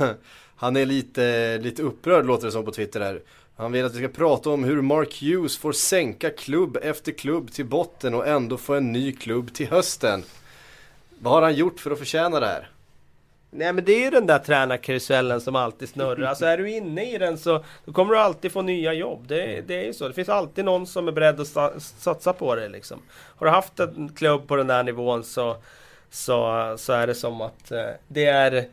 han 0.56 0.76
är 0.76 0.86
lite, 0.86 1.58
lite 1.58 1.82
upprörd 1.82 2.26
låter 2.26 2.46
det 2.46 2.52
som 2.52 2.64
på 2.64 2.72
Twitter 2.72 3.00
här. 3.00 3.20
Han 3.56 3.72
vill 3.72 3.84
att 3.84 3.94
vi 3.94 3.98
ska 3.98 4.08
prata 4.08 4.50
om 4.50 4.64
hur 4.64 4.82
Mark 4.82 5.22
Hughes 5.22 5.58
får 5.58 5.72
sänka 5.72 6.30
klubb 6.30 6.78
efter 6.82 7.12
klubb 7.12 7.52
till 7.52 7.64
botten 7.64 8.14
och 8.14 8.26
ändå 8.26 8.56
få 8.56 8.74
en 8.74 8.92
ny 8.92 9.12
klubb 9.12 9.52
till 9.54 9.68
hösten. 9.68 10.22
Vad 11.18 11.32
har 11.32 11.42
han 11.42 11.54
gjort 11.54 11.80
för 11.80 11.90
att 11.90 11.98
förtjäna 11.98 12.40
det 12.40 12.46
här? 12.46 12.68
Nej 13.50 13.72
men 13.72 13.84
det 13.84 13.92
är 13.92 14.04
ju 14.04 14.10
den 14.10 14.26
där 14.26 14.38
tränarkarusellen 14.38 15.40
som 15.40 15.56
alltid 15.56 15.88
snurrar. 15.88 16.22
Alltså 16.22 16.44
är 16.44 16.58
du 16.58 16.70
inne 16.70 17.14
i 17.14 17.18
den 17.18 17.38
så 17.38 17.64
då 17.84 17.92
kommer 17.92 18.14
du 18.14 18.20
alltid 18.20 18.52
få 18.52 18.62
nya 18.62 18.92
jobb. 18.92 19.24
Det, 19.26 19.60
det 19.68 19.74
är 19.74 19.84
ju 19.84 19.92
så. 19.92 20.08
Det 20.08 20.14
finns 20.14 20.28
alltid 20.28 20.64
någon 20.64 20.86
som 20.86 21.08
är 21.08 21.12
beredd 21.12 21.40
att 21.40 21.82
satsa 21.82 22.32
på 22.32 22.54
det 22.54 22.68
liksom. 22.68 22.98
Har 23.10 23.46
du 23.46 23.52
haft 23.52 23.80
en 23.80 24.12
klubb 24.16 24.48
på 24.48 24.56
den 24.56 24.66
där 24.66 24.82
nivån 24.82 25.24
så 25.24 25.56
så, 26.10 26.74
så 26.78 26.92
är 26.92 27.06
det 27.06 27.14
som 27.14 27.40
att 27.40 27.70
eh, 27.70 27.86
det 28.08 28.24
är 28.24 28.64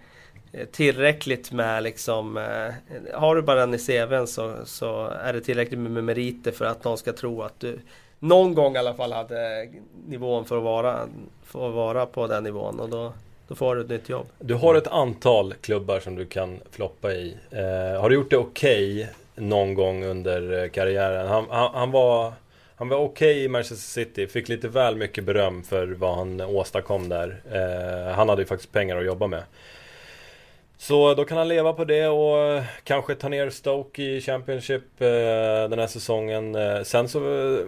eh, 0.51 0.65
tillräckligt 0.65 1.51
med 1.51 1.83
liksom 1.83 2.37
eh, 2.37 2.73
Har 3.13 3.35
du 3.35 3.41
bara 3.41 3.59
den 3.59 3.73
i 3.73 3.77
CVn 3.77 4.27
så, 4.27 4.55
så 4.65 5.07
är 5.07 5.33
det 5.33 5.41
tillräckligt 5.41 5.79
med 5.79 6.03
meriter 6.03 6.51
för 6.51 6.65
att 6.65 6.83
någon 6.83 6.97
ska 6.97 7.13
tro 7.13 7.41
att 7.41 7.59
du 7.59 7.79
någon 8.19 8.53
gång 8.53 8.75
i 8.75 8.77
alla 8.77 8.93
fall 8.93 9.11
hade 9.11 9.69
nivån 10.07 10.45
för 10.45 10.57
att 10.57 10.63
vara, 10.63 11.07
för 11.43 11.67
att 11.69 11.75
vara 11.75 12.05
på 12.05 12.27
den 12.27 12.43
nivån 12.43 12.79
och 12.79 12.89
då, 12.89 13.13
då 13.47 13.55
får 13.55 13.75
du 13.75 13.81
ett 13.81 13.89
nytt 13.89 14.09
jobb. 14.09 14.27
Du 14.39 14.53
har 14.53 14.75
ett 14.75 14.87
antal 14.87 15.53
klubbar 15.53 15.99
som 15.99 16.15
du 16.15 16.25
kan 16.25 16.59
floppa 16.71 17.13
i. 17.13 17.37
Eh, 17.51 18.01
har 18.01 18.09
du 18.09 18.15
gjort 18.15 18.29
det 18.29 18.37
okej 18.37 18.93
okay 18.95 19.13
någon 19.35 19.73
gång 19.73 20.05
under 20.05 20.63
eh, 20.63 20.69
karriären? 20.69 21.27
Han, 21.27 21.45
han, 21.49 21.69
han 21.73 21.91
var 21.91 22.33
han 22.75 22.89
var 22.89 22.97
okej 22.97 23.31
okay 23.31 23.43
i 23.43 23.47
Manchester 23.47 23.75
City, 23.75 24.27
fick 24.27 24.49
lite 24.49 24.67
väl 24.67 24.95
mycket 24.95 25.23
beröm 25.23 25.63
för 25.63 25.87
vad 25.87 26.15
han 26.17 26.41
åstadkom 26.41 27.09
där. 27.09 27.41
Eh, 27.51 28.15
han 28.15 28.29
hade 28.29 28.41
ju 28.41 28.45
faktiskt 28.45 28.71
pengar 28.71 28.97
att 28.97 29.05
jobba 29.05 29.27
med. 29.27 29.43
Så 30.77 31.13
då 31.13 31.25
kan 31.25 31.37
han 31.37 31.47
leva 31.47 31.73
på 31.73 31.85
det 31.85 32.07
och 32.07 32.63
kanske 32.83 33.15
ta 33.15 33.29
ner 33.29 33.49
Stoke 33.49 34.03
i 34.03 34.21
Championship 34.21 35.01
eh, 35.01 35.69
den 35.69 35.79
här 35.79 35.87
säsongen. 35.87 36.55
Eh, 36.55 36.81
sen 36.83 37.09
så... 37.09 37.19
Eh, 37.19 37.65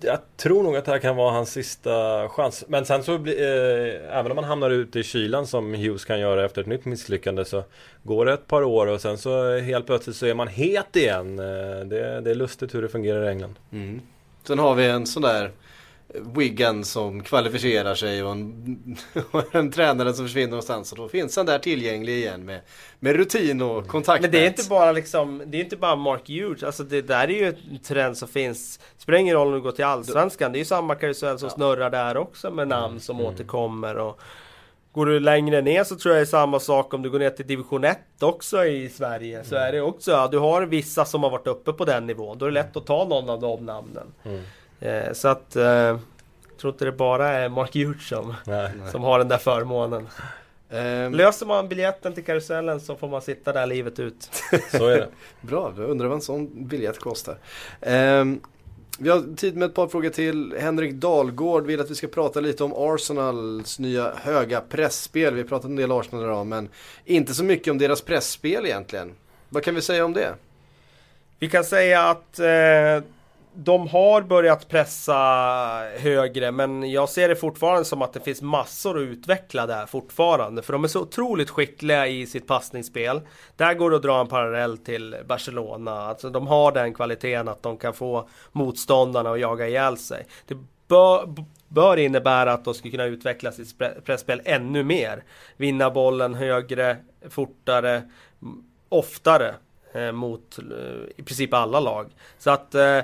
jag 0.00 0.18
tror 0.36 0.62
nog 0.62 0.76
att 0.76 0.84
det 0.84 0.92
här 0.92 0.98
kan 0.98 1.16
vara 1.16 1.32
hans 1.32 1.50
sista 1.52 2.28
chans. 2.28 2.64
Men 2.68 2.84
sen 2.84 3.02
så. 3.02 3.14
Eh, 3.14 4.18
även 4.18 4.30
om 4.30 4.36
man 4.36 4.44
hamnar 4.44 4.70
ute 4.70 4.98
i 4.98 5.02
kylan 5.02 5.46
som 5.46 5.74
Hughes 5.74 6.04
kan 6.04 6.20
göra 6.20 6.44
efter 6.44 6.60
ett 6.60 6.66
nytt 6.66 6.84
misslyckande 6.84 7.44
så 7.44 7.64
går 8.02 8.26
det 8.26 8.32
ett 8.32 8.46
par 8.46 8.62
år 8.62 8.86
och 8.86 9.00
sen 9.00 9.18
så 9.18 9.58
helt 9.58 9.86
plötsligt 9.86 10.16
så 10.16 10.26
är 10.26 10.34
man 10.34 10.48
het 10.48 10.96
igen. 10.96 11.38
Eh, 11.38 11.44
det, 11.84 12.20
det, 12.20 12.30
är 12.30 12.34
lustigt 12.34 12.74
hur 12.74 12.82
det 12.82 12.88
fungerar 12.88 13.24
i 13.24 13.28
England. 13.28 13.54
Mm. 13.72 14.00
Sen 14.44 14.58
har 14.58 14.74
vi 14.74 14.86
en 14.86 15.06
sån 15.06 15.22
där 15.22 15.50
Wigan 16.36 16.84
som 16.84 17.22
kvalificerar 17.22 17.94
sig 17.94 18.22
och 18.22 18.32
en, 18.32 18.96
och 19.30 19.54
en 19.54 19.72
tränare 19.72 20.12
som 20.12 20.24
försvinner 20.24 20.50
någonstans. 20.50 20.92
Och 20.92 20.98
då 20.98 21.08
finns 21.08 21.36
han 21.36 21.46
där 21.46 21.58
tillgänglig 21.58 22.16
igen 22.16 22.44
med, 22.44 22.60
med 23.00 23.16
rutin 23.16 23.62
och 23.62 23.86
kontakt. 23.86 24.22
Men 24.22 24.30
det 24.30 24.42
är 24.42 24.46
inte 24.46 24.68
bara 24.68 24.92
liksom, 24.92 25.42
det 25.46 25.58
är 25.58 25.64
inte 25.64 25.76
bara 25.76 25.96
Mark 25.96 26.28
Hughes. 26.28 26.62
Alltså 26.62 26.82
det 26.82 27.02
där 27.02 27.30
är 27.30 27.34
ju 27.34 27.46
en 27.46 27.78
trend 27.78 28.16
som 28.16 28.28
finns. 28.28 28.78
Det 28.96 29.02
spelar 29.02 29.18
ingen 29.18 29.34
roll 29.34 29.46
om 29.46 29.54
du 29.54 29.60
går 29.60 29.72
till 29.72 29.84
Allsvenskan. 29.84 30.52
Det 30.52 30.58
är 30.58 30.60
ju 30.60 30.64
samma 30.64 30.94
karusell 30.94 31.38
som 31.38 31.48
ja. 31.48 31.54
snurrar 31.54 31.90
där 31.90 32.16
också 32.16 32.50
med 32.50 32.68
namn 32.68 32.90
mm. 32.90 33.00
som 33.00 33.16
mm. 33.16 33.32
återkommer. 33.32 33.96
Och, 33.96 34.20
Går 34.92 35.06
du 35.06 35.20
längre 35.20 35.60
ner 35.60 35.84
så 35.84 35.96
tror 35.96 36.14
jag 36.14 36.20
det 36.20 36.24
är 36.24 36.30
samma 36.30 36.60
sak 36.60 36.94
om 36.94 37.02
du 37.02 37.10
går 37.10 37.18
ner 37.18 37.30
till 37.30 37.46
division 37.46 37.84
1 37.84 37.98
också 38.20 38.64
i 38.64 38.88
Sverige. 38.88 39.44
Så 39.44 39.56
mm. 39.56 39.68
är 39.68 39.72
det 39.72 39.80
också, 39.80 40.10
ja, 40.10 40.28
du 40.28 40.38
har 40.38 40.62
vissa 40.62 41.04
som 41.04 41.22
har 41.22 41.30
varit 41.30 41.46
uppe 41.46 41.72
på 41.72 41.84
den 41.84 42.06
nivån. 42.06 42.38
Då 42.38 42.44
är 42.44 42.50
det 42.50 42.54
lätt 42.54 42.76
att 42.76 42.86
ta 42.86 43.04
någon 43.04 43.30
av 43.30 43.40
de 43.40 43.66
namnen. 43.66 44.06
Mm. 44.24 44.42
Eh, 44.80 45.12
så 45.12 45.28
att 45.28 45.56
eh, 45.56 45.64
jag 45.64 46.00
tror 46.60 46.72
inte 46.72 46.84
det 46.84 46.92
bara 46.92 47.28
är 47.28 47.48
Mark 47.48 47.74
Hughes 47.74 48.08
som, 48.08 48.34
som 48.90 49.02
har 49.02 49.18
den 49.18 49.28
där 49.28 49.38
förmånen. 49.38 50.08
Um, 50.70 51.14
Löser 51.14 51.46
man 51.46 51.68
biljetten 51.68 52.14
till 52.14 52.24
karusellen 52.24 52.80
så 52.80 52.96
får 52.96 53.08
man 53.08 53.22
sitta 53.22 53.52
där 53.52 53.66
livet 53.66 53.98
ut. 53.98 54.30
Så 54.70 54.86
är 54.86 54.96
det. 54.96 55.08
Bra, 55.40 55.72
jag 55.76 55.90
undrar 55.90 56.06
vad 56.06 56.14
en 56.16 56.22
sån 56.22 56.68
biljett 56.68 56.98
kostar. 56.98 57.36
Um, 57.80 58.40
Vi 58.98 59.08
har 59.10 59.36
tid 59.36 59.56
med 59.56 59.66
ett 59.66 59.74
par 59.74 59.88
frågor 59.88 60.10
till. 60.10 60.54
Henrik 60.60 60.94
Dalgård 60.94 61.66
vill 61.66 61.80
att 61.80 61.90
vi 61.90 61.94
ska 61.94 62.06
prata 62.06 62.40
lite 62.40 62.64
om 62.64 62.72
Arsenals 62.76 63.78
nya 63.78 64.12
höga 64.16 64.60
pressspel. 64.60 65.34
Vi 65.34 65.40
har 65.40 65.48
pratat 65.48 65.70
en 65.70 65.76
del 65.76 65.92
Arsenal 65.92 66.24
idag 66.24 66.46
men 66.46 66.68
inte 67.04 67.34
så 67.34 67.44
mycket 67.44 67.70
om 67.70 67.78
deras 67.78 68.02
pressspel 68.02 68.66
egentligen. 68.66 69.12
Vad 69.48 69.62
kan 69.64 69.74
vi 69.74 69.82
säga 69.82 70.04
om 70.04 70.12
det? 70.12 70.34
Vi 71.38 71.48
kan 71.48 71.64
säga 71.64 72.02
att 72.02 72.38
eh, 72.38 73.02
de 73.60 73.88
har 73.88 74.22
börjat 74.22 74.68
pressa 74.68 75.14
högre 75.98 76.52
men 76.52 76.90
jag 76.90 77.08
ser 77.08 77.28
det 77.28 77.36
fortfarande 77.36 77.84
som 77.84 78.02
att 78.02 78.12
det 78.12 78.20
finns 78.20 78.42
massor 78.42 78.98
att 78.98 79.02
utveckla 79.02 79.66
där 79.66 79.86
fortfarande. 79.86 80.62
För 80.62 80.72
de 80.72 80.84
är 80.84 80.88
så 80.88 81.00
otroligt 81.00 81.50
skickliga 81.50 82.06
i 82.06 82.26
sitt 82.26 82.46
passningsspel. 82.46 83.20
Där 83.56 83.74
går 83.74 83.90
det 83.90 83.96
att 83.96 84.02
dra 84.02 84.20
en 84.20 84.26
parallell 84.26 84.78
till 84.78 85.16
Barcelona. 85.26 85.92
Alltså 85.92 86.30
de 86.30 86.46
har 86.46 86.72
den 86.72 86.94
kvaliteten 86.94 87.48
att 87.48 87.62
de 87.62 87.76
kan 87.76 87.94
få 87.94 88.28
motståndarna 88.52 89.30
att 89.30 89.40
jaga 89.40 89.68
ihjäl 89.68 89.98
sig. 89.98 90.26
Det 90.46 90.56
bör, 90.88 91.34
bör 91.68 91.96
innebära 91.96 92.52
att 92.52 92.64
de 92.64 92.74
skulle 92.74 92.90
kunna 92.90 93.04
utveckla 93.04 93.52
sitt 93.52 93.78
pressspel 94.04 94.42
ännu 94.44 94.84
mer. 94.84 95.24
Vinna 95.56 95.90
bollen 95.90 96.34
högre, 96.34 96.96
fortare, 97.30 98.02
oftare 98.88 99.54
eh, 99.92 100.12
mot 100.12 100.58
eh, 100.58 100.64
i 101.16 101.22
princip 101.22 101.54
alla 101.54 101.80
lag. 101.80 102.06
Så 102.38 102.50
att 102.50 102.74
eh, 102.74 103.00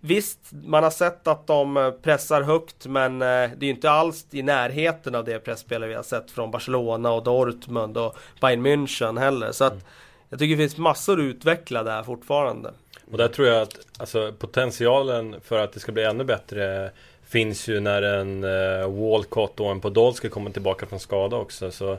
Visst, 0.00 0.38
man 0.50 0.82
har 0.82 0.90
sett 0.90 1.26
att 1.26 1.46
de 1.46 1.76
eh, 1.76 1.90
pressar 1.90 2.42
högt 2.42 2.86
men 2.86 3.22
eh, 3.22 3.50
det 3.56 3.66
är 3.66 3.70
inte 3.70 3.90
alls 3.90 4.26
i 4.30 4.42
närheten 4.42 5.14
av 5.14 5.24
det 5.24 5.38
pressspelet 5.38 5.90
vi 5.90 5.94
har 5.94 6.02
sett 6.02 6.30
från 6.30 6.50
Barcelona 6.50 7.12
och 7.12 7.22
Dortmund 7.22 7.96
och 7.96 8.16
Bayern 8.40 8.66
München 8.66 9.18
heller. 9.18 9.52
Så 9.52 9.64
att 9.64 9.72
mm. 9.72 9.84
jag 10.28 10.38
tycker 10.38 10.56
det 10.56 10.62
finns 10.62 10.76
massor 10.76 11.20
att 11.20 11.24
utveckla 11.24 11.82
där 11.82 12.02
fortfarande. 12.02 12.72
Och 13.10 13.18
där 13.18 13.28
tror 13.28 13.48
jag 13.48 13.62
att 13.62 13.78
alltså, 13.98 14.32
potentialen 14.38 15.36
för 15.44 15.58
att 15.58 15.72
det 15.72 15.80
ska 15.80 15.92
bli 15.92 16.04
ännu 16.04 16.24
bättre 16.24 16.90
finns 17.24 17.68
ju 17.68 17.80
när 17.80 18.02
en 18.02 18.44
uh, 18.44 19.10
Walcott 19.10 19.60
och 19.60 19.70
en 19.70 19.80
Podolski 19.80 20.28
kommer 20.28 20.50
tillbaka 20.50 20.86
från 20.86 21.00
skada 21.00 21.36
också. 21.36 21.70
Så 21.70 21.98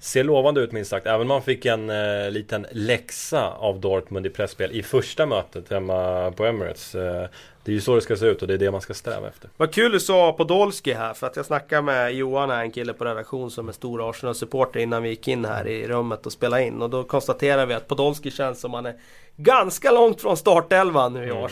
ser 0.00 0.24
lovande 0.24 0.60
ut 0.60 0.72
minst 0.72 0.90
sagt. 0.90 1.06
Även 1.06 1.20
om 1.20 1.28
man 1.28 1.42
fick 1.42 1.66
en 1.66 1.90
eh, 1.90 2.30
liten 2.30 2.66
läxa 2.70 3.50
av 3.50 3.80
Dortmund 3.80 4.26
i 4.26 4.30
pressspel 4.30 4.72
i 4.72 4.82
första 4.82 5.26
mötet 5.26 5.70
hemma 5.70 6.30
på 6.30 6.44
Emirates. 6.44 6.94
Eh, 6.94 7.26
det 7.64 7.72
är 7.72 7.74
ju 7.74 7.80
så 7.80 7.94
det 7.94 8.00
ska 8.00 8.16
se 8.16 8.26
ut 8.26 8.42
och 8.42 8.48
det 8.48 8.54
är 8.54 8.58
det 8.58 8.70
man 8.70 8.80
ska 8.80 8.94
sträva 8.94 9.28
efter. 9.28 9.50
Vad 9.56 9.72
kul 9.72 9.92
du 9.92 10.00
sa 10.00 10.32
Podolski 10.32 10.92
här 10.92 11.14
för 11.14 11.26
att 11.26 11.36
jag 11.36 11.46
snackade 11.46 11.82
med 11.82 12.14
Johan, 12.14 12.50
en 12.50 12.70
kille 12.70 12.92
på 12.92 13.04
redaktion 13.04 13.50
som 13.50 13.68
är 13.68 13.72
stor 13.72 14.10
Arsenal-supporter 14.10 14.80
innan 14.80 15.02
vi 15.02 15.08
gick 15.08 15.28
in 15.28 15.44
här 15.44 15.66
i 15.66 15.88
rummet 15.88 16.26
och 16.26 16.32
spelade 16.32 16.64
in. 16.64 16.82
Och 16.82 16.90
då 16.90 17.04
konstaterade 17.04 17.66
vi 17.66 17.74
att 17.74 17.88
Podolski 17.88 18.30
känns 18.30 18.60
som 18.60 18.74
han 18.74 18.86
är 18.86 18.94
ganska 19.36 19.92
långt 19.92 20.20
från 20.20 20.36
startelvan 20.36 21.12
nu 21.12 21.20
i 21.26 21.30
mm. 21.30 21.42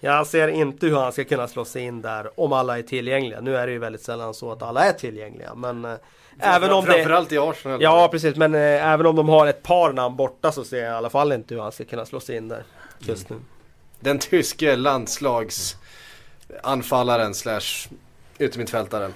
Jag 0.00 0.26
ser 0.26 0.48
inte 0.48 0.86
hur 0.86 0.96
han 0.96 1.12
ska 1.12 1.24
kunna 1.24 1.48
slå 1.48 1.64
sig 1.64 1.82
in 1.82 2.02
där 2.02 2.40
om 2.40 2.52
alla 2.52 2.78
är 2.78 2.82
tillgängliga. 2.82 3.40
Nu 3.40 3.56
är 3.56 3.66
det 3.66 3.72
ju 3.72 3.78
väldigt 3.78 4.02
sällan 4.02 4.34
så 4.34 4.52
att 4.52 4.62
alla 4.62 4.84
är 4.84 4.92
tillgängliga. 4.92 5.54
Men 5.54 5.84
eh, 5.84 5.94
även 6.38 6.72
om 6.72 6.84
det... 6.84 6.92
Framförallt 6.92 7.32
i 7.32 7.38
Arsenal. 7.38 7.82
Ja 7.82 8.08
precis, 8.10 8.36
men 8.36 8.54
eh, 8.54 8.92
även 8.92 9.06
om 9.06 9.16
de 9.16 9.28
har 9.28 9.46
ett 9.46 9.62
par 9.62 9.92
namn 9.92 10.16
borta 10.16 10.52
så 10.52 10.64
ser 10.64 10.84
jag 10.84 10.92
i 10.92 10.94
alla 10.94 11.10
fall 11.10 11.32
inte 11.32 11.54
hur 11.54 11.62
han 11.62 11.72
ska 11.72 11.84
kunna 11.84 12.06
slå 12.06 12.20
sig 12.20 12.36
in 12.36 12.48
där 12.48 12.62
just 12.98 13.30
mm. 13.30 13.42
nu. 13.42 13.46
Den 14.00 14.18
tyske 14.18 14.76
landslagsanfallaren 14.76 17.34
slash 17.34 17.88
utommittfältaren. 18.38 19.14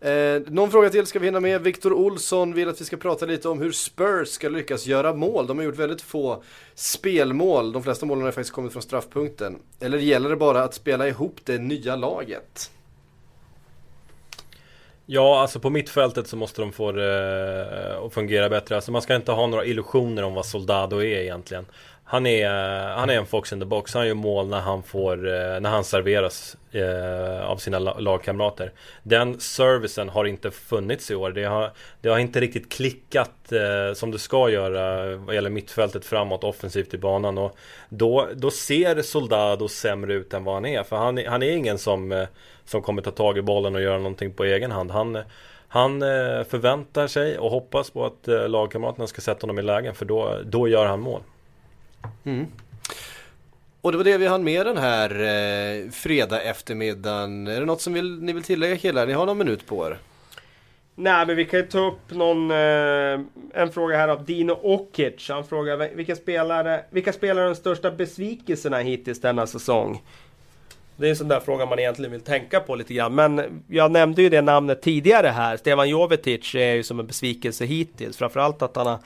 Eh, 0.00 0.42
någon 0.46 0.70
fråga 0.70 0.90
till 0.90 1.06
ska 1.06 1.18
vi 1.18 1.26
hinna 1.26 1.40
med. 1.40 1.62
Viktor 1.62 1.92
Olsson 1.92 2.54
vill 2.54 2.68
att 2.68 2.80
vi 2.80 2.84
ska 2.84 2.96
prata 2.96 3.26
lite 3.26 3.48
om 3.48 3.60
hur 3.60 3.72
Spurs 3.72 4.28
ska 4.28 4.48
lyckas 4.48 4.86
göra 4.86 5.14
mål. 5.14 5.46
De 5.46 5.58
har 5.58 5.64
gjort 5.64 5.76
väldigt 5.76 6.02
få 6.02 6.42
spelmål. 6.74 7.72
De 7.72 7.82
flesta 7.82 8.06
målen 8.06 8.24
har 8.24 8.32
faktiskt 8.32 8.54
kommit 8.54 8.72
från 8.72 8.82
straffpunkten. 8.82 9.58
Eller 9.80 9.98
gäller 9.98 10.30
det 10.30 10.36
bara 10.36 10.62
att 10.62 10.74
spela 10.74 11.08
ihop 11.08 11.36
det 11.44 11.58
nya 11.58 11.96
laget? 11.96 12.70
Ja, 15.06 15.40
alltså 15.40 15.60
på 15.60 15.70
mittfältet 15.70 16.26
så 16.26 16.36
måste 16.36 16.60
de 16.60 16.72
få 16.72 16.92
det 16.92 17.96
eh, 17.96 18.04
att 18.04 18.14
fungera 18.14 18.48
bättre. 18.48 18.74
Alltså 18.74 18.92
man 18.92 19.02
ska 19.02 19.14
inte 19.14 19.32
ha 19.32 19.46
några 19.46 19.64
illusioner 19.64 20.22
om 20.22 20.34
vad 20.34 20.46
Soldado 20.46 20.96
är 20.96 21.18
egentligen. 21.18 21.66
Han 22.10 22.26
är, 22.26 22.44
eh, 22.44 22.96
han 22.96 23.10
är 23.10 23.14
en 23.14 23.26
fox 23.26 23.52
in 23.52 23.60
the 23.60 23.66
box. 23.66 23.94
Han 23.94 24.06
gör 24.06 24.14
mål 24.14 24.48
när 24.48 24.60
han, 24.60 24.82
får, 24.82 25.28
eh, 25.28 25.60
när 25.60 25.70
han 25.70 25.84
serveras 25.84 26.56
eh, 26.72 27.50
av 27.50 27.56
sina 27.56 27.78
lagkamrater. 27.78 28.72
Den 29.02 29.40
servicen 29.40 30.08
har 30.08 30.24
inte 30.24 30.50
funnits 30.50 31.10
i 31.10 31.14
år. 31.14 31.30
Det 31.30 31.44
har, 31.44 31.70
det 32.00 32.08
har 32.08 32.18
inte 32.18 32.40
riktigt 32.40 32.72
klickat 32.72 33.52
eh, 33.52 33.94
som 33.94 34.10
det 34.10 34.18
ska 34.18 34.50
göra 34.50 35.16
vad 35.16 35.34
gäller 35.34 35.50
mittfältet 35.50 36.04
framåt 36.04 36.44
offensivt 36.44 36.94
i 36.94 36.98
banan. 36.98 37.38
Och 37.38 37.56
då, 37.88 38.28
då 38.34 38.50
ser 38.50 39.02
Soldado 39.02 39.68
sämre 39.68 40.14
ut 40.14 40.34
än 40.34 40.44
vad 40.44 40.54
han 40.54 40.66
är. 40.66 40.82
För 40.82 40.96
han, 40.96 41.18
han 41.26 41.42
är 41.42 41.50
ingen 41.50 41.78
som, 41.78 42.12
eh, 42.12 42.28
som 42.64 42.82
kommer 42.82 43.02
ta 43.02 43.10
tag 43.10 43.38
i 43.38 43.42
bollen 43.42 43.74
och 43.74 43.82
göra 43.82 43.98
någonting 43.98 44.32
på 44.34 44.44
egen 44.44 44.70
hand. 44.70 44.90
Han, 44.90 45.18
han 45.68 46.00
förväntar 46.44 47.06
sig 47.06 47.38
och 47.38 47.50
hoppas 47.50 47.90
på 47.90 48.04
att 48.04 48.50
lagkamraterna 48.50 49.06
ska 49.06 49.20
sätta 49.20 49.42
honom 49.42 49.58
i 49.58 49.62
lägen 49.62 49.94
för 49.94 50.04
då, 50.04 50.38
då 50.44 50.68
gör 50.68 50.86
han 50.86 51.00
mål. 51.00 51.20
Mm. 52.24 52.46
Och 53.80 53.92
det 53.92 53.98
var 53.98 54.04
det 54.04 54.18
vi 54.18 54.26
hann 54.26 54.44
med 54.44 54.66
den 54.66 54.76
här 54.76 55.10
eh, 55.10 55.90
fredag 55.90 56.42
eftermiddagen. 56.42 57.46
Är 57.46 57.60
det 57.60 57.66
något 57.66 57.80
som 57.80 57.92
vill, 57.92 58.22
ni 58.22 58.32
vill 58.32 58.42
tillägga 58.42 58.76
killar? 58.76 59.06
Ni 59.06 59.12
har 59.12 59.26
någon 59.26 59.38
minut 59.38 59.66
på 59.66 59.86
er. 59.86 59.98
Nej 60.94 61.26
men 61.26 61.36
vi 61.36 61.44
kan 61.44 61.60
ju 61.60 61.66
ta 61.66 61.86
upp 61.86 62.10
någon, 62.10 62.50
eh, 62.50 63.20
en 63.54 63.72
fråga 63.72 63.96
här 63.96 64.08
av 64.08 64.24
Dino 64.24 64.52
Okic. 64.62 65.28
Han 65.28 65.44
frågar 65.44 65.94
vilka 65.94 66.16
spelare, 66.16 66.84
vilka 66.90 67.12
spelare 67.12 67.44
är 67.44 67.48
de 67.48 67.54
största 67.54 67.90
besvikelserna 67.90 68.78
hittills 68.78 69.20
denna 69.20 69.46
säsong? 69.46 70.02
Det 70.96 71.06
är 71.06 71.10
en 71.10 71.16
sån 71.16 71.28
där 71.28 71.40
fråga 71.40 71.66
man 71.66 71.78
egentligen 71.78 72.12
vill 72.12 72.20
tänka 72.20 72.60
på 72.60 72.74
lite 72.74 72.94
grann. 72.94 73.14
Men 73.14 73.62
jag 73.68 73.90
nämnde 73.90 74.22
ju 74.22 74.28
det 74.28 74.42
namnet 74.42 74.82
tidigare 74.82 75.26
här. 75.26 75.56
Stefan 75.56 75.88
Jovetic 75.88 76.54
är 76.54 76.74
ju 76.74 76.82
som 76.82 77.00
en 77.00 77.06
besvikelse 77.06 77.64
hittills. 77.64 78.16
Framförallt 78.16 78.62
att 78.62 78.76
han 78.76 78.86
har 78.86 78.98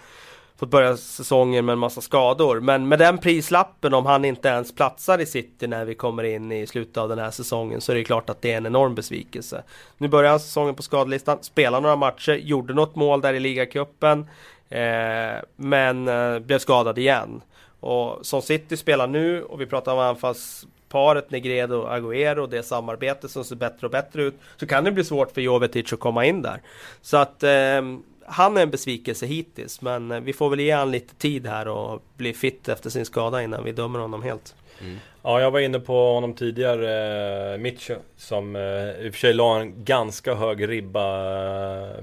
fått 0.63 0.71
börja 0.71 0.97
säsongen 0.97 1.65
med 1.65 1.73
en 1.73 1.79
massa 1.79 2.01
skador. 2.01 2.61
Men 2.61 2.89
med 2.89 2.99
den 2.99 3.19
prislappen, 3.19 3.95
om 3.95 4.07
han 4.07 4.25
inte 4.25 4.49
ens 4.49 4.75
platsar 4.75 5.19
i 5.19 5.27
City 5.27 5.67
när 5.67 5.85
vi 5.85 5.95
kommer 5.95 6.23
in 6.23 6.53
i 6.53 6.67
slutet 6.67 6.97
av 6.97 7.09
den 7.09 7.19
här 7.19 7.31
säsongen, 7.31 7.81
så 7.81 7.93
är 7.93 7.97
det 7.97 8.05
klart 8.05 8.31
att 8.31 8.43
det 8.43 8.53
är 8.53 8.57
en 8.57 8.67
enorm 8.67 8.95
besvikelse. 8.95 9.63
Nu 9.99 10.09
börjar 10.09 10.31
han 10.31 10.41
säsongen 10.41 10.75
på 10.75 10.83
skadelistan, 10.83 11.39
spelar 11.41 11.81
några 11.81 11.97
matcher, 11.97 12.33
gjorde 12.33 12.75
något 12.75 12.95
mål 12.95 13.21
där 13.21 13.35
i 13.35 13.41
ligacupen, 13.41 14.27
eh, 14.69 15.43
men 15.57 16.09
eh, 16.09 16.39
blev 16.39 16.59
skadad 16.59 16.99
igen. 16.99 17.43
Och 17.81 18.27
som 18.27 18.43
City 18.43 18.77
spelar 18.77 19.07
nu, 19.07 19.43
och 19.43 19.61
vi 19.61 19.67
pratar 19.67 19.93
om 19.93 19.99
anfallsparet 19.99 21.31
Negredo 21.31 21.77
och 21.77 21.91
Agüero, 21.91 22.47
det 22.47 22.63
samarbete 22.63 23.29
som 23.29 23.45
ser 23.45 23.57
bättre 23.57 23.87
och 23.87 23.91
bättre 23.91 24.23
ut, 24.23 24.35
så 24.57 24.67
kan 24.67 24.85
det 24.85 24.93
bli 24.93 25.05
svårt 25.05 25.33
för 25.33 25.41
Jovetic 25.41 25.93
att 25.93 26.01
komma 26.01 26.25
in 26.25 26.43
där. 26.43 26.63
Så 27.01 27.17
att 27.17 27.43
eh, 27.43 27.83
han 28.27 28.57
är 28.57 28.63
en 28.63 28.71
besvikelse 28.71 29.27
hittills, 29.27 29.81
men 29.81 30.13
eh, 30.13 30.21
vi 30.21 30.33
får 30.33 30.51
väl 30.51 30.61
ge 30.61 30.75
honom 30.75 30.91
lite 30.91 31.15
tid 31.15 31.47
här 31.47 31.69
och 31.69 32.03
bli 32.17 32.33
fit 32.33 32.69
efter 32.69 32.91
sin 32.91 33.05
skada 33.05 33.43
innan 33.43 33.65
vi 33.65 33.73
dömer 33.73 33.99
honom 33.99 34.23
helt. 34.23 34.55
Mm. 34.81 34.99
Ja, 35.23 35.41
jag 35.41 35.51
var 35.51 35.61
inne 35.61 35.81
på 35.81 36.13
honom 36.15 36.35
tidigare, 36.35 37.55
eh, 37.55 37.59
Mitchell, 37.59 37.99
som 38.17 38.57
eh, 38.57 38.63
i 39.07 39.09
och 39.09 39.15
för 39.15 39.21
sig 39.21 39.33
la 39.33 39.61
en 39.61 39.85
ganska 39.85 40.35
hög 40.35 40.69
ribba 40.69 41.03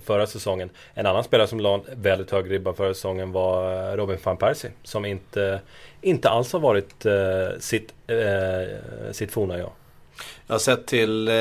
förra 0.06 0.28
säsongen. 0.28 0.70
En 0.94 1.06
annan 1.06 1.24
spelare 1.24 1.48
som 1.48 1.60
la 1.60 1.74
en 1.74 1.84
väldigt 2.02 2.32
hög 2.32 2.52
ribba 2.52 2.74
förra 2.74 2.94
säsongen 2.94 3.32
var 3.32 3.98
Robin 3.98 4.18
van 4.24 4.38
Persie, 4.38 4.72
som 4.84 5.06
inte, 5.06 5.62
inte 6.02 6.30
alls 6.30 6.54
har 6.54 6.60
varit 6.60 7.06
sitt, 7.60 7.94
sitt 9.12 9.32
forna 9.32 9.58
jag. 9.58 9.72
Jag 10.48 10.54
har 10.54 10.60
sett 10.60 10.88
till 10.88 11.28
eh, 11.28 11.34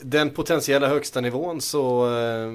den 0.00 0.30
potentiella 0.30 0.88
högsta 0.88 1.20
nivån 1.20 1.60
så 1.60 2.06
eh, 2.18 2.52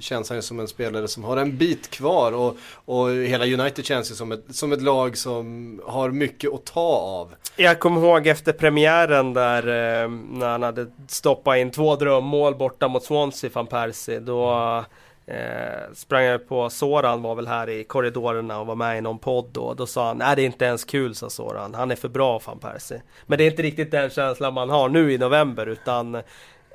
känns 0.00 0.28
han 0.28 0.38
ju 0.38 0.42
som 0.42 0.60
en 0.60 0.68
spelare 0.68 1.08
som 1.08 1.24
har 1.24 1.36
en 1.36 1.56
bit 1.56 1.90
kvar 1.90 2.32
och, 2.32 2.56
och 2.84 3.10
hela 3.10 3.44
United 3.44 3.84
känns 3.84 4.10
ju 4.10 4.14
som 4.14 4.32
ett, 4.32 4.44
som 4.50 4.72
ett 4.72 4.82
lag 4.82 5.16
som 5.16 5.80
har 5.86 6.10
mycket 6.10 6.54
att 6.54 6.64
ta 6.64 6.96
av. 6.98 7.34
Jag 7.56 7.80
kommer 7.80 8.00
ihåg 8.00 8.26
efter 8.26 8.52
premiären 8.52 9.34
där 9.34 9.62
eh, 9.62 10.10
när 10.10 10.48
han 10.48 10.62
hade 10.62 10.86
stoppat 11.08 11.56
in 11.56 11.70
två 11.70 11.96
drömmål 11.96 12.54
borta 12.54 12.88
mot 12.88 13.04
Swansea, 13.04 13.50
van 13.54 13.66
Persie. 13.66 14.20
Då 14.20 14.84
Eh, 15.26 15.92
sprang 15.94 16.24
jag 16.24 16.48
på 16.48 16.70
Soran 16.70 17.22
var 17.22 17.34
väl 17.34 17.46
här 17.46 17.68
i 17.68 17.84
korridorerna 17.84 18.60
och 18.60 18.66
var 18.66 18.74
med 18.74 18.98
i 18.98 19.00
någon 19.00 19.18
podd 19.18 19.50
då. 19.52 19.74
Då 19.74 19.86
sa 19.86 20.06
han, 20.06 20.18
nej 20.18 20.36
det 20.36 20.42
är 20.42 20.46
inte 20.46 20.64
ens 20.64 20.84
kul 20.84 21.14
sa 21.14 21.30
Soran. 21.30 21.74
Han 21.74 21.90
är 21.90 21.96
för 21.96 22.08
bra 22.08 22.40
van 22.46 22.58
Persie. 22.58 23.02
Men 23.26 23.38
det 23.38 23.44
är 23.44 23.50
inte 23.50 23.62
riktigt 23.62 23.90
den 23.90 24.10
känslan 24.10 24.54
man 24.54 24.70
har 24.70 24.88
nu 24.88 25.12
i 25.12 25.18
november 25.18 25.66
utan 25.66 26.22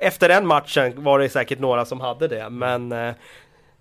efter 0.00 0.28
den 0.28 0.46
matchen 0.46 1.04
var 1.04 1.18
det 1.18 1.28
säkert 1.28 1.58
några 1.58 1.84
som 1.84 2.00
hade 2.00 2.28
det. 2.28 2.50
Men 2.50 2.92
eh, 2.92 3.14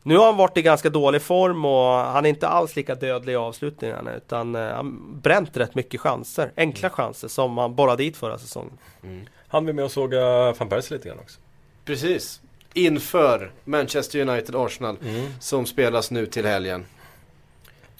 nu 0.03 0.17
har 0.17 0.25
han 0.25 0.37
varit 0.37 0.57
i 0.57 0.61
ganska 0.61 0.89
dålig 0.89 1.21
form 1.21 1.65
och 1.65 1.93
han 1.93 2.25
är 2.25 2.29
inte 2.29 2.47
alls 2.47 2.75
lika 2.75 2.95
dödlig 2.95 3.33
i 3.33 3.35
avslutningarna 3.35 4.15
utan 4.15 4.55
eh, 4.55 4.61
han 4.61 5.19
bränt 5.21 5.57
rätt 5.57 5.75
mycket 5.75 6.01
chanser. 6.01 6.51
Enkla 6.57 6.87
mm. 6.87 6.95
chanser 6.95 7.27
som 7.27 7.57
han 7.57 7.75
borrade 7.75 8.03
dit 8.03 8.17
förra 8.17 8.37
säsongen. 8.37 8.77
Mm. 9.03 9.25
Han 9.47 9.65
vi 9.65 9.73
med 9.73 9.85
och 9.85 9.91
såga 9.91 10.51
van 10.51 10.69
Persie 10.69 10.97
lite 10.97 11.09
grann 11.09 11.19
också. 11.19 11.39
Precis 11.85 12.41
inför 12.73 13.51
Manchester 13.63 14.19
United-Arsenal 14.19 14.97
mm. 15.01 15.33
som 15.39 15.65
spelas 15.65 16.11
nu 16.11 16.25
till 16.25 16.45
helgen. 16.45 16.85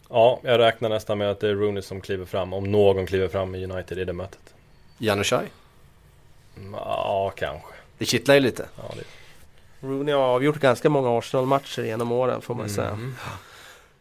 Ja, 0.09 0.39
jag 0.43 0.59
räknar 0.59 0.89
nästan 0.89 1.17
med 1.17 1.31
att 1.31 1.39
det 1.39 1.49
är 1.49 1.55
Rooney 1.55 1.81
som 1.81 2.01
kliver 2.01 2.25
fram, 2.25 2.53
om 2.53 2.71
någon 2.71 3.05
kliver 3.05 3.27
fram 3.27 3.55
i 3.55 3.63
United 3.63 3.97
i 3.97 4.05
det 4.05 4.13
mötet. 4.13 4.53
Janushaj? 4.97 5.47
Mm, 6.57 6.73
Ja, 6.73 7.33
kanske. 7.35 7.78
Det 7.99 8.05
kittlar 8.05 8.35
ju 8.35 8.41
lite. 8.41 8.65
Ja, 8.75 8.93
det... 8.95 9.03
Rooney 9.87 10.13
har 10.13 10.21
avgjort 10.21 10.59
ganska 10.59 10.89
många 10.89 11.17
Arsenal-matcher 11.17 11.83
genom 11.83 12.11
åren 12.11 12.41
får 12.41 12.55
man 12.55 12.69
säga. 12.69 12.89
Mm. 12.89 13.15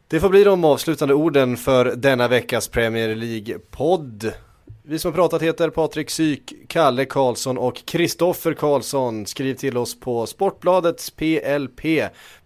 Det 0.08 0.20
får 0.20 0.28
bli 0.28 0.44
de 0.44 0.64
avslutande 0.64 1.14
orden 1.14 1.56
för 1.56 1.84
denna 1.84 2.28
veckas 2.28 2.68
Premier 2.68 3.14
League-podd. 3.14 4.32
Vi 4.82 4.98
som 4.98 5.12
har 5.12 5.16
pratat 5.16 5.42
heter 5.42 5.70
Patrik 5.70 6.10
Syk, 6.10 6.52
Kalle 6.68 7.04
Karlsson 7.04 7.58
och 7.58 7.82
Kristoffer 7.86 8.54
Karlsson. 8.54 9.26
Skriv 9.26 9.54
till 9.54 9.76
oss 9.76 10.00
på 10.00 10.26
Sportbladets 10.26 11.10
PLP 11.10 11.80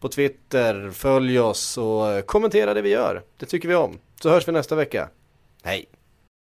på 0.01 0.09
Twitter. 0.09 0.91
Följ 0.91 1.41
oss 1.41 1.79
och 1.79 2.27
kommentera 2.27 2.75
det 2.75 2.83
vi 2.83 2.91
gör. 2.91 3.23
Det 3.39 3.47
tycker 3.47 3.69
vi 3.69 3.75
om. 3.75 3.99
Så 4.23 4.31
hörs 4.31 4.49
vi 4.49 4.53
nästa 4.53 4.75
vecka. 4.75 5.09
Hej! 5.63 5.87